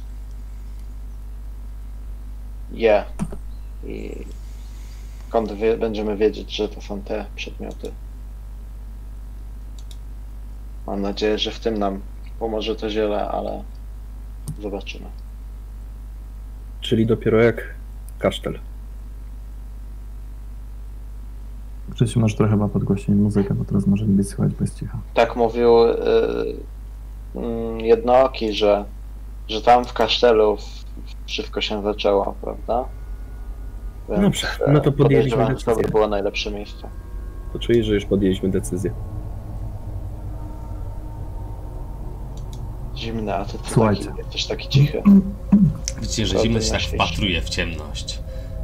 [2.72, 3.04] je
[3.84, 4.24] i
[5.28, 7.92] skąd wie, będziemy wiedzieć, że to są te przedmioty.
[10.86, 12.00] Mam nadzieję, że w tym nam
[12.38, 13.64] pomoże to ziele, ale
[14.60, 15.06] zobaczymy.
[16.80, 17.74] Czyli dopiero jak
[18.18, 18.58] kasztel.
[21.94, 24.98] Grzesiu, może trochę chyba podgłośnić muzykę, bo teraz może nie być słychać bez cicha.
[25.14, 25.96] Tak mówił y,
[27.34, 28.84] mm, jednooki, że,
[29.48, 30.56] że tam w kasztelu
[31.26, 32.84] wszystko się zaczęło, prawda?
[34.08, 35.92] Więc, Dobrze, e, no to podjęliśmy podejrzewam, że to by decyzję.
[35.92, 36.88] było najlepsze miejsce.
[37.52, 38.92] To czuję, że już podjęliśmy decyzję.
[42.96, 44.04] Zimne, a ty co Słuchajcie.
[44.04, 45.02] taki, jesteś taki cichy.
[46.00, 48.20] Widzicie, że zimny ty się tak masz wpatruje w ciemność.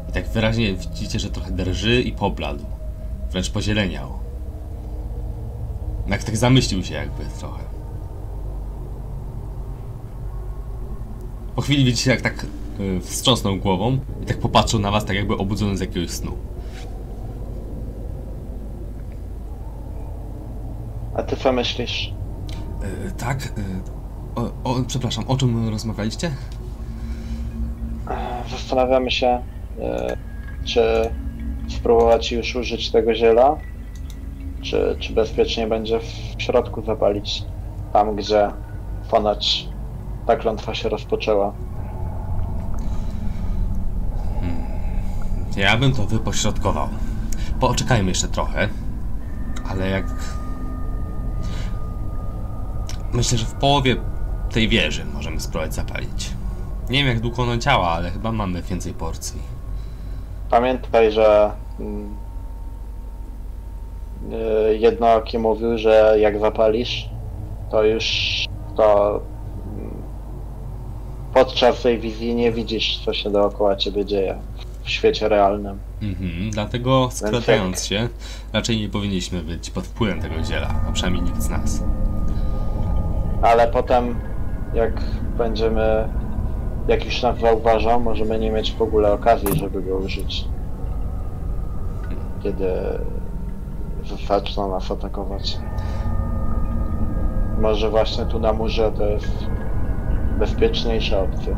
[0.09, 2.65] I tak wyraźnie widzicie, że trochę drży i pobladł.
[3.31, 4.19] Wręcz pozieleniał.
[6.09, 7.63] Jak tak zamyślił się jakby trochę.
[11.57, 12.47] Po chwili widzicie, jak tak
[12.81, 16.33] y, wstrząsnął głową i tak popatrzył na was, tak jakby obudzony z jakiegoś snu.
[21.15, 22.15] A ty co myślisz?
[23.09, 23.47] Y, tak?
[23.47, 23.51] Y,
[24.35, 26.31] o, o, przepraszam, o czym rozmawialiście?
[28.51, 29.43] Zastanawiamy się,
[29.81, 30.17] e,
[30.65, 31.11] czy
[31.69, 33.57] spróbować już użyć tego ziela,
[34.63, 37.43] czy, czy bezpiecznie będzie w środku zapalić,
[37.93, 38.51] tam gdzie
[39.11, 39.69] ponoć
[40.27, 41.53] ta klątwa się rozpoczęła.
[45.57, 46.89] Ja bym to wypośrodkował.
[47.61, 48.69] Poczekajmy jeszcze trochę,
[49.69, 50.07] ale jak.
[53.13, 53.97] Myślę, że w połowie
[54.51, 56.31] tej wieży możemy spróbować zapalić.
[56.91, 59.41] Nie wiem jak długo ono działa, ale chyba mamy więcej porcji.
[60.51, 61.51] Pamiętaj, że
[61.81, 62.17] mm,
[64.33, 67.09] e, jednooki mówił, że jak zapalisz,
[67.71, 68.05] to już
[68.77, 69.21] to
[69.79, 70.03] mm,
[71.35, 74.39] podczas tej wizji nie widzisz, co się dookoła ciebie dzieje
[74.85, 75.79] w świecie realnym.
[76.03, 78.09] Mhm, dlatego skradając się,
[78.53, 81.83] raczej nie powinniśmy być pod wpływem tego ziela, a przynajmniej nikt z nas.
[83.43, 84.21] Ale potem,
[84.75, 85.01] jak
[85.39, 86.09] będziemy,
[86.89, 90.45] jak już nas zauważą, możemy nie mieć w ogóle okazji, żeby go użyć.
[92.43, 92.67] Kiedy
[94.29, 95.59] zaczną nas atakować.
[97.61, 99.47] Może właśnie tu na murze to jest
[100.39, 101.57] bezpieczniejsza opcja.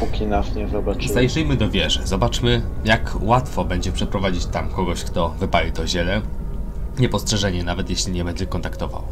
[0.00, 1.14] Póki nas nie zobaczyły.
[1.14, 6.20] Zajrzyjmy do wieży, zobaczmy jak łatwo będzie przeprowadzić tam kogoś, kto wypali to ziele.
[6.98, 9.02] Niepostrzeżenie, nawet jeśli nie będzie kontaktował.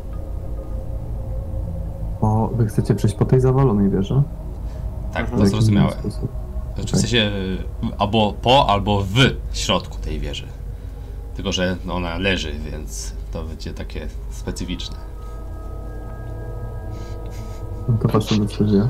[2.20, 4.22] Bo wy chcecie przejść po tej zawalonej wieży?
[5.16, 5.42] Tak, Mhm.
[5.42, 5.92] to zrozumiałe.
[6.74, 7.58] Znaczy w sensie y,
[7.98, 9.16] albo po, albo w
[9.52, 10.46] środku tej wieży.
[11.36, 14.96] Tylko, że ona leży, więc to będzie takie specyficzne.
[17.88, 18.88] No to wasza decyzja.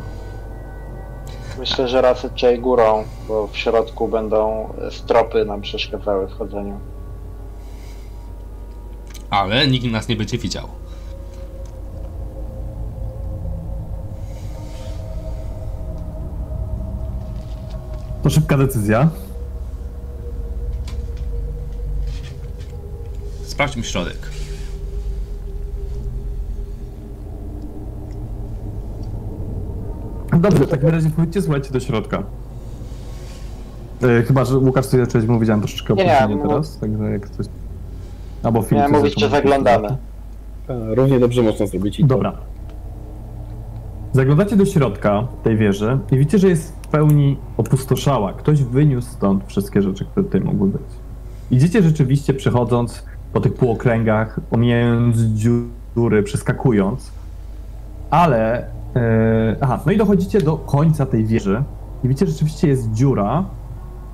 [1.58, 6.80] Myślę, że raczej górą, bo w środku będą stropy nam przeszkadzały w chodzeniu.
[9.30, 10.68] Ale nikt nas nie będzie widział.
[18.26, 19.08] To szybka decyzja.
[23.42, 24.16] Sprawdźmy środek.
[30.40, 32.22] Dobrze, w takim razie wchodźcie, słuchajcie do środka.
[34.02, 37.10] E, chyba, że Łukasz coś zacząłeś mówić, ja mam troszeczkę Nie, opóźnienie no- teraz, także
[37.10, 37.46] jak coś...
[38.42, 39.88] Albo film Miałem mówić, że zaglądamy.
[40.68, 42.08] A, równie dobrze można zrobić i to.
[42.08, 42.32] Dobra.
[44.12, 48.32] Zaglądacie do środka tej wieży i widzicie, że jest pełni opustoszała.
[48.32, 50.82] Ktoś wyniósł stąd wszystkie rzeczy, które tutaj mogły być.
[51.50, 57.12] Idziecie rzeczywiście przechodząc po tych półokręgach, omijając dziury, przeskakując,
[58.10, 58.66] ale...
[58.96, 61.62] e, aha, no i dochodzicie do końca tej wieży
[62.04, 63.44] i widzicie, rzeczywiście jest dziura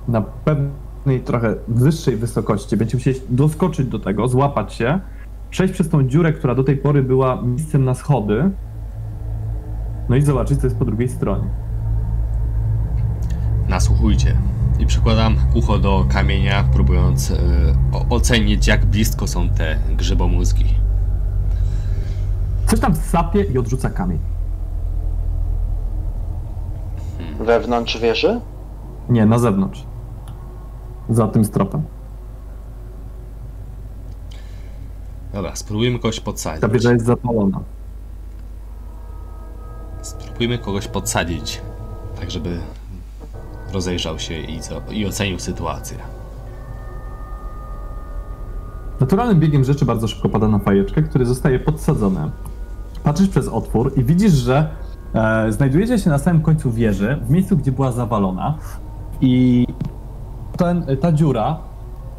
[0.07, 2.77] na pewnej trochę wyższej wysokości.
[2.77, 4.99] Będziecie musieli doskoczyć do tego, złapać się,
[5.49, 8.49] przejść przez tą dziurę, która do tej pory była miejscem na schody,
[10.09, 11.62] no i zobaczyć, co jest po drugiej stronie.
[13.67, 14.37] Nasłuchujcie.
[14.79, 17.35] I przykładam ucho do kamienia, próbując e,
[17.91, 20.65] o- ocenić, jak blisko są te grzybomózgi.
[22.67, 24.19] Coś tam sapie i odrzuca kamień.
[27.39, 28.41] Wewnątrz wieży?
[29.09, 29.83] Nie, na zewnątrz.
[31.09, 31.83] Za tym stropem.
[35.33, 36.71] Dobra, spróbujmy kogoś Ta podsadzić.
[36.73, 37.59] wieża jest zapalona.
[40.01, 41.61] Spróbujmy kogoś podsadzić,
[42.19, 42.59] tak żeby
[43.73, 45.97] rozejrzał się i, co, i ocenił sytuację.
[48.99, 52.31] Naturalnym biegiem rzeczy bardzo szybko pada na fajeczkę, który zostaje podsadzony.
[53.03, 54.69] Patrzysz przez otwór i widzisz, że
[55.13, 58.57] e, znajdujecie się na samym końcu wieży, w miejscu, gdzie była zawalona
[59.21, 59.67] i
[60.57, 61.57] ten, ta dziura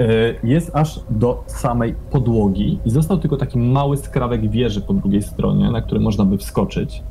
[0.01, 0.06] e,
[0.43, 5.70] jest aż do samej podłogi i został tylko taki mały skrawek wieży po drugiej stronie,
[5.70, 7.02] na który można by wskoczyć.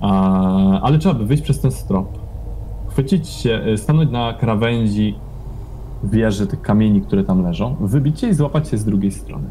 [0.00, 2.23] A, ale trzeba by wyjść przez ten strop.
[2.94, 5.14] Chwycić się, e, stanąć na krawędzi
[6.04, 9.44] wieży, tych kamieni, które tam leżą, wybić się i złapać się z drugiej strony.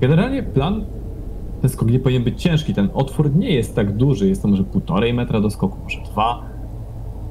[0.00, 0.84] Generalnie plan,
[1.60, 4.64] ten skok nie powinien być ciężki, ten otwór nie jest tak duży, jest to może
[4.64, 6.42] półtorej metra do skoku, może dwa.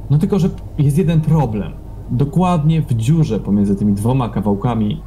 [0.09, 1.71] No tylko, że jest jeden problem.
[2.11, 5.01] Dokładnie w dziurze pomiędzy tymi dwoma kawałkami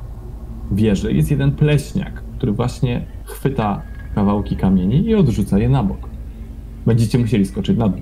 [0.73, 3.83] wieży jest jeden pleśniak, który właśnie chwyta
[4.15, 6.09] kawałki kamieni i odrzuca je na bok.
[6.87, 8.01] Będziecie musieli skoczyć na dół.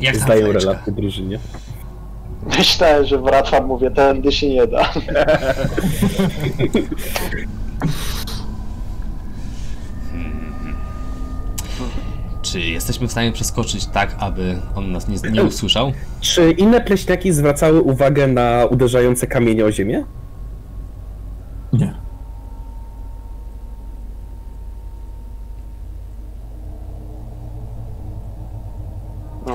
[0.00, 0.58] Jak fajeczka?
[0.58, 1.38] relację drużynie.
[2.58, 4.92] Myślałem, że wracam, mówię, tędy się nie da.
[12.42, 15.92] Czy jesteśmy w stanie przeskoczyć tak, aby on nas nie, nie usłyszał?
[16.20, 20.04] Czy inne pleśniaki zwracały uwagę na uderzające kamienie o ziemię?
[21.72, 22.07] Nie.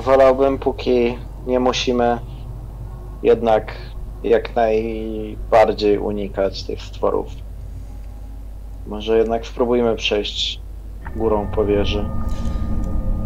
[0.06, 1.18] Wolałbym, póki
[1.48, 2.20] nie musimy,
[3.24, 3.76] jednak
[4.24, 7.28] jak najbardziej unikać tych stworów.
[8.88, 10.62] Może jednak spróbujmy przejść
[11.16, 12.06] górą po wieży.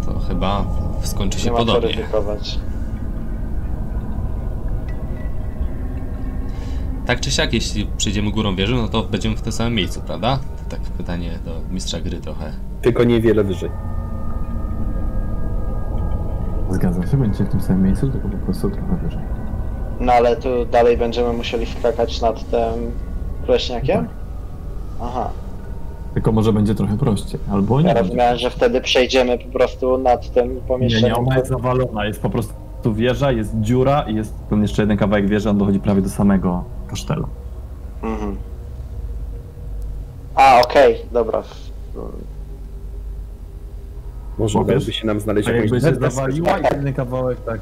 [0.05, 0.65] To chyba
[1.03, 1.95] skończy się Nie ma co podobnie.
[1.95, 2.59] ryzykować.
[7.05, 10.39] Tak czy siak, jeśli przejdziemy górą wieży, no to będziemy w tym samym miejscu, prawda?
[10.63, 12.51] To tak pytanie do mistrza gry trochę.
[12.81, 13.69] Tylko niewiele wyżej.
[16.69, 19.21] Zgadza się, będziecie w tym samym miejscu, tylko po prostu trochę wyżej.
[19.99, 22.91] No ale tu dalej będziemy musieli skakać nad tym
[23.45, 24.07] pleśniakiem?
[25.01, 25.29] Aha.
[26.13, 27.87] Tylko może będzie trochę prościej, albo nie.
[27.87, 31.15] Ja rozumiałem, że wtedy przejdziemy po prostu nad tym Nie, nie, pomieszczeniem.
[31.17, 32.53] ona jest zawalona, jest po prostu
[32.93, 36.63] wieża, jest dziura i jest ten jeszcze jeden kawałek wieży, on dochodzi prawie do samego
[36.87, 37.27] kasztelu.
[38.03, 38.37] Mhm.
[40.35, 41.43] A, okej, dobra.
[44.37, 46.11] Może udałoby wiesz, się nam znaleźć Tak jakąś jakby się deskę.
[46.11, 47.61] zawaliła i jeden kawałek tak.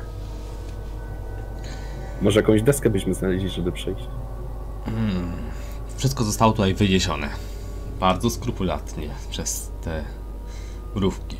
[2.21, 4.07] Może jakąś deskę byśmy znaleźli, żeby przejść.
[5.97, 7.29] Wszystko zostało tutaj wyniesione.
[7.99, 10.03] Bardzo skrupulatnie przez te
[10.95, 11.37] mrówki.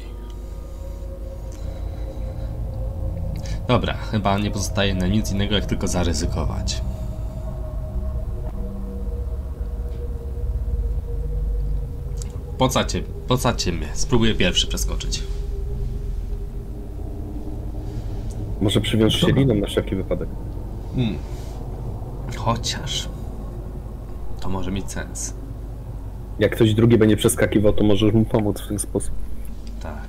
[3.68, 6.82] Dobra, chyba nie pozostaje nam nic innego, jak tylko zaryzykować.
[12.58, 13.88] Pocacie, pocacie mnie.
[13.94, 15.24] Spróbuję pierwszy przeskoczyć.
[18.62, 20.30] Może przywiąż się liną na wszelki wypadek.
[20.96, 21.18] Hmm.
[22.38, 23.10] Chociaż...
[24.40, 25.34] To może mieć sens.
[26.40, 29.12] Jak ktoś drugi będzie przeskakiwał, to możesz mu pomóc w ten sposób.
[29.84, 30.08] Tak.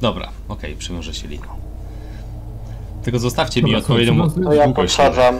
[0.00, 1.46] Dobra, okej, przywiążę się liną.
[3.02, 5.38] Tylko zostawcie mi Dobra, odpowiednią słuchaj, To ja podsadzam.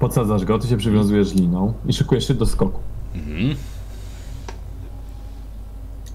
[0.00, 2.80] Podsadzasz go, ty się przywiązujesz liną i szykujesz się do skoku.
[3.14, 3.56] Mhm.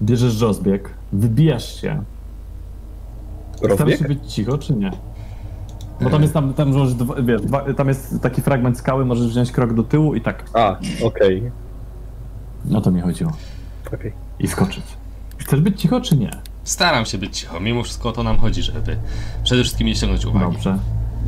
[0.02, 2.02] Bierzesz rozbieg, wybijasz się.
[3.56, 3.98] Starasz Rozbieg?
[3.98, 4.90] się być cicho, czy nie?
[6.00, 9.28] Bo tam jest, tam, tam, możesz, dwa- wiesz, dwa, tam jest taki fragment skały, możesz
[9.28, 10.44] wziąć krok do tyłu i tak.
[10.54, 11.50] A, okej.
[12.64, 13.32] No to mi chodziło.
[13.94, 14.12] okej.
[14.38, 14.84] I skoczyć.
[15.38, 16.30] Chcesz być cicho, czy nie?
[16.64, 17.60] Staram się być cicho.
[17.60, 18.96] Mimo wszystko o to nam chodzi, żeby
[19.44, 20.52] przede wszystkim nie ściągnąć uwagi.
[20.52, 20.78] Dobrze,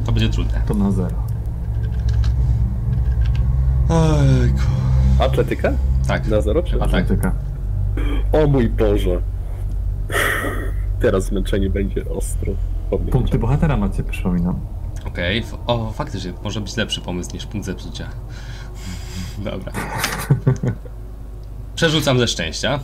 [0.07, 0.61] To będzie trudne.
[0.67, 1.17] to na zero.
[3.89, 4.59] Ojku.
[5.19, 5.73] Atletyka?
[6.09, 6.29] Tak.
[6.29, 6.79] Na zero czy?
[6.79, 6.91] tak.
[8.35, 9.20] O mój Boże.
[11.01, 12.52] Teraz zmęczenie będzie ostro.
[12.90, 13.06] Powiem.
[13.06, 14.61] Punkty bohatera macie, przypominam.
[15.06, 15.39] Okej.
[15.39, 18.09] F- O, faktycznie, może być lepszy pomysł niż punkt zepsucia.
[19.51, 19.73] Dobra.
[21.74, 22.81] Przerzucam ze szczęścia.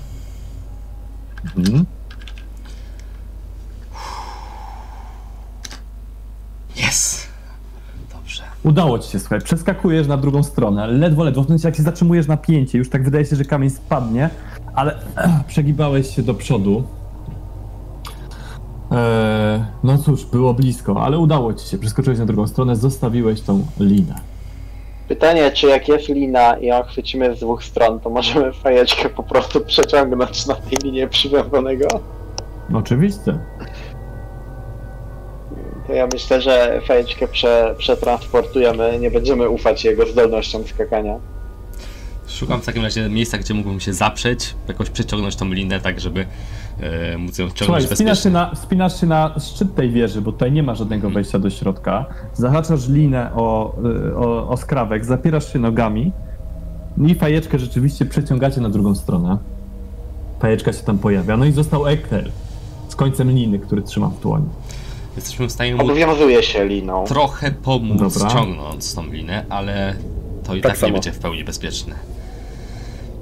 [1.56, 1.84] Mhm.
[8.64, 12.26] Udało ci się, słuchaj, przeskakujesz na drugą stronę, ledwo, ledwo, w momencie jak się zatrzymujesz
[12.26, 14.30] na pięcie, już tak wydaje się, że kamień spadnie,
[14.74, 16.82] ale eh, przegibałeś się do przodu.
[18.90, 23.66] Eee, no cóż, było blisko, ale udało ci się, przeskoczyłeś na drugą stronę, zostawiłeś tą
[23.80, 24.14] linę.
[25.08, 29.22] Pytanie, czy jak jest lina i ją chwycimy z dwóch stron, to możemy fajeczkę po
[29.22, 31.86] prostu przeciągnąć na tej linie przywiązanego?
[32.74, 33.38] Oczywiście.
[35.90, 41.14] To ja myślę, że fajeczkę prze, przetransportujemy, nie będziemy ufać jego zdolnościom skakania.
[42.28, 46.26] Szukam w takim razie miejsca, gdzie mógłbym się zaprzeć, jakoś przeciągnąć tą linę, tak żeby
[46.80, 50.32] e, móc ją Słuchaj, ciągnąć wspinasz się, na, wspinasz się na szczyt tej wieży, bo
[50.32, 52.06] tutaj nie ma żadnego wejścia do środka.
[52.34, 53.76] Zahaczasz linę o,
[54.08, 56.12] y, o, o skrawek, zapierasz się nogami
[57.06, 59.38] i fajeczkę rzeczywiście przeciągacie na drugą stronę.
[60.40, 61.36] Fajeczka się tam pojawia.
[61.36, 62.30] No i został Ekel
[62.88, 64.48] z końcem liny, który trzyma w dłoni.
[65.20, 67.04] Jesteśmy w stanie mu Obowiązuje się liną.
[67.04, 68.30] trochę pomóc Dobra.
[68.30, 69.94] ciągnąc tą linę, ale
[70.46, 71.94] to i Tak tak, nie będzie w pełni bezpieczne.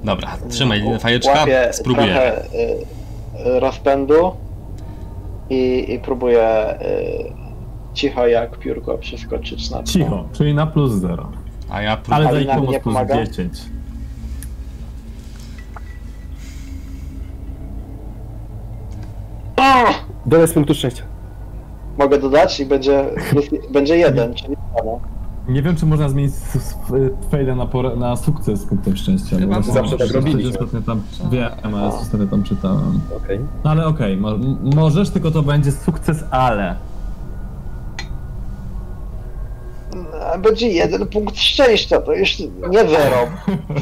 [0.03, 2.13] Dobra, trzymaj linę fajeczka, spróbujemy.
[2.13, 4.31] trochę y, y, rozpędu
[5.49, 7.33] i, i próbuję y,
[7.93, 9.83] cicho jak piórko przeskoczyć na to.
[9.83, 11.31] Cicho, czyli na plus zero.
[11.69, 12.51] A ja Ale próbuję...
[12.51, 13.25] Ale pomoc nie plus pomaga?
[13.25, 13.53] 10.
[19.57, 19.85] O!
[20.25, 21.03] Dole z punktu szczęścia.
[21.99, 23.05] Mogę dodać i będzie,
[23.35, 24.99] jest, będzie jeden, czyli samo.
[25.47, 26.33] Nie wiem, czy można zmienić
[27.31, 27.67] fejda na,
[27.97, 29.37] na sukces punktem szczęścia.
[29.37, 30.49] Chyba bo zawsze tak robiliśmy.
[30.51, 31.01] Ostatnio tam,
[31.31, 33.01] wiem, ale ostatnio tam czytałem.
[33.17, 33.39] Okej.
[33.63, 36.75] No ale okej, mo- m- możesz, tylko to będzie sukces, ale.
[40.43, 42.39] Będzie jeden punkt szczęścia, to już
[42.69, 43.17] nie zero,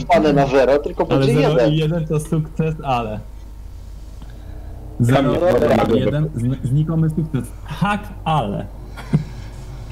[0.02, 1.73] wpadnę na zero, tylko Ale będzie 0 jeden.
[1.73, 3.19] i 1 to sukces, ale.
[4.99, 6.29] 0 Kamień pada na i 1
[6.63, 7.51] znikomy sukces.
[7.81, 8.65] Tak, ale.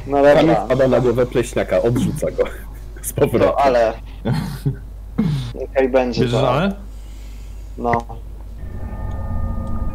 [0.07, 2.43] No Kamień dobra, wpada na głowę pleśniaka, odrzuca go.
[3.01, 3.39] Z powrotem.
[3.39, 3.93] to ale.
[5.59, 6.51] Niechaj będzie Bierzesz to.
[6.51, 6.73] ale?
[7.77, 7.91] No.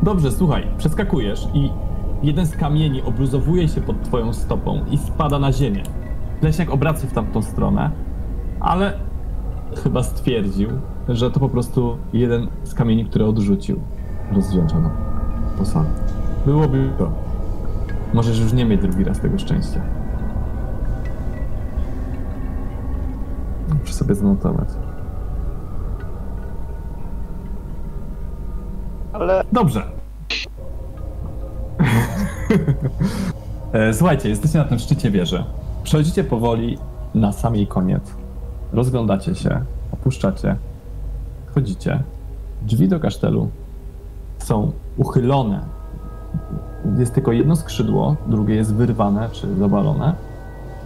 [0.02, 1.70] Dobrze, słuchaj, przeskakujesz i
[2.22, 5.82] jeden z kamieni obluzowuje się pod twoją stopą i spada na ziemię.
[6.42, 7.90] Leśniak obraca się w tamtą stronę,
[8.60, 8.92] ale
[9.82, 10.68] chyba stwierdził,
[11.08, 13.80] że to po prostu jeden z kamieni, które odrzucił.
[14.34, 14.90] Rozdzielczono
[15.58, 15.88] po sobie.
[16.46, 17.12] Byłoby to.
[18.14, 19.80] Możesz już nie mieć drugi raz tego szczęścia.
[23.80, 24.68] Muszę sobie zanotować.
[29.12, 29.82] Ale Dobrze.
[33.72, 35.44] E, Słuchajcie, jesteście na tym szczycie wieży.
[35.82, 36.78] Przechodzicie powoli
[37.14, 38.14] na sam jej koniec.
[38.72, 39.60] Rozglądacie się,
[39.92, 40.56] opuszczacie,
[41.46, 42.02] wchodzicie.
[42.62, 43.48] Drzwi do kasztelu
[44.42, 45.60] są uchylone.
[46.98, 50.14] Jest tylko jedno skrzydło, drugie jest wyrwane czy zawalone.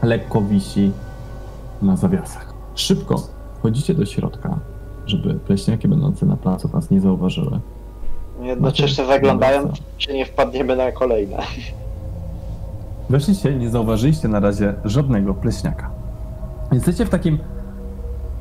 [0.02, 0.92] Lekko wisi
[1.82, 2.54] na zawiasach.
[2.74, 3.22] Szybko
[3.58, 4.58] wchodzicie do środka,
[5.06, 7.60] żeby pleśniaki będące na placu was nie zauważyły.
[8.42, 11.36] jednocześnie zaglądając, czy nie wpadniemy na kolejne.
[13.10, 15.90] Weszliście, nie zauważyliście na razie żadnego pleśniaka.
[16.72, 17.38] Jesteście w takim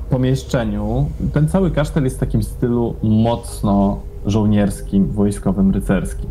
[0.10, 1.06] pomieszczeniu.
[1.34, 6.30] Ten cały kasztel jest w takim stylu mocno żołnierskim, wojskowym, rycerskim.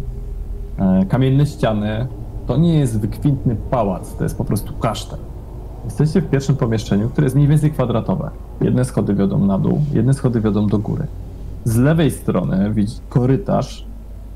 [0.78, 2.06] E, Kamienne ściany
[2.47, 5.19] to nie jest wykwintny pałac, to jest po prostu kasztel.
[5.85, 8.31] Jesteście w pierwszym pomieszczeniu, które jest mniej więcej kwadratowe.
[8.60, 11.06] Jedne schody wiodą na dół, jedne schody wiodą do góry.
[11.64, 13.86] Z lewej strony widzicie korytarz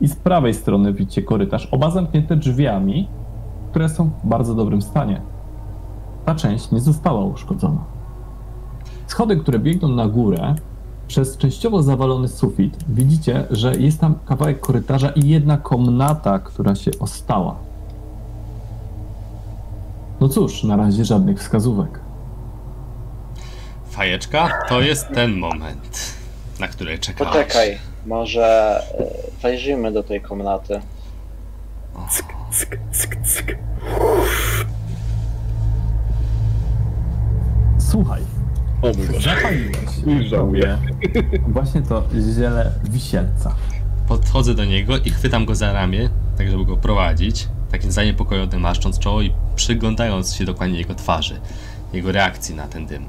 [0.01, 3.09] i z prawej strony widzicie korytarz, oba zamknięte drzwiami,
[3.71, 5.21] które są w bardzo dobrym stanie.
[6.25, 7.85] Ta część nie została uszkodzona.
[9.07, 10.55] Schody, które biegną na górę,
[11.09, 16.91] przez częściowo zawalony sufit, widzicie, że jest tam kawałek korytarza i jedna komnata, która się
[17.01, 17.57] ostała.
[20.21, 22.01] No cóż, na razie żadnych wskazówek.
[23.91, 26.15] Fajeczka, to jest ten moment,
[26.61, 27.33] na który czekałeś.
[27.33, 28.83] Poczekaj, może
[29.43, 30.81] zajrzyjmy do tej komnaty.
[32.11, 33.59] Cyk, cyk, cyk, cyk.
[38.87, 39.37] O mój Boże.
[39.37, 40.79] zapaliłeś Żałuję.
[41.49, 42.03] właśnie to
[42.37, 43.55] ziele wisielca.
[44.09, 46.09] Podchodzę do niego i chwytam go za ramię,
[46.39, 51.41] tak żeby go prowadzić, takim zaniepokojony maszcząc czoło i przyglądając się dokładnie jego twarzy,
[51.93, 53.05] jego reakcji na ten dym.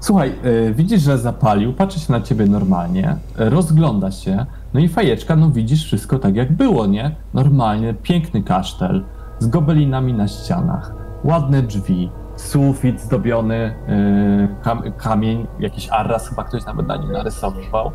[0.00, 5.36] Słuchaj, y, widzisz, że zapalił, patrzy się na ciebie normalnie, rozgląda się, no i fajeczka,
[5.36, 7.16] no widzisz wszystko tak jak było, nie?
[7.34, 9.04] Normalnie, piękny kasztel,
[9.38, 10.92] z gobelinami na ścianach,
[11.24, 17.90] ładne drzwi, sufit zdobiony, y, kam kamień, jakiś arras, chyba ktoś nawet na nim narysował.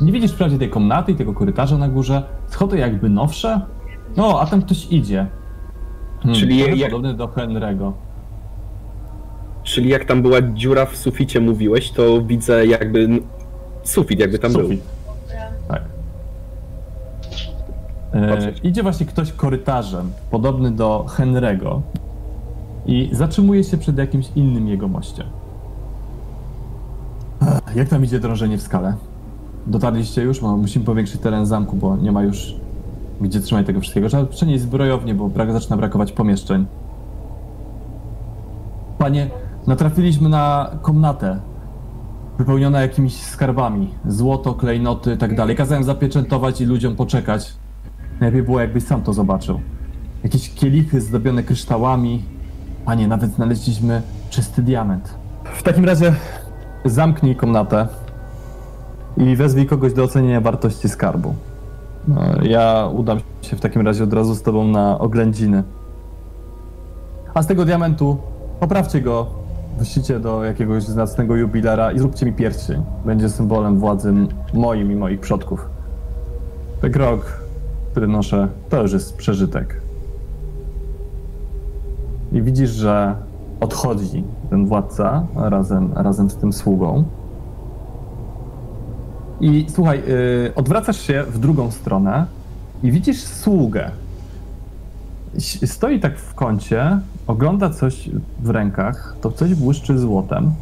[0.00, 3.60] Nie widzisz wprawdzie tej komnaty i tego korytarza na górze, schody jakby nowsze,
[4.16, 5.26] no, a tam ktoś idzie.
[6.20, 7.92] Hmm, Czyli jak- podobny do Henry'ego.
[9.62, 13.08] Czyli jak tam była dziura w suficie, mówiłeś, to widzę jakby
[13.84, 14.62] sufit, jakby tam był.
[14.62, 14.82] Sufit.
[15.68, 15.82] Tak.
[18.14, 21.80] E, idzie właśnie ktoś korytarzem, podobny do Henry'ego
[22.86, 25.26] i zatrzymuje się przed jakimś innym jego mościem.
[27.42, 28.94] Ech, Jak tam idzie drążenie w skale?
[29.66, 30.40] Dotarliście już?
[30.40, 32.54] Bo musimy powiększyć teren zamku, bo nie ma już
[33.20, 34.08] gdzie trzymać tego wszystkiego.
[34.08, 36.66] Trzeba przenieść zbrojownię, bo brak, zaczyna brakować pomieszczeń.
[38.98, 39.30] Panie,
[39.66, 41.40] natrafiliśmy na komnatę
[42.38, 43.88] wypełniona jakimiś skarbami.
[44.06, 45.56] Złoto, klejnoty i tak dalej.
[45.56, 47.52] Kazałem zapieczętować i ludziom poczekać.
[48.20, 49.60] Najlepiej było, jakbyś sam to zobaczył.
[50.24, 52.22] Jakieś kielichy zdobione kryształami.
[52.86, 55.14] Panie, nawet znaleźliśmy czysty diament.
[55.44, 56.14] W takim razie
[56.84, 57.88] zamknij komnatę
[59.16, 61.34] i wezwij kogoś do ocenienia wartości skarbu.
[62.08, 65.62] No, Ja udam się w takim razie od razu z tobą na oględziny.
[67.34, 68.16] A z tego diamentu
[68.60, 69.26] poprawcie go,
[69.78, 72.82] wyślijcie do jakiegoś znacnego jubilera i zróbcie mi pierścień.
[73.04, 74.12] Będzie symbolem władzy
[74.54, 75.66] moim i moich przodków.
[76.80, 77.40] Ten krok,
[77.90, 79.85] który noszę, to już jest przeżytek.
[82.32, 83.16] I widzisz, że
[83.60, 87.04] odchodzi ten władca razem, razem z tym sługą.
[89.40, 92.26] I słuchaj, yy, odwracasz się w drugą stronę
[92.82, 93.90] i widzisz sługę.
[95.64, 100.52] Stoi tak w kącie, ogląda coś w rękach, to coś błyszczy złotem.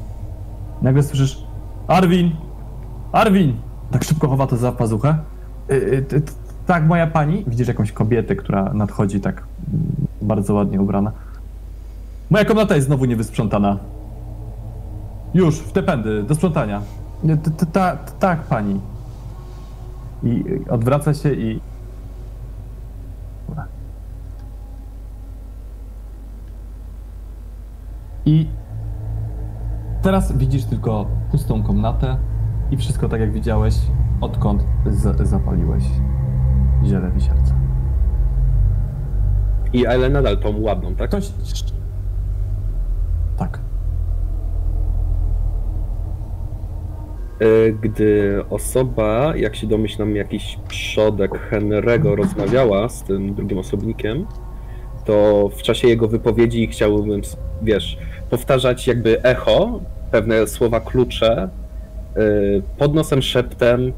[0.82, 1.44] Nagle słyszysz
[1.88, 2.30] Arwin!
[3.12, 3.56] Arwin!
[3.90, 5.18] Tak szybko chowa to za pazuchę.
[5.70, 5.74] Y,
[6.12, 6.22] y,
[6.66, 7.44] tak, moja pani.
[7.46, 9.42] Widzisz jakąś kobietę, która nadchodzi tak
[9.72, 9.86] mm,
[10.22, 11.12] bardzo ładnie ubrana.
[12.34, 13.78] Moja komnata jest znowu niewysprzątana.
[15.34, 16.82] Już, w te pędy, do sprzątania.
[18.18, 18.80] Tak, pani.
[20.22, 21.60] I odwraca się i...
[28.26, 28.48] I
[30.02, 32.16] teraz widzisz tylko pustą komnatę
[32.70, 33.74] i wszystko tak jak widziałeś,
[34.20, 35.84] odkąd z- zapaliłeś
[36.84, 37.54] ziele wisielca.
[39.72, 41.08] I ale nadal tą ładną, tak?
[41.08, 41.32] Ktoś...
[43.38, 43.58] Tak.
[47.40, 54.26] E, Gdy osoba, jak się domyślam, jakiś przodek Henry'ego rozmawiała z tym drugim osobnikiem,
[55.04, 57.22] to w czasie jego wypowiedzi chciałbym,
[57.62, 57.98] wiesz,
[58.30, 59.80] powtarzać jakby echo,
[60.10, 61.48] pewne słowa klucze,
[62.16, 63.92] y, pod nosem szeptem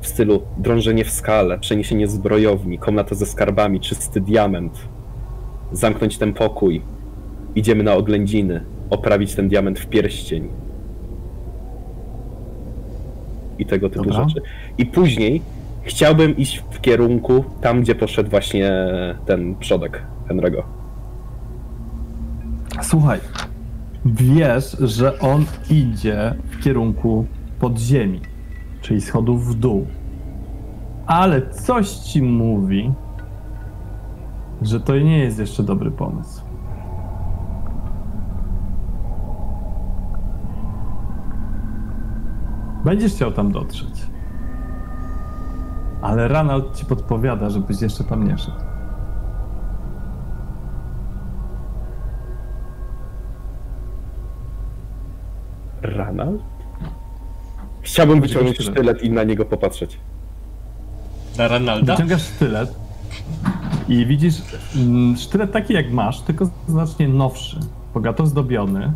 [0.00, 4.78] w stylu drążenie w skale, przeniesienie zbrojowni, komnata ze skarbami, czysty diament,
[5.72, 6.82] zamknąć ten pokój,
[7.54, 10.48] idziemy na oględziny, oprawić ten diament w pierścień.
[13.58, 14.28] I tego typu Dobra.
[14.28, 14.42] rzeczy.
[14.78, 15.42] I później
[15.82, 18.72] chciałbym iść w kierunku tam, gdzie poszedł właśnie
[19.26, 20.62] ten przodek Henry'ego.
[22.82, 23.20] Słuchaj,
[24.04, 27.26] wiesz, że on idzie w kierunku
[27.60, 28.20] podziemi,
[28.80, 29.86] czyli schodów w dół.
[31.06, 32.92] Ale coś ci mówi,
[34.62, 36.39] że to nie jest jeszcze dobry pomysł.
[42.84, 44.06] Będziesz chciał tam dotrzeć.
[46.02, 48.60] Ale Ranald ci podpowiada, żebyś jeszcze tam nie szedł.
[55.82, 56.42] Ranald?
[57.82, 58.74] Chciałbym wyciągnąć sztylet.
[58.74, 59.98] sztylet i na niego popatrzeć.
[61.34, 61.92] Dla Ranalda?
[61.92, 62.74] Wyciągasz sztylet
[63.88, 64.42] i widzisz
[64.76, 67.60] mm, sztylet taki jak masz, tylko znacznie nowszy,
[67.94, 68.92] bogato zdobiony,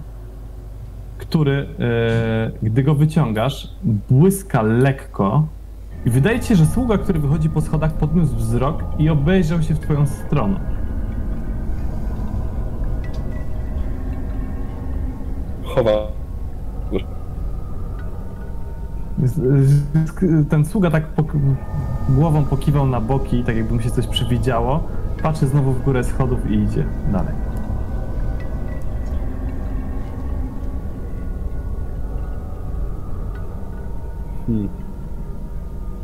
[1.34, 3.68] który, e, gdy go wyciągasz,
[4.10, 5.46] błyska lekko
[6.06, 9.74] i wydaje ci się, że sługa, który wychodzi po schodach, podniósł wzrok i obejrzał się
[9.74, 10.60] w twoją stronę.
[15.64, 15.92] Chowa.
[20.48, 21.54] Ten sługa tak pok-
[22.08, 24.80] głową pokiwał na boki, tak jakby mu się coś przywidziało,
[25.22, 27.53] patrzy znowu w górę schodów i idzie dalej.
[34.46, 34.68] Hmm.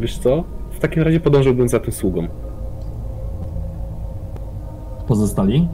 [0.01, 0.45] Wiesz co?
[0.73, 2.29] W takim razie podążyłbym za tym sługą.
[5.09, 5.69] Pozostali?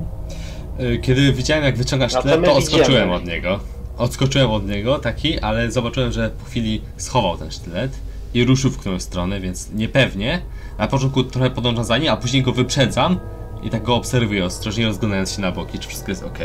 [0.81, 3.15] Y, Kiedy widziałem jak wyciągasz No to tyle, my to odskoczyłem idziemy.
[3.15, 3.59] od niego.
[3.99, 7.93] Odskoczyłem od niego taki, ale zobaczyłem, że po chwili schował ten sztylet
[8.35, 10.41] i ruszył w którąś stronę, więc niepewnie.
[10.79, 13.19] Na początku trochę podążam za nim, a później go wyprzedzam
[13.63, 16.39] i tak go obserwuję ostrożnie, rozglądając się na boki, czy wszystko jest ok.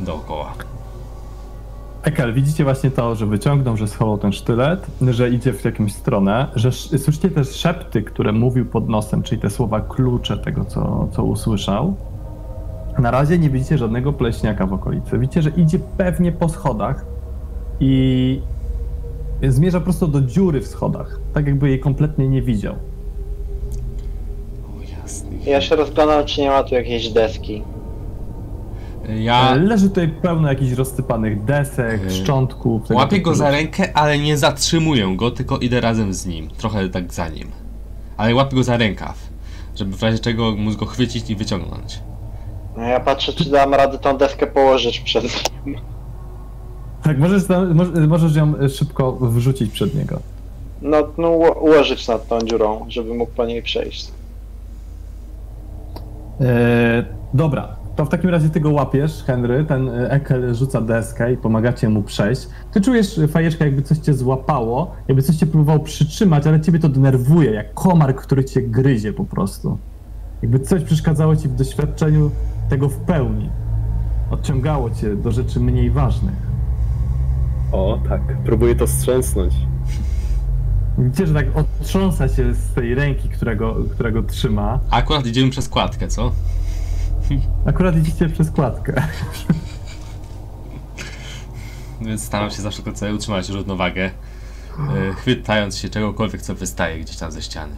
[0.00, 0.54] Dookoła.
[2.04, 6.46] Ekel, widzicie właśnie to, że wyciągnął, że schował ten sztylet, że idzie w jakąś stronę,
[6.54, 11.08] że sz- słyszycie też szepty, które mówił pod nosem, czyli te słowa klucze tego, co,
[11.12, 11.94] co usłyszał.
[12.98, 15.18] Na razie nie widzicie żadnego pleśniaka w okolicy.
[15.18, 17.04] Widzicie, że idzie pewnie po schodach
[17.80, 18.40] i
[19.48, 22.74] zmierza prosto do dziury w schodach, tak jakby jej kompletnie nie widział.
[24.64, 25.30] O jasny.
[25.46, 27.62] Ja się rozglądam, czy nie ma tu jakiejś deski.
[29.08, 32.90] Ja Leży tutaj pełno jakichś rozsypanych desek, Yy, szczątków.
[32.90, 36.50] łapię go za rękę, ale nie zatrzymuję go, tylko idę razem z nim.
[36.50, 37.48] Trochę tak za nim.
[38.16, 39.18] Ale łapię go za rękaw,
[39.76, 42.00] żeby w razie czego móc go chwycić i wyciągnąć.
[42.76, 45.24] No ja patrzę, czy dam radę tą deskę położyć przez
[45.66, 45.76] nim.
[47.02, 50.20] Tak, możesz, tam- możesz ją e, szybko wrzucić przed niego.
[50.82, 54.08] No, no uło- ułożyć nad tą dziurą, żeby mógł po niej przejść.
[56.40, 57.04] E,
[57.34, 61.36] dobra, to w takim razie ty go łapiesz, Henry, ten e, Ekel rzuca deskę i
[61.36, 62.48] pomagacie mu przejść.
[62.72, 66.78] Ty czujesz, e, Fajeczka, jakby coś cię złapało, jakby coś cię próbowało przytrzymać, ale ciebie
[66.78, 69.78] to denerwuje, jak komar, który cię gryzie po prostu.
[70.42, 72.30] Jakby coś przeszkadzało ci w doświadczeniu
[72.68, 73.50] tego w pełni.
[74.30, 76.34] Odciągało cię do rzeczy mniej ważnych.
[77.72, 78.20] O, tak.
[78.44, 79.54] Próbuję to strząsnąć.
[80.98, 84.80] Widzicie, że tak otrząsa się z tej ręki, którego, którego trzyma.
[84.90, 86.32] A akurat idziemy przez kładkę, co?
[87.66, 89.02] Akurat idziecie przez kładkę.
[92.00, 94.10] Więc staram się zawsze tylko utrzymać równowagę,
[94.78, 97.76] yy, chwytając się czegokolwiek, co wystaje gdzieś tam ze ściany.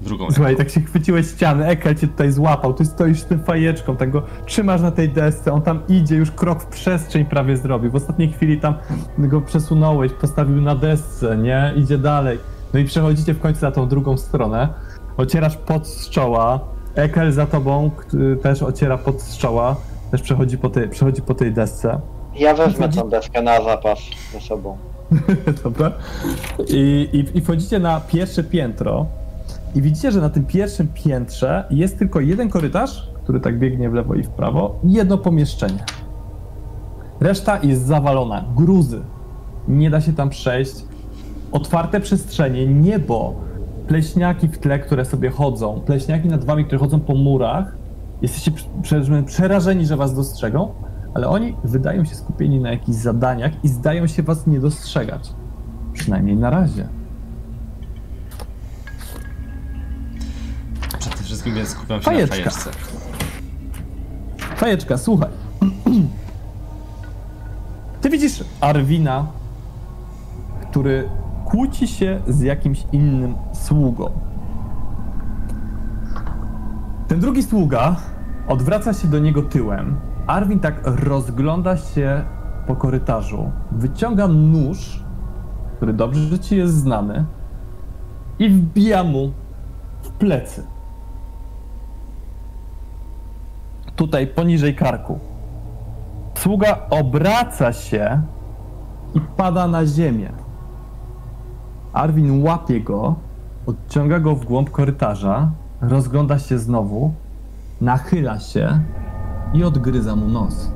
[0.00, 0.64] Drugą Słuchaj, ręką.
[0.64, 4.22] tak się chwyciłeś ściany, Ekel cię tutaj złapał, ty stoisz z tym fajeczką, tak go
[4.46, 7.90] trzymasz na tej desce, on tam idzie, już krok w przestrzeń prawie zrobił.
[7.90, 8.74] W ostatniej chwili tam
[9.18, 11.72] go przesunąłeś, postawił na desce, nie?
[11.76, 12.38] Idzie dalej.
[12.74, 14.68] No i przechodzicie w końcu na tą drugą stronę,
[15.16, 16.60] ocierasz pod z czoła,
[16.94, 17.90] Ekel za tobą
[18.42, 19.76] też ociera pod czoła,
[20.10, 22.00] też przechodzi po tej, przechodzi po tej desce.
[22.36, 23.98] Ja wezmę tą deskę na zapas
[24.32, 24.76] ze sobą.
[25.64, 25.92] Dobra.
[26.68, 29.06] I, i, I wchodzicie na pierwsze piętro
[29.74, 33.94] i widzicie, że na tym pierwszym piętrze jest tylko jeden korytarz, który tak biegnie w
[33.94, 35.84] lewo i w prawo, i jedno pomieszczenie.
[37.20, 38.44] Reszta jest zawalona.
[38.56, 39.00] Gruzy.
[39.68, 40.74] Nie da się tam przejść.
[41.52, 43.34] Otwarte przestrzenie, niebo,
[43.90, 47.72] pleśniaki w tle, które sobie chodzą, pleśniaki nad wami, które chodzą po murach.
[48.22, 50.74] Jesteście prze- prze- przerażeni, że was dostrzegą,
[51.14, 55.32] ale oni wydają się skupieni na jakichś zadaniach i zdają się was nie dostrzegać.
[55.92, 56.88] Przynajmniej na razie.
[60.98, 62.36] Przede wszystkim więc skupiam się Fajeczka.
[62.36, 62.70] na fajeczce.
[64.56, 65.28] Fajeczka, słuchaj.
[68.00, 69.26] Ty widzisz Arwina,
[70.70, 71.08] który
[71.50, 74.10] kłóci się z jakimś innym sługą.
[77.08, 77.96] Ten drugi sługa
[78.48, 79.96] odwraca się do niego tyłem.
[80.26, 82.24] Arwin tak rozgląda się
[82.66, 85.04] po korytarzu, wyciąga nóż,
[85.76, 87.24] który dobrze ci jest znany,
[88.38, 89.32] i wbija mu
[90.02, 90.62] w plecy.
[94.00, 95.18] tutaj poniżej karku.
[96.34, 98.22] Sługa obraca się
[99.14, 100.32] i pada na ziemię.
[101.92, 103.14] Arwin łapie go,
[103.66, 105.50] odciąga go w głąb korytarza,
[105.80, 107.12] rozgląda się znowu,
[107.80, 108.80] nachyla się
[109.54, 110.72] i odgryza mu nos.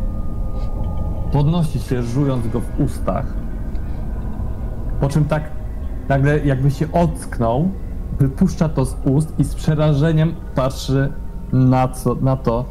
[1.32, 3.26] Podnosi się, żując go w ustach.
[5.00, 5.50] Po czym tak
[6.08, 7.68] nagle jakby się ocknął,
[8.18, 11.12] wypuszcza to z ust i z przerażeniem patrzy
[11.52, 12.64] na, co, na to,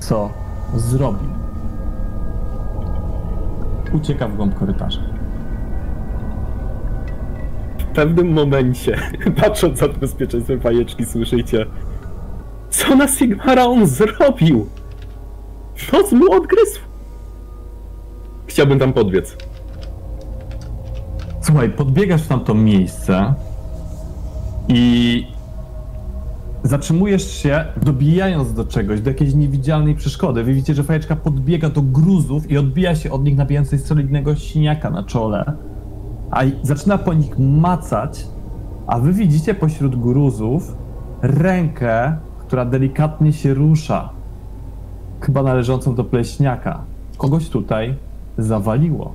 [0.00, 0.30] co
[0.74, 1.28] zrobił.
[3.92, 5.15] Ucieka w głąb korytarza.
[7.96, 8.96] Pewnym momencie,
[9.42, 11.66] patrząc za bezpieczeństwem fajeczki, słyszycie
[12.70, 14.66] Co na Sigmara on zrobił?
[15.92, 16.80] Noc mu odgryzł?
[18.46, 19.36] Chciałbym tam podbiec.
[21.40, 23.34] Słuchaj, podbiegasz w tamto miejsce
[24.68, 25.26] i
[26.62, 30.44] zatrzymujesz się, dobijając do czegoś, do jakiejś niewidzialnej przeszkody.
[30.44, 34.36] Wy widzicie, że fajeczka podbiega do gruzów i odbija się od nich, nabijając coś solidnego
[34.36, 35.52] siniaka na czole,
[36.30, 38.26] a zaczyna po nich macać,
[38.86, 40.76] a wy widzicie pośród gruzów
[41.22, 44.10] rękę, która delikatnie się rusza,
[45.20, 46.80] chyba należącą do pleśniaka.
[47.18, 47.94] Kogoś tutaj
[48.38, 49.12] zawaliło.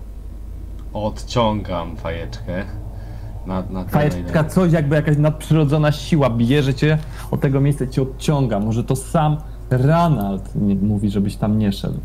[0.93, 2.63] Odciągam fajeczkę.
[3.45, 6.97] Na, na Fajeczka, coś jakby jakaś nadprzyrodzona siła bierze cię
[7.31, 8.59] od tego miejsca i cię odciąga.
[8.59, 9.37] Może to sam
[9.69, 11.99] Ranald mówi, żebyś tam nie szedł.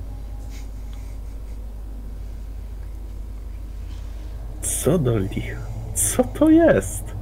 [4.87, 5.57] Co do licha?
[5.95, 7.15] Co to jest?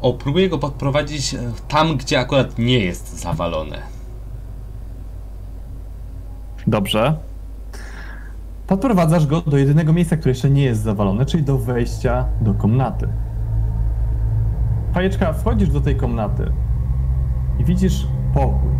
[0.00, 1.38] O, próbuję go podprowadzić e,
[1.68, 3.78] tam, gdzie akurat nie jest zawalone.
[6.66, 7.18] Dobrze.
[8.66, 13.08] Podprowadzasz go do jedynego miejsca, które jeszcze nie jest zawalone, czyli do wejścia do komnaty.
[14.94, 16.52] Fajeczka, wchodzisz do tej komnaty
[17.58, 18.70] i widzisz pokój.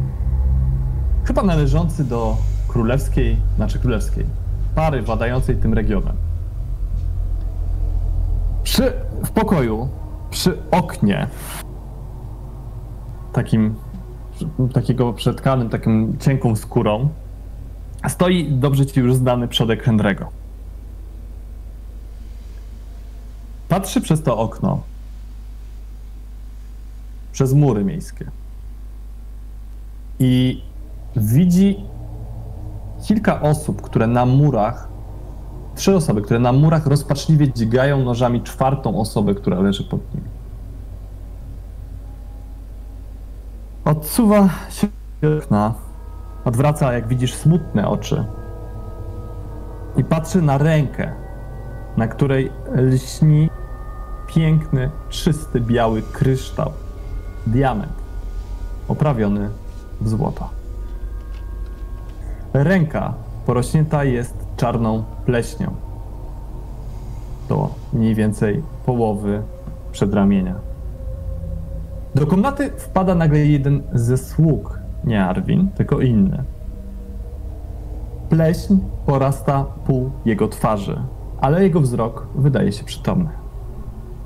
[1.25, 2.37] chyba należący do
[2.69, 4.27] królewskiej, znaczy królewskiej,
[4.75, 6.29] pary władającej tym regionem.
[8.69, 8.93] Przy,
[9.25, 9.89] w pokoju,
[10.31, 11.29] przy oknie,
[13.33, 13.75] takim,
[14.73, 17.09] takiego przetkanym, taką cienką skórą,
[18.09, 20.25] stoi dobrze ci już znany przodek Henry'ego.
[23.69, 24.83] Patrzy przez to okno,
[27.33, 28.31] przez mury miejskie.
[30.19, 30.63] I
[31.17, 31.85] widzi
[33.07, 34.88] kilka osób, które na murach,
[35.79, 40.27] trzy osoby, które na murach rozpaczliwie dźgają nożami czwartą osobę, która leży pod nimi.
[43.85, 44.87] Odsuwa się
[45.39, 45.75] okna,
[46.45, 48.25] odwraca, jak widzisz, smutne oczy
[49.97, 51.13] i patrzy na rękę,
[51.97, 53.51] na której lśni
[54.27, 56.73] piękny, czysty, biały kryształ,
[57.47, 57.93] diament,
[58.89, 59.51] oprawiony
[60.01, 60.49] w złoto.
[62.53, 63.15] Ręka
[63.47, 65.71] porośnięta jest czarną pleśnią.
[67.49, 69.43] Do mniej więcej połowy
[69.93, 70.55] przedramienia.
[72.15, 76.45] Do komnaty wpada nagle jeden ze sług, nie Arwin, tylko inny.
[78.29, 78.77] Pleśń
[79.07, 81.01] porasta pół jego twarzy,
[81.41, 83.31] ale jego wzrok wydaje się przytomny.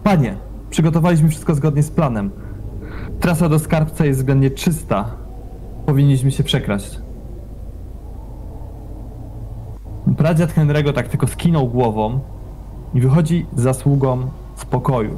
[0.02, 0.36] Panie,
[0.70, 2.30] przygotowaliśmy wszystko zgodnie z planem.
[3.20, 5.04] Trasa do skarbca jest względnie czysta.
[5.86, 7.01] Powinniśmy się przekraść.
[10.16, 12.20] Pradziad Henry'ego tak tylko skinął głową
[12.94, 14.26] i wychodzi za sługą
[14.56, 15.16] z pokoju.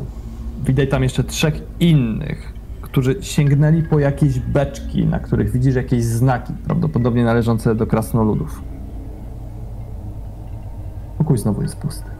[0.64, 2.52] Widać tam jeszcze trzech innych,
[2.82, 8.62] którzy sięgnęli po jakieś beczki, na których widzisz jakieś znaki, prawdopodobnie należące do krasnoludów.
[11.18, 12.10] Pokój znowu jest pusty.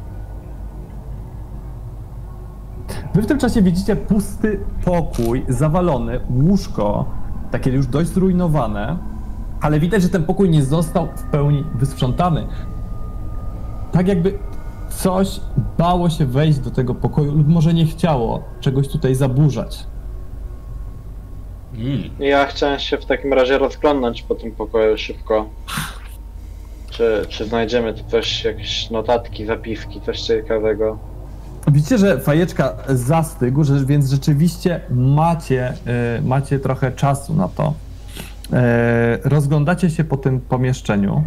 [3.14, 7.04] Wy w tym czasie widzicie pusty pokój, zawalony, łóżko,
[7.50, 8.98] takie już dość zrujnowane,
[9.64, 12.46] ale widać, że ten pokój nie został w pełni wysprzątany.
[13.92, 14.38] Tak jakby
[14.88, 15.40] coś
[15.78, 19.86] bało się wejść do tego pokoju, lub może nie chciało czegoś tutaj zaburzać.
[21.74, 22.10] Mm.
[22.18, 25.48] Ja chciałem się w takim razie rozglądnąć po tym pokoju szybko.
[26.90, 30.98] Czy, czy znajdziemy tu coś, jakieś notatki, zapiski, coś ciekawego?
[31.68, 37.74] Widzicie, że fajeczka zastygł, że, więc rzeczywiście macie, e, macie trochę czasu na to.
[38.52, 41.24] E, rozglądacie się po tym pomieszczeniu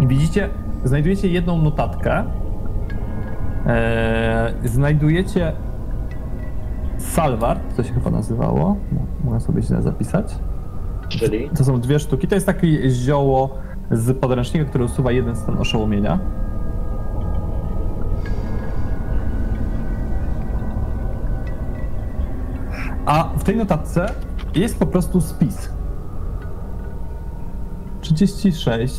[0.00, 0.48] i widzicie,
[0.84, 2.24] znajdujecie jedną notatkę.
[3.66, 5.52] E, znajdujecie
[6.98, 8.76] Salwar, to się chyba nazywało.
[9.24, 10.34] Mogę sobie źle zapisać.
[11.08, 11.50] Czyli?
[11.50, 12.28] To są dwie sztuki.
[12.28, 13.58] To jest takie zioło
[13.90, 16.18] z podręcznika, które usuwa jeden stan oszołomienia.
[23.06, 24.06] A w tej notatce
[24.54, 25.75] jest po prostu spis.
[28.14, 28.94] 36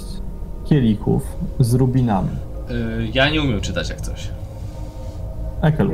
[0.65, 1.23] kielichów
[1.59, 2.29] z rubinami.
[2.71, 4.29] Y, ja nie umiem czytać jak coś.
[5.61, 5.91] Ekel.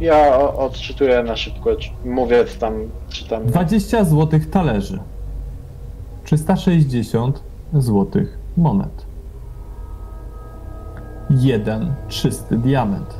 [0.00, 1.70] Ja odczytuję na szybko,
[2.04, 2.74] mówię tam,
[3.08, 3.46] czytam.
[3.46, 4.98] 20 złotych talerzy.
[6.24, 7.40] 360
[7.74, 9.06] złotych monet.
[11.30, 13.14] Jeden czysty diament.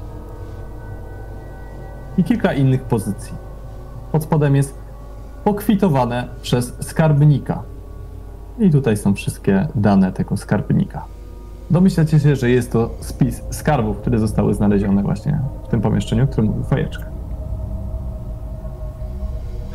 [2.19, 3.33] I kilka innych pozycji.
[4.13, 4.79] Pod spodem jest
[5.45, 7.63] pokwitowane przez skarbnika.
[8.59, 11.05] I tutaj są wszystkie dane tego skarbnika.
[11.71, 16.27] Domyślacie się, że jest to spis skarbów, które zostały znalezione właśnie w tym pomieszczeniu, o
[16.27, 17.05] którym mówił Fajeczka.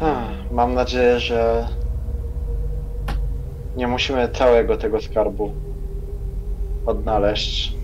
[0.01, 1.67] Ach, Mam nadzieję, że
[3.77, 5.51] nie musimy całego tego skarbu
[6.85, 7.75] odnaleźć.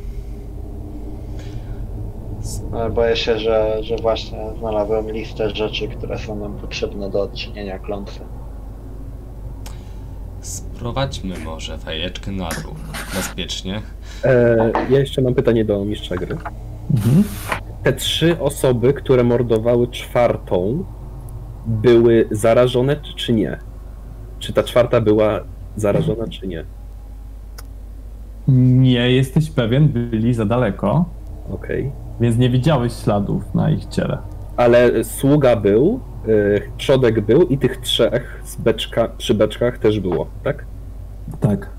[2.74, 7.80] Ale Boję się, że, że właśnie znalazłem listę rzeczy, które są nam potrzebne do odczynienia
[7.80, 8.19] klątwy.
[10.48, 12.74] Sprowadźmy może fajeczkę na dół.
[13.15, 13.82] Bezpiecznie.
[14.24, 16.36] E, ja jeszcze mam pytanie do mistrza gry.
[16.91, 17.24] Mhm.
[17.84, 20.84] Te trzy osoby, które mordowały czwartą,
[21.65, 23.57] były zarażone czy- nie?
[24.40, 25.40] Czy ta czwarta była
[25.76, 26.64] zarażona czy nie?
[28.48, 31.06] Nie jesteś pewien, byli za daleko,
[31.53, 31.91] Okej.
[32.19, 34.18] więc nie widziałeś śladów na ich ciele.
[34.57, 35.99] Ale sługa był,
[36.78, 40.66] przodek był i tych trzech z beczka, przy beczkach też było, tak?
[41.40, 41.70] Tak.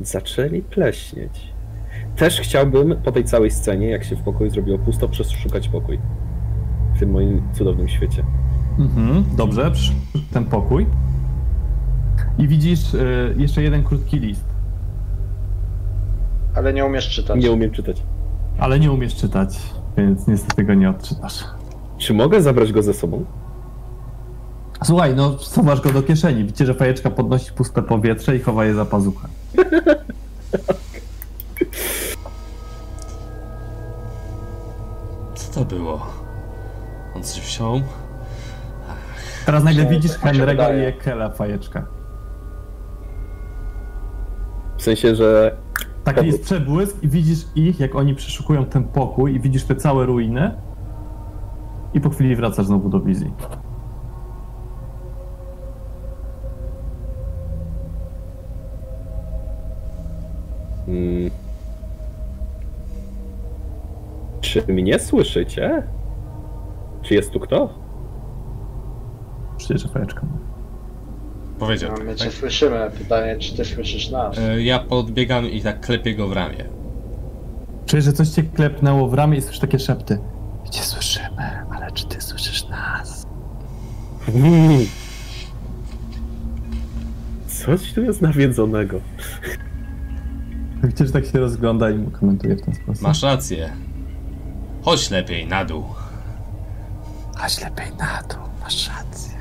[0.00, 1.52] Zaczęli pleśnieć.
[2.16, 5.98] Też chciałbym po tej całej scenie, jak się w pokoju zrobiło pusto, przeszukać pokój.
[6.94, 8.24] W tym moim cudownym świecie.
[8.78, 9.72] Mhm, dobrze,
[10.32, 10.86] ten pokój.
[12.38, 14.44] I widzisz y, jeszcze jeden krótki list,
[16.54, 17.42] Ale nie umiesz czytać.
[17.42, 18.02] Nie umiem czytać.
[18.58, 19.58] ale nie umiesz czytać,
[19.96, 21.44] więc niestety go nie odczytasz.
[21.98, 23.24] Czy mogę zabrać go ze sobą?
[24.84, 26.44] Słuchaj, no schowasz go do kieszeni.
[26.44, 29.28] Widzicie, że fajeczka podnosi puste powietrze i chowa je za pazuchę.
[35.34, 36.06] Co to było?
[37.16, 37.80] On coś wziął?
[39.46, 41.86] Teraz nagle widzisz tak Henry'ego i Ekela fajeczka.
[44.78, 45.56] W sensie, że
[46.04, 50.06] Taki jest przebłysk i widzisz ich, jak oni przeszukują ten pokój i widzisz te całe
[50.06, 50.54] ruiny.
[51.96, 53.32] I po chwili wracasz znowu do wizji.
[60.88, 61.30] Mm.
[64.40, 65.82] Czy mnie słyszycie?
[67.02, 67.68] Czy jest tu kto?
[69.56, 70.22] Przecież fajeczka.
[71.58, 72.34] Powiedział No, my cię tak?
[72.34, 72.90] słyszymy.
[72.98, 74.38] Pytanie, czy ty słyszysz nas?
[74.38, 76.64] E, Ja podbiegam i tak klepię go w ramię.
[77.86, 80.18] Czujesz, że coś cię klepnęło w ramię i słyszysz takie szepty.
[80.70, 83.26] Cię słyszymy, ale czy ty słyszysz nas?
[84.28, 84.86] Mm.
[87.48, 89.00] Coś tu jest nawiedzonego.
[90.82, 93.02] Widzicie, że tak się rozgląda i mu komentuje w ten sposób.
[93.02, 93.72] Masz rację.
[94.82, 95.84] Chodź lepiej na dół.
[97.36, 99.36] Chodź lepiej na dół, masz rację.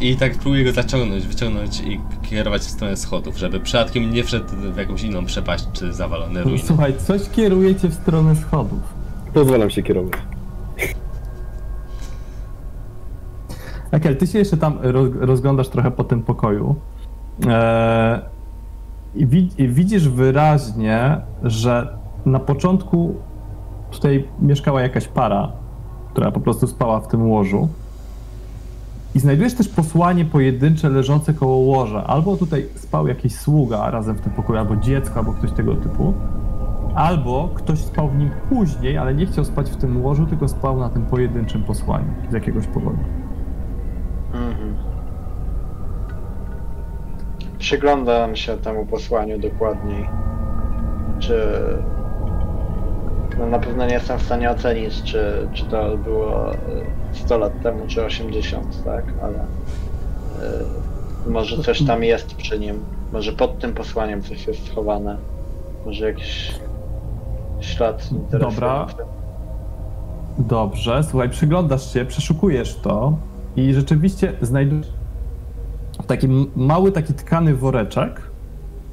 [0.00, 2.00] I tak próbuję go zaciągnąć, wyciągnąć i
[2.34, 6.62] kierować w stronę schodów, żeby przypadkiem nie wszedł w jakąś inną przepaść czy zawalone ruiny.
[6.64, 8.80] Słuchaj, coś kieruje cię w stronę schodów.
[9.34, 10.12] Pozwalam się kierować.
[13.90, 16.74] Ekel, ty się jeszcze tam roz, rozglądasz trochę po tym pokoju.
[17.46, 18.20] Eee,
[19.14, 23.14] i, I widzisz wyraźnie, że na początku
[23.90, 25.52] tutaj mieszkała jakaś para,
[26.12, 27.68] która po prostu spała w tym łożu.
[29.14, 32.04] I znajdujesz też posłanie pojedyncze leżące koło łoża.
[32.06, 36.14] Albo tutaj spał jakiś sługa razem w tym pokoju, albo dziecko, albo ktoś tego typu.
[36.94, 40.78] Albo ktoś spał w nim później, ale nie chciał spać w tym łożu, tylko spał
[40.78, 42.98] na tym pojedynczym posłaniu z jakiegoś powodu.
[44.34, 44.74] Mhm.
[47.58, 50.08] Przyglądam się temu posłaniu dokładniej.
[51.18, 51.58] Czy.
[53.38, 56.56] No na pewno nie jestem w stanie ocenić, czy, czy to było e,
[57.12, 59.38] 100 lat temu, czy 80, tak, ale.
[59.38, 62.84] e, może coś tam jest przy nim.
[63.12, 65.16] Może pod tym posłaniem coś jest schowane.
[65.86, 66.54] Może jakiś
[67.60, 68.60] ślad interesujący.
[68.60, 68.86] Dobra.
[70.38, 73.16] Dobrze, słuchaj, przyglądasz się, przeszukujesz to
[73.56, 74.88] i rzeczywiście znajdujesz
[76.06, 78.22] taki mały, taki tkany woreczek,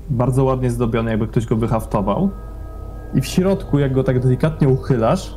[0.09, 2.30] bardzo ładnie zdobiony, jakby ktoś go wyhaftował.
[3.13, 5.35] I w środku, jak go tak delikatnie uchylasz,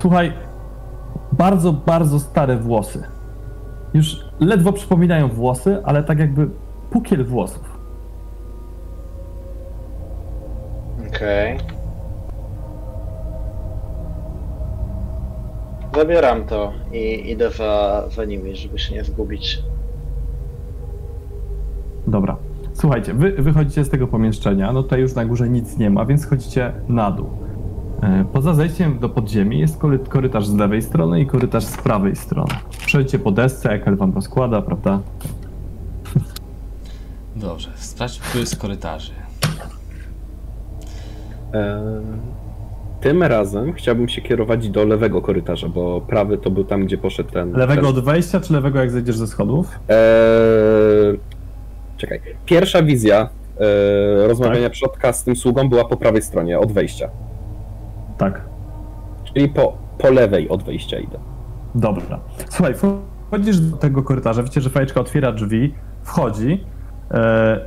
[0.00, 0.32] słuchaj,
[1.32, 3.02] bardzo, bardzo stare włosy.
[3.94, 6.48] Już ledwo przypominają włosy, ale tak jakby
[6.90, 7.78] pukiel włosów.
[11.08, 11.58] Okej.
[15.94, 19.62] Zabieram to i idę za, za nimi, żeby się nie zgubić.
[22.06, 22.36] Dobra.
[22.84, 26.20] Słuchajcie, wy wychodzicie z tego pomieszczenia, no tutaj już na górze nic nie ma, więc
[26.22, 27.26] schodzicie na dół.
[28.02, 32.16] E, Poza zejściem do podziemi jest kory- korytarz z lewej strony i korytarz z prawej
[32.16, 32.54] strony.
[32.86, 35.00] Przejdźcie po desce, Ekel wam rozkłada, prawda?
[37.36, 39.12] Dobrze, sprawdźmy, tu jest korytarzy.
[41.52, 41.62] Eee,
[43.00, 47.30] tym razem chciałbym się kierować do lewego korytarza, bo prawy to był tam, gdzie poszedł
[47.30, 47.52] ten.
[47.52, 47.90] Lewego ten...
[47.98, 49.78] od wejścia, czy lewego jak zejdziesz ze schodów?
[49.88, 51.18] Eee,
[52.06, 52.20] czekaj.
[52.46, 53.28] Pierwsza wizja
[53.60, 54.72] eee, rozmawiania Tak.
[54.72, 57.08] przodka z tym sługą była po prawej stronie, od wejścia.
[58.18, 58.40] Tak.
[59.24, 61.18] Czyli po, po lewej od wejścia idę.
[61.74, 62.20] Dobra.
[62.48, 62.74] Słuchaj,
[63.28, 66.64] wchodzisz do tego korytarza, widzicie, że fajeczka otwiera drzwi, wchodzi,
[67.10, 67.60] e,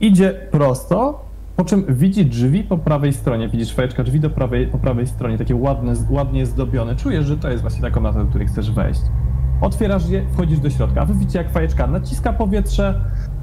[0.00, 1.24] idzie prosto,
[1.56, 3.48] po czym widzi drzwi po prawej stronie.
[3.48, 6.96] Widzisz fajeczka, drzwi do prawej, po prawej stronie, takie ładne, ładnie zdobione.
[6.96, 9.00] Czujesz, że to jest właśnie ta komnata, do której chcesz wejść.
[9.60, 13.00] Otwierasz je, wchodzisz do środka, a wy widzicie, jak fajeczka naciska powietrze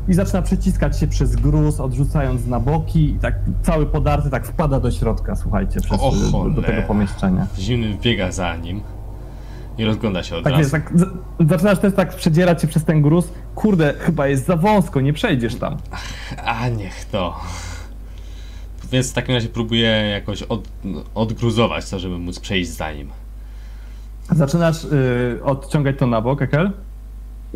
[0.07, 4.79] i zaczyna przeciskać się przez gruz, odrzucając na boki i tak cały podarty tak wpada
[4.79, 7.47] do środka, słuchajcie, przez, O do, do tego pomieszczenia.
[7.57, 8.81] Zimny biega za nim
[9.77, 10.59] i rozgląda się od Tak razu.
[10.61, 10.93] jest, tak,
[11.49, 13.27] zaczynasz też tak przedzierać się przez ten gruz.
[13.55, 15.77] Kurde, chyba jest za wąsko, nie przejdziesz tam.
[16.45, 17.39] A niech to.
[18.91, 20.67] Więc w takim razie próbuję jakoś od,
[21.15, 23.09] odgruzować to, żeby móc przejść za nim.
[24.31, 26.71] Zaczynasz y, odciągać to na bok, Ekel.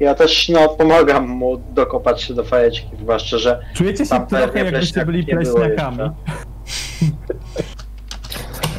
[0.01, 5.05] Ja też no, pomagam mu dokopać się do fajeczki, zwłaszcza, że Czujecie się trochę jakbyście
[5.05, 5.99] byli pleśniakami.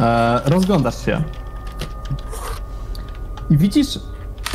[0.01, 1.23] e, rozglądasz się.
[3.51, 3.99] I widzisz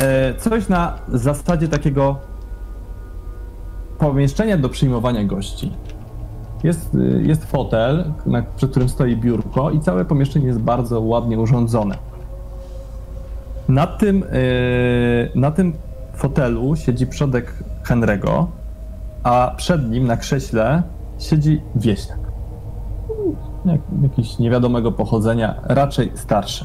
[0.00, 2.16] e, coś na zasadzie takiego
[3.98, 5.72] pomieszczenia do przyjmowania gości.
[6.64, 11.38] Jest, y, jest fotel, na, przed którym stoi biurko i całe pomieszczenie jest bardzo ładnie
[11.38, 11.98] urządzone.
[13.68, 15.72] Na tym, y, na tym
[16.18, 17.54] fotelu siedzi przodek
[17.84, 18.46] Henry'ego,
[19.22, 20.82] a przed nim na krześle
[21.18, 22.18] siedzi wieśniak.
[23.64, 26.64] Jak, jakiś niewiadomego pochodzenia, raczej starszy.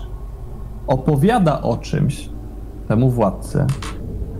[0.88, 2.30] Opowiada o czymś
[2.88, 3.65] temu władcy,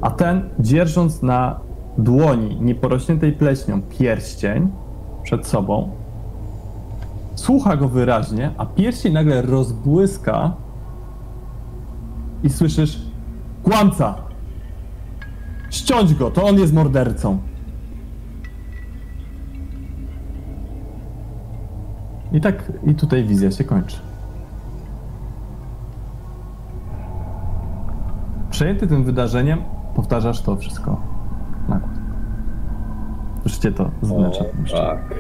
[0.02, 1.60] a ten, dzierżąc na
[1.98, 4.72] dłoni nieporośniętej pleśnią pierścień
[5.24, 5.90] przed sobą,
[7.36, 10.54] słucha go wyraźnie, a pierścień nagle rozbłyska
[12.44, 13.02] i słyszysz
[13.64, 14.33] kłamca!
[15.74, 17.38] Ściąć go, to on jest mordercą.
[22.32, 23.98] I tak, i tutaj wizja się kończy.
[28.50, 29.62] Przejęty tym wydarzeniem,
[29.96, 31.02] powtarzasz to wszystko
[31.70, 31.94] na głos.
[33.44, 34.44] Już cię to znacza.
[34.72, 35.16] tak.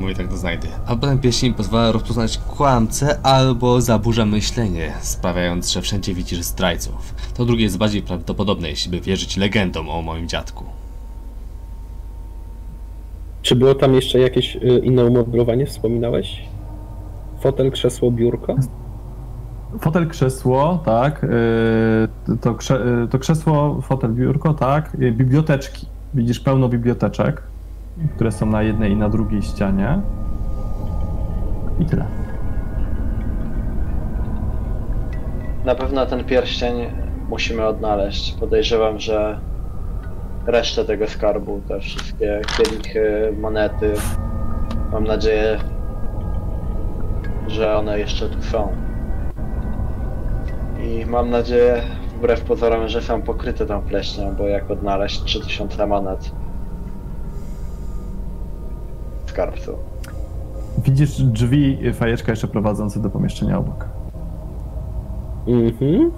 [0.00, 0.68] Mówię tak to znajdę.
[0.86, 7.14] Albo ten pieśń pozwala rozpoznać kłamcę, albo zaburza myślenie, sprawiając, że wszędzie widzisz zdrajców.
[7.34, 10.64] To drugie jest bardziej prawdopodobne, jeśli by wierzyć legendom o moim dziadku.
[13.42, 16.42] Czy było tam jeszcze jakieś y, inne umeblowanie, wspominałeś?
[17.40, 18.56] Fotel, krzesło, biurko?
[19.80, 21.26] Fotel, krzesło, tak.
[22.28, 24.96] yy, To, krze, yy, to krzesło, fotel, biurko, tak.
[25.12, 25.86] Biblioteczki.
[26.14, 27.42] Widzisz pełno biblioteczek,
[28.14, 30.00] które są na jednej i na drugiej ścianie.
[31.80, 32.04] I tyle.
[35.64, 36.74] Na pewno ten pierścień
[37.28, 38.32] musimy odnaleźć.
[38.32, 39.40] Podejrzewam, że
[40.46, 43.92] resztę tego skarbu, te wszystkie kielichy, monety,
[44.92, 45.58] mam nadzieję,
[47.48, 48.68] że one jeszcze tu są.
[50.84, 51.82] I mam nadzieję,
[52.18, 56.32] wbrew pozorom, że są pokryte tą pleśnią, bo jak odnaleźć 3000 monet
[59.40, 59.76] skarbcu.
[60.84, 63.88] Widzisz drzwi, fajeczka jeszcze prowadzące do pomieszczenia obok.
[65.46, 66.10] Mhm.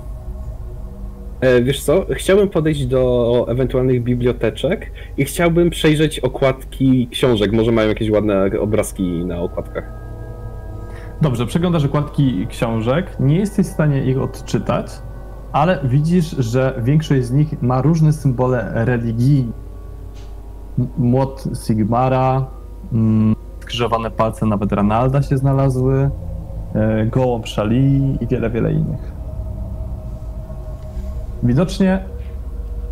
[1.40, 7.53] E, wiesz co, chciałbym podejść do ewentualnych biblioteczek i chciałbym przejrzeć okładki książek.
[7.53, 9.85] Może mają jakieś ładne obrazki na okładkach.
[11.20, 14.86] Dobrze, przeglądasz okładki książek, nie jesteś w stanie ich odczytać,
[15.53, 19.53] ale widzisz, że większość z nich ma różne symbole religijne.
[20.78, 22.47] M- Młot Sigmara,
[23.60, 26.10] skrzyżowane palce nawet Ranalda się znalazły,
[26.74, 29.12] e, gołąb Szali i wiele, wiele innych.
[31.43, 32.05] Widocznie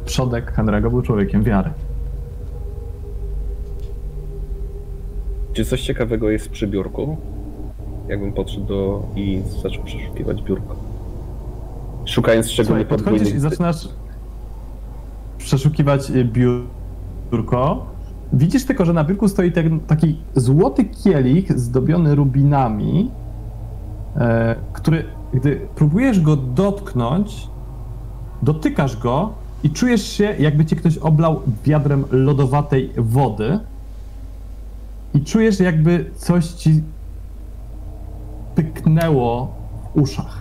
[0.05, 1.70] przodek Henry'ego był człowiekiem wiary.
[5.52, 7.16] Czy coś ciekawego jest przy biurku?
[8.09, 10.77] Jakbym podszedł do i zaczął przeszukiwać biurko.
[12.05, 13.89] Szukając szczególnie podchodzisz i zaczynasz
[15.39, 17.86] przeszukiwać y, biurko.
[18.32, 23.11] Widzisz tylko, że na biurku stoi ten, taki złoty kielich zdobiony rubinami,
[24.16, 25.05] e, który,
[25.35, 27.48] gdy próbujesz go dotknąć,
[28.43, 29.32] dotykasz go
[29.62, 33.59] i czujesz się, jakby cię ktoś oblał wiadrem lodowatej wody
[35.15, 36.82] i czujesz, jakby coś ci
[38.55, 39.55] pyknęło
[39.94, 40.39] w uszach.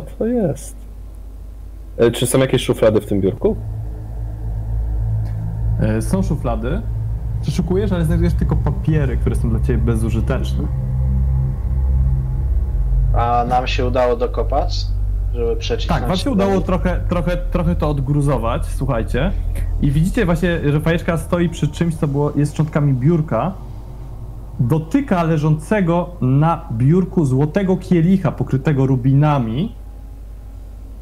[0.00, 0.76] Co to jest?
[1.98, 3.56] E, Czy są jakieś szuflady w tym biurku?
[5.80, 6.80] E, Są szuflady.
[7.42, 10.64] Przeszukujesz, ale znajdujesz tylko papiery, które są dla ciebie bezużyteczne.
[13.16, 14.86] A nam się udało dokopać,
[15.34, 16.00] żeby przecisnąć...
[16.00, 19.32] Tak, wam się udało trochę, trochę, trochę to odgruzować, słuchajcie.
[19.82, 23.52] I widzicie właśnie, że fajeczka stoi przy czymś, co było, jest szczątkami biurka.
[24.60, 29.74] Dotyka leżącego na biurku złotego kielicha pokrytego rubinami.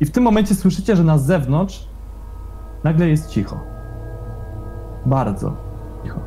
[0.02, 1.86] I w tym momencie słyszycie, że na zewnątrz
[2.84, 3.60] nagle jest cicho.
[5.06, 5.56] Bardzo
[6.02, 6.20] cicho.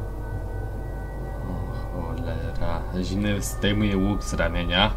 [1.50, 2.82] O cholera.
[3.04, 4.92] Zimny zdejmuje łuk z ramienia,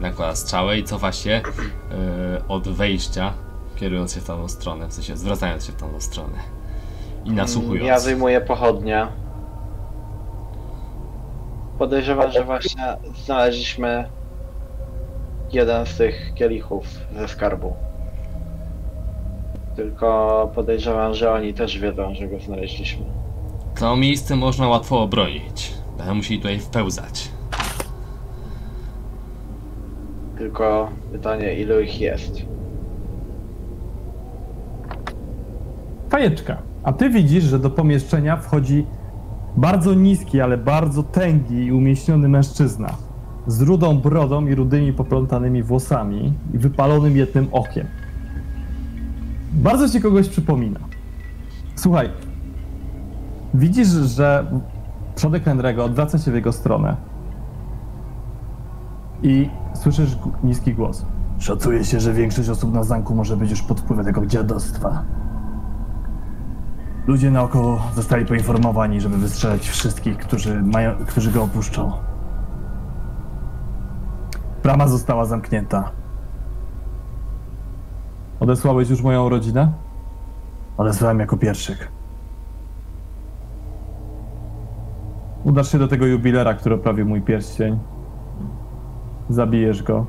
[0.00, 3.32] nakłada strzałę i cofa się yy, od wejścia,
[3.76, 6.38] kierując się w tamtą stronę, w sensie zwracając się w tamtą stronę.
[7.24, 7.88] I nasłuchując.
[7.88, 9.06] Ja wyjmuję pochodnie.
[11.78, 14.08] Podejrzewam, że właśnie znaleźliśmy
[15.52, 16.86] jeden z tych kielichów
[17.16, 17.87] ze skarbu.
[19.78, 23.04] Tylko podejrzewam, że oni też wiedzą, że go znaleźliśmy.
[23.80, 25.74] To miejsce można łatwo obronić.
[25.98, 27.28] Będę musieli tutaj wpełzać.
[30.38, 32.42] Tylko pytanie, ilu ich jest?
[36.10, 36.56] Fajeczka.
[36.82, 38.86] A ty widzisz, że do pomieszczenia wchodzi
[39.56, 42.94] bardzo niski, ale bardzo tęgi i umieśniony mężczyzna.
[43.46, 47.86] z rudą brodą i rudymi poplątanymi włosami i wypalonym jednym okiem.
[49.52, 50.80] Bardzo ci kogoś przypomina.
[51.74, 52.10] Słuchaj,
[53.54, 54.46] widzisz, że
[55.14, 56.96] przodek Henry'ego odwraca się w jego stronę
[59.22, 61.06] i słyszysz niski głos.
[61.38, 65.02] Szacuje się, że większość osób na zamku może być już pod wpływem tego dziadostwa.
[67.06, 71.92] Ludzie naokoło zostali poinformowani, żeby wystrzelać wszystkich, którzy, mają, którzy go opuszczą.
[74.62, 75.90] Brama została zamknięta.
[78.40, 79.72] Odesłałeś już moją rodzinę?
[80.76, 81.92] Odesłałem jako pierwszych.
[85.44, 87.78] Udasz się do tego jubilera, który oprawił mój pierścień.
[89.28, 90.06] Zabijesz go.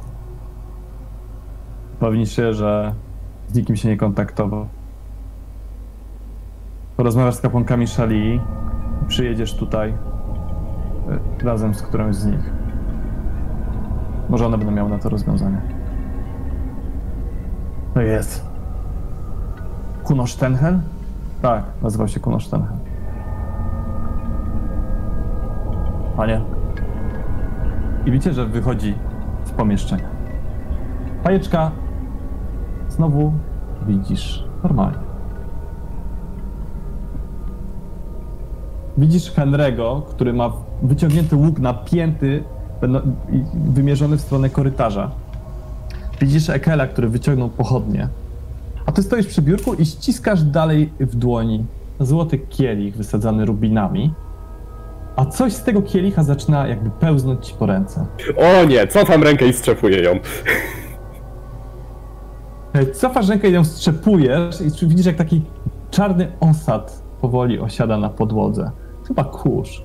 [1.94, 2.94] Upewnij się, że
[3.48, 4.68] z nikim się nie kontaktował.
[6.98, 8.40] Porozmawiasz z kapłankami Szali i
[9.08, 9.94] przyjedziesz tutaj
[11.42, 12.52] y, razem z którąś z nich.
[14.30, 15.79] Może one będą miały na to rozwiązanie.
[17.94, 18.46] To jest.
[20.04, 20.80] Kuno Sztenhel?
[21.42, 22.78] Tak, nazywał się Kuno Sztenhel.
[26.18, 26.42] Panie.
[28.06, 28.96] I widzicie, że wychodzi
[29.46, 30.08] z pomieszczenia.
[31.24, 31.72] Pajeczka.
[32.90, 33.34] Znowu
[33.88, 34.98] widzisz normalnie.
[38.98, 40.52] Widzisz Henry'ego, który ma
[40.84, 42.44] wyciągnięty łuk napięty,
[43.54, 45.12] wymierzony w stronę korytarza.
[46.22, 48.08] Widzisz Ekela, który wyciągnął pochodnie.
[48.86, 51.66] A ty stoisz przy biurku i ściskasz dalej w dłoni
[52.00, 54.14] złoty kielich wysadzany rubinami.
[55.16, 58.06] A coś z tego kielicha zaczyna jakby pełznąć ci po ręce.
[58.38, 60.12] O nie, cofam rękę i strzepuję ją.
[62.74, 65.42] E, Cofasz rękę i ją strzepujesz i widzisz, jak taki
[65.92, 68.72] czarny osad powoli osiada na podłodze.
[69.08, 69.84] Chyba kurz.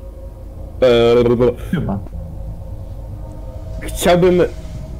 [0.82, 1.98] Eee, Chyba.
[3.80, 4.42] Chciałbym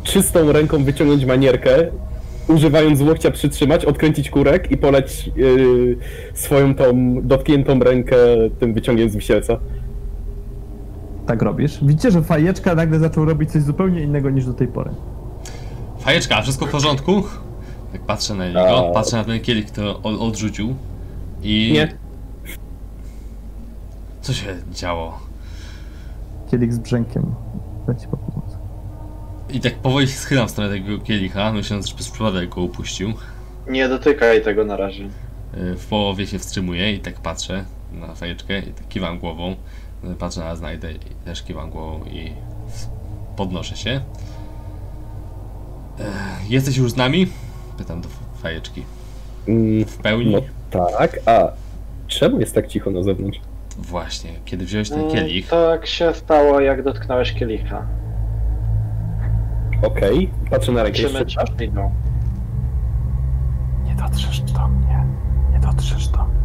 [0.05, 1.71] czystą ręką wyciągnąć manierkę,
[2.49, 5.97] używając łokcia przytrzymać, odkręcić kurek i poleć yy,
[6.35, 8.17] swoją tą dotkniętą rękę
[8.61, 9.59] tym wyciągiem z wisielca.
[11.27, 11.85] Tak robisz.
[11.85, 14.91] Widzicie, że fajeczka nagle zaczął robić coś zupełnie innego niż do tej pory.
[15.99, 17.23] Fajeczka, wszystko w porządku?
[17.93, 18.93] Jak patrzę na niego, A.
[18.93, 20.75] patrzę na ten kielich, który on odrzucił
[21.43, 21.71] i...
[21.73, 21.95] Nie.
[24.23, 25.19] Co się działo?
[26.51, 27.35] Kielich z brzękiem.
[27.89, 28.44] Leci po podłodze.
[29.55, 33.13] I tak powoli schylam w stronę tego kielicha, myśląc, że przez przypadek go upuścił.
[33.69, 35.05] Nie dotykaj tego na razie.
[35.05, 35.09] Y,
[35.77, 39.57] W połowie się wstrzymuję i tak patrzę na fajeczkę i tak kiwam głową.
[40.05, 42.33] Y, Patrzę na znajdę i też kiwam głową i
[43.37, 43.91] podnoszę się.
[43.91, 44.01] E,
[46.49, 47.27] Jesteś już z nami?
[47.79, 48.09] Pytam do
[48.43, 48.83] fajeczki.
[49.49, 50.33] Mm, W pełni?
[50.33, 50.41] no
[50.71, 51.49] tak, a
[52.07, 53.39] czemu jest tak cicho na zewnątrz?
[53.79, 57.87] Właśnie, kiedy wziąłeś ten Mm, kielich, Tak się stało, jak dotknąłeś kielicha.
[59.87, 61.47] Okej, patrzę na rękę Trzymy jeszcze.
[61.47, 61.93] czas idą.
[63.85, 65.07] Nie dotrzesz do mnie.
[65.53, 66.41] Nie dotrzesz do mnie.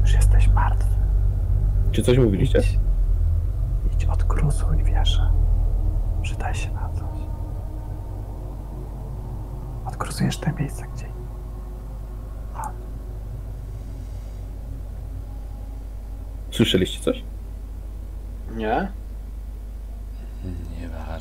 [0.00, 0.94] Już jesteś martwy.
[1.92, 2.58] Czy coś mówiliście?
[2.58, 2.76] Idź,
[3.94, 5.30] idź od gruzu i wierzę.
[6.22, 7.18] Przydaj się na coś.
[9.86, 11.06] Odgruzujesz te miejsca, gdzie...
[16.50, 17.22] Słyszeliście coś?
[18.56, 18.88] Nie?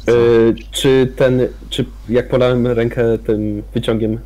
[0.07, 4.19] Yy, czy ten, czy jak polałem rękę tym wyciągiem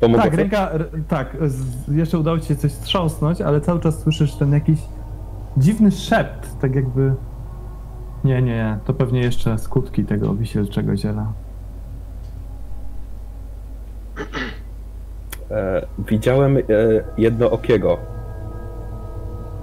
[0.00, 0.22] pomogło?
[0.22, 0.36] Tak, to?
[0.36, 0.70] ręka,
[1.08, 4.78] tak, z, jeszcze udało ci się coś strząsnąć, ale cały czas słyszysz ten jakiś
[5.56, 7.14] dziwny szept, tak jakby...
[8.24, 11.32] Nie, nie, nie, to pewnie jeszcze skutki tego wisielczego ziela.
[15.50, 16.62] E, widziałem e,
[17.18, 17.98] jednookiego.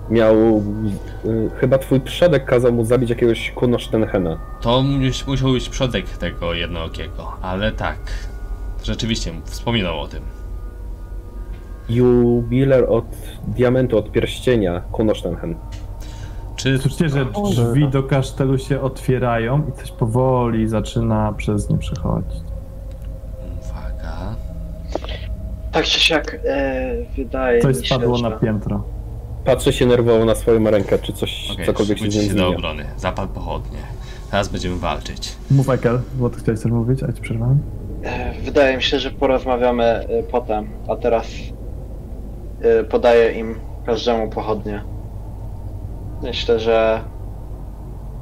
[0.10, 0.36] Miał.
[0.36, 4.38] E, chyba twój przodek kazał mu zabić jakiegoś Kunosztenhena.
[4.61, 7.98] To mus- musiał być przodek tego jednookiego, ale tak.
[8.84, 10.22] Rzeczywiście, wspominał o tym.
[11.90, 13.06] Jubiler od
[13.48, 15.56] diamentu, od pierścienia Kunosztenhen.
[16.56, 22.40] Czy Słyszycie, że drzwi do kasztelu się otwierają i coś powoli zaczyna przez nie przechodzić.
[23.61, 24.36] Uwaga.
[25.72, 28.30] Tak czy siak, e, wydaje Coś mi się, spadło że...
[28.30, 28.84] na piętro.
[29.46, 32.36] Patrzę się nerwowo na swoją rękę, czy coś, Okej, cokolwiek się z szykujcie nią się
[32.36, 32.58] do zmienia.
[32.58, 32.86] obrony.
[32.98, 33.78] Zapal pochodnie.
[34.32, 35.36] Teraz będziemy walczyć.
[35.52, 37.60] Mów Ekel, bo ty chciałeś coś mówić, a ja ci przerwałem.
[38.04, 41.28] E, Wydaje mi się, że porozmawiamy e, potem, a teraz
[42.62, 43.56] e, podaję im
[43.86, 44.84] każdemu pochodnie.
[46.24, 47.02] Myślę, że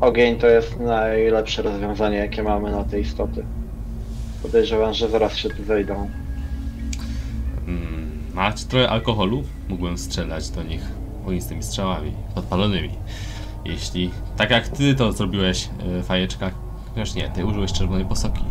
[0.01, 3.43] ogień to jest najlepsze rozwiązanie, jakie mamy na te istoty.
[4.41, 6.09] Podejrzewam, że zaraz się tu wejdą.
[7.67, 9.43] Mm, macie trochę alkoholu?
[9.69, 10.81] Mógłbym strzelać do nich
[11.27, 12.89] ognistymi strzałami, podpalonymi.
[13.65, 15.69] jeśli, tak jak ty to zrobiłeś,
[15.99, 16.51] y, fajeczka,
[16.89, 18.43] chociaż nie, ty użyłeś czerwonej posoki.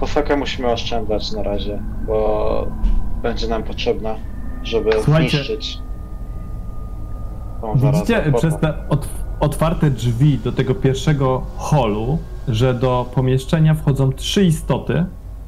[0.00, 2.66] Posokę musimy oszczędzać na razie, bo
[3.22, 4.14] będzie nam potrzebna,
[4.62, 5.36] żeby Słuchajcie.
[5.36, 5.78] zniszczyć.
[7.60, 8.00] tą zarazę.
[8.00, 9.08] Widzicie przez te ot
[9.40, 15.06] otwarte drzwi do tego pierwszego holu, że do pomieszczenia wchodzą trzy istoty,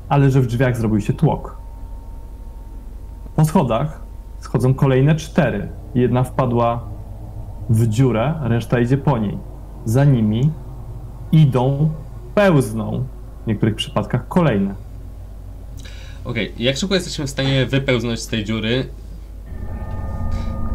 [0.09, 1.57] ale że w drzwiach zrobił się tłok.
[3.37, 4.01] Po schodach
[4.41, 5.69] schodzą kolejne cztery.
[5.95, 6.81] Jedna wpadła
[7.71, 9.39] w dziurę, reszta idzie po niej.
[9.85, 10.51] Za nimi
[11.33, 11.91] idą,
[12.35, 13.05] pełzną
[13.45, 14.75] w niektórych przypadkach kolejne.
[16.25, 18.87] Okej, jak szybko jesteśmy w stanie wypełznąć z tej dziury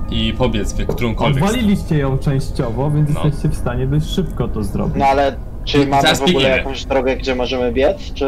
[0.09, 3.21] i pobiec w którąkolwiek Odwaliliście ją częściowo, więc No.
[3.25, 4.95] jesteście w stanie dość szybko to zrobić.
[4.97, 5.35] No ale
[5.65, 6.57] czy mamy zaraz w ogóle biegniemy.
[6.57, 8.25] jakąś drogę, gdzie możemy biec, czy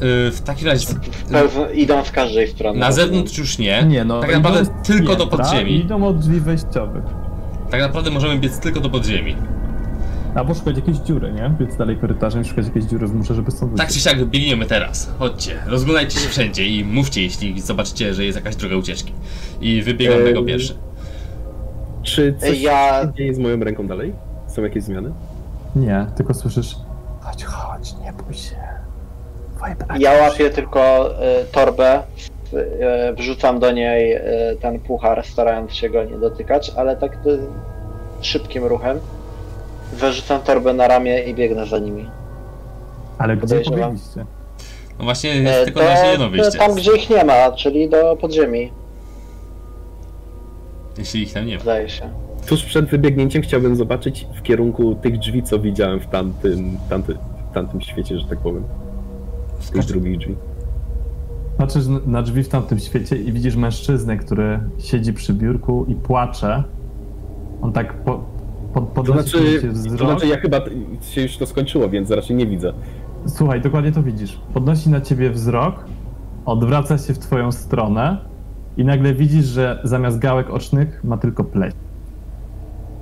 [0.00, 0.86] w takim razie
[1.74, 2.78] idą z każdej strony?
[2.78, 3.84] na zewnątrz już nie.
[3.84, 4.20] Nie, no.
[4.20, 5.76] tak naprawdę tylko do piętra i podziemi.
[5.76, 7.04] Idą od drzwi wejściowych.
[7.70, 9.36] Tak naprawdę możemy biec tylko do podziemi.
[10.34, 11.54] Albo szukać jakiejś dziury, nie?
[11.60, 14.66] Biec dalej korytarzem i szukać jakiejś dziury w murze, żeby stąd Tak czy siak biegniemy
[14.66, 15.10] teraz.
[15.18, 19.12] Chodźcie, rozglądajcie się wszędzie i mówcie, jeśli zobaczycie, że jest jakaś droga ucieczki.
[19.60, 20.74] I wybiegam Eee, tego pierwszy.
[22.02, 24.12] Czy coś Ja- się dzieje z moją ręką dalej?
[24.48, 25.12] Są jakieś zmiany?
[25.76, 26.76] Nie, tylko słyszysz
[27.26, 28.56] chodź, chodź, nie bój się.
[29.98, 31.10] Ja łapię tylko
[31.42, 32.02] y, torbę,
[32.52, 34.20] y, wrzucam do niej y,
[34.60, 37.38] ten puchar, starając się go nie dotykać, ale tak y,
[38.20, 38.98] szybkim ruchem
[39.92, 42.10] wyrzucam torbę na ramię i biegnę za nimi.
[43.18, 44.24] Ale gdzie pobiegliście?
[44.98, 46.58] No właśnie, E, jest tylko na jedno wyjście.
[46.58, 48.72] tam, gdzie ich nie ma, czyli do podziemi,
[50.98, 51.62] Jeśli ich tam nie ma.
[51.62, 52.08] zdaje się.
[52.48, 57.14] Tuż przed wybiegnięciem chciałbym zobaczyć w kierunku tych drzwi, co widziałem w tamtym, tamty,
[57.50, 58.64] w tamtym świecie, że tak powiem.
[59.66, 60.36] Z tych drugich drzwi.
[61.58, 66.64] Patrzysz na drzwi w tamtym świecie i widzisz mężczyznę, który siedzi przy biurku i płacze.
[67.62, 68.20] On tak po,
[68.74, 70.10] po, To podnosi znaczy, się to wzrok.
[70.10, 70.60] znaczy, ja chyba
[71.00, 72.72] się już to skończyło, więc raczej nie widzę.
[73.26, 74.40] Słuchaj, dokładnie to widzisz.
[74.54, 75.84] Podnosi na ciebie wzrok,
[76.46, 78.16] odwraca się w twoją stronę
[78.76, 81.72] i nagle widzisz, że zamiast gałek ocznych ma tylko pleś.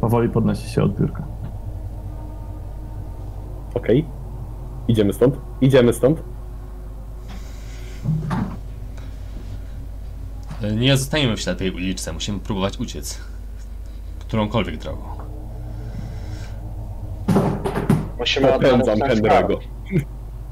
[0.00, 1.22] Powoli podnosi się od biurka.
[3.74, 4.04] Okej.
[4.88, 5.36] Idziemy stąd.
[5.60, 6.22] Idziemy stąd.
[10.76, 13.20] Nie zostaniemy w ślepej uliczce, musimy próbować uciec.
[14.18, 15.02] Którąkolwiek drogą.
[18.18, 19.56] Musimy Popędzam Henry'ego.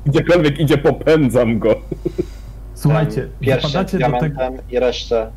[0.07, 1.75] Gdziekolwiek idzie, popędzam go.
[2.75, 4.41] Słuchajcie, wypadacie do, tego,
[4.71, 5.31] i resztę.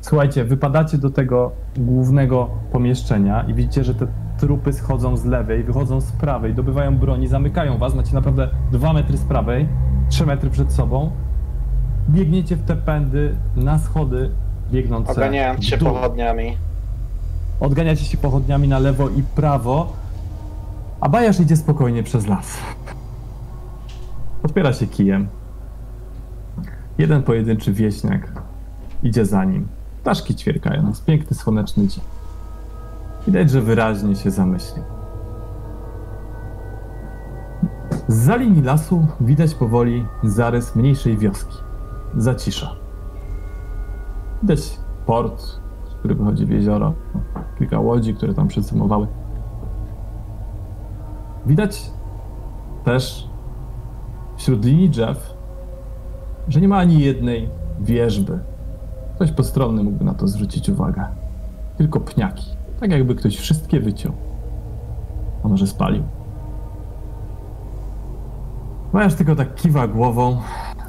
[0.00, 4.06] słuchajcie, wypadacie do tego głównego pomieszczenia i widzicie, że te
[4.38, 9.16] trupy schodzą z lewej, wychodzą z prawej, dobywają broni, zamykają was, macie naprawdę dwa metry
[9.16, 9.68] z prawej,
[10.10, 11.10] trzy metry przed sobą.
[12.08, 14.30] Biegniecie w te pędy na schody
[14.72, 16.56] biegnące Oganiając się pochodniami.
[17.60, 19.92] Odganiacie się pochodniami na lewo i prawo,
[21.00, 22.58] a Bajasz idzie spokojnie przez las.
[24.42, 25.28] Podpiera się kijem.
[26.98, 28.32] Jeden pojedynczy wieśniak
[29.02, 29.68] idzie za nim.
[30.02, 32.04] Ptaszki ćwierkają, jest piękny, słoneczny dzień.
[33.26, 34.99] Widać, że wyraźnie się zamyślił.
[38.08, 41.56] Z linii lasu widać powoli zarys mniejszej wioski.
[42.16, 42.76] Zacisza.
[44.42, 45.60] Widać port,
[45.98, 46.92] który wychodzi w jezioro.
[47.58, 49.06] Kilka łodzi, które tam przycumowały.
[51.46, 51.90] Widać
[52.84, 53.28] też
[54.36, 55.34] wśród linii drzew,
[56.48, 57.48] że nie ma ani jednej
[57.80, 58.38] wieżby.
[59.14, 61.04] Ktoś postronny mógłby na to zwrócić uwagę.
[61.76, 62.46] Tylko pniaki.
[62.80, 64.12] Tak jakby ktoś wszystkie wyciął.
[65.44, 66.02] A może spalił.
[68.92, 70.36] Majasz tylko tak kiwa głową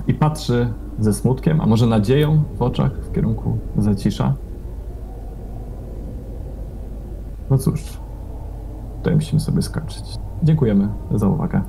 [0.07, 4.33] i patrzy ze smutkiem, a może nadzieją w oczach w kierunku zacisza.
[7.49, 7.83] No cóż,
[8.97, 10.03] tutaj musimy sobie skończyć.
[10.43, 11.61] Dziękujemy za uwagę.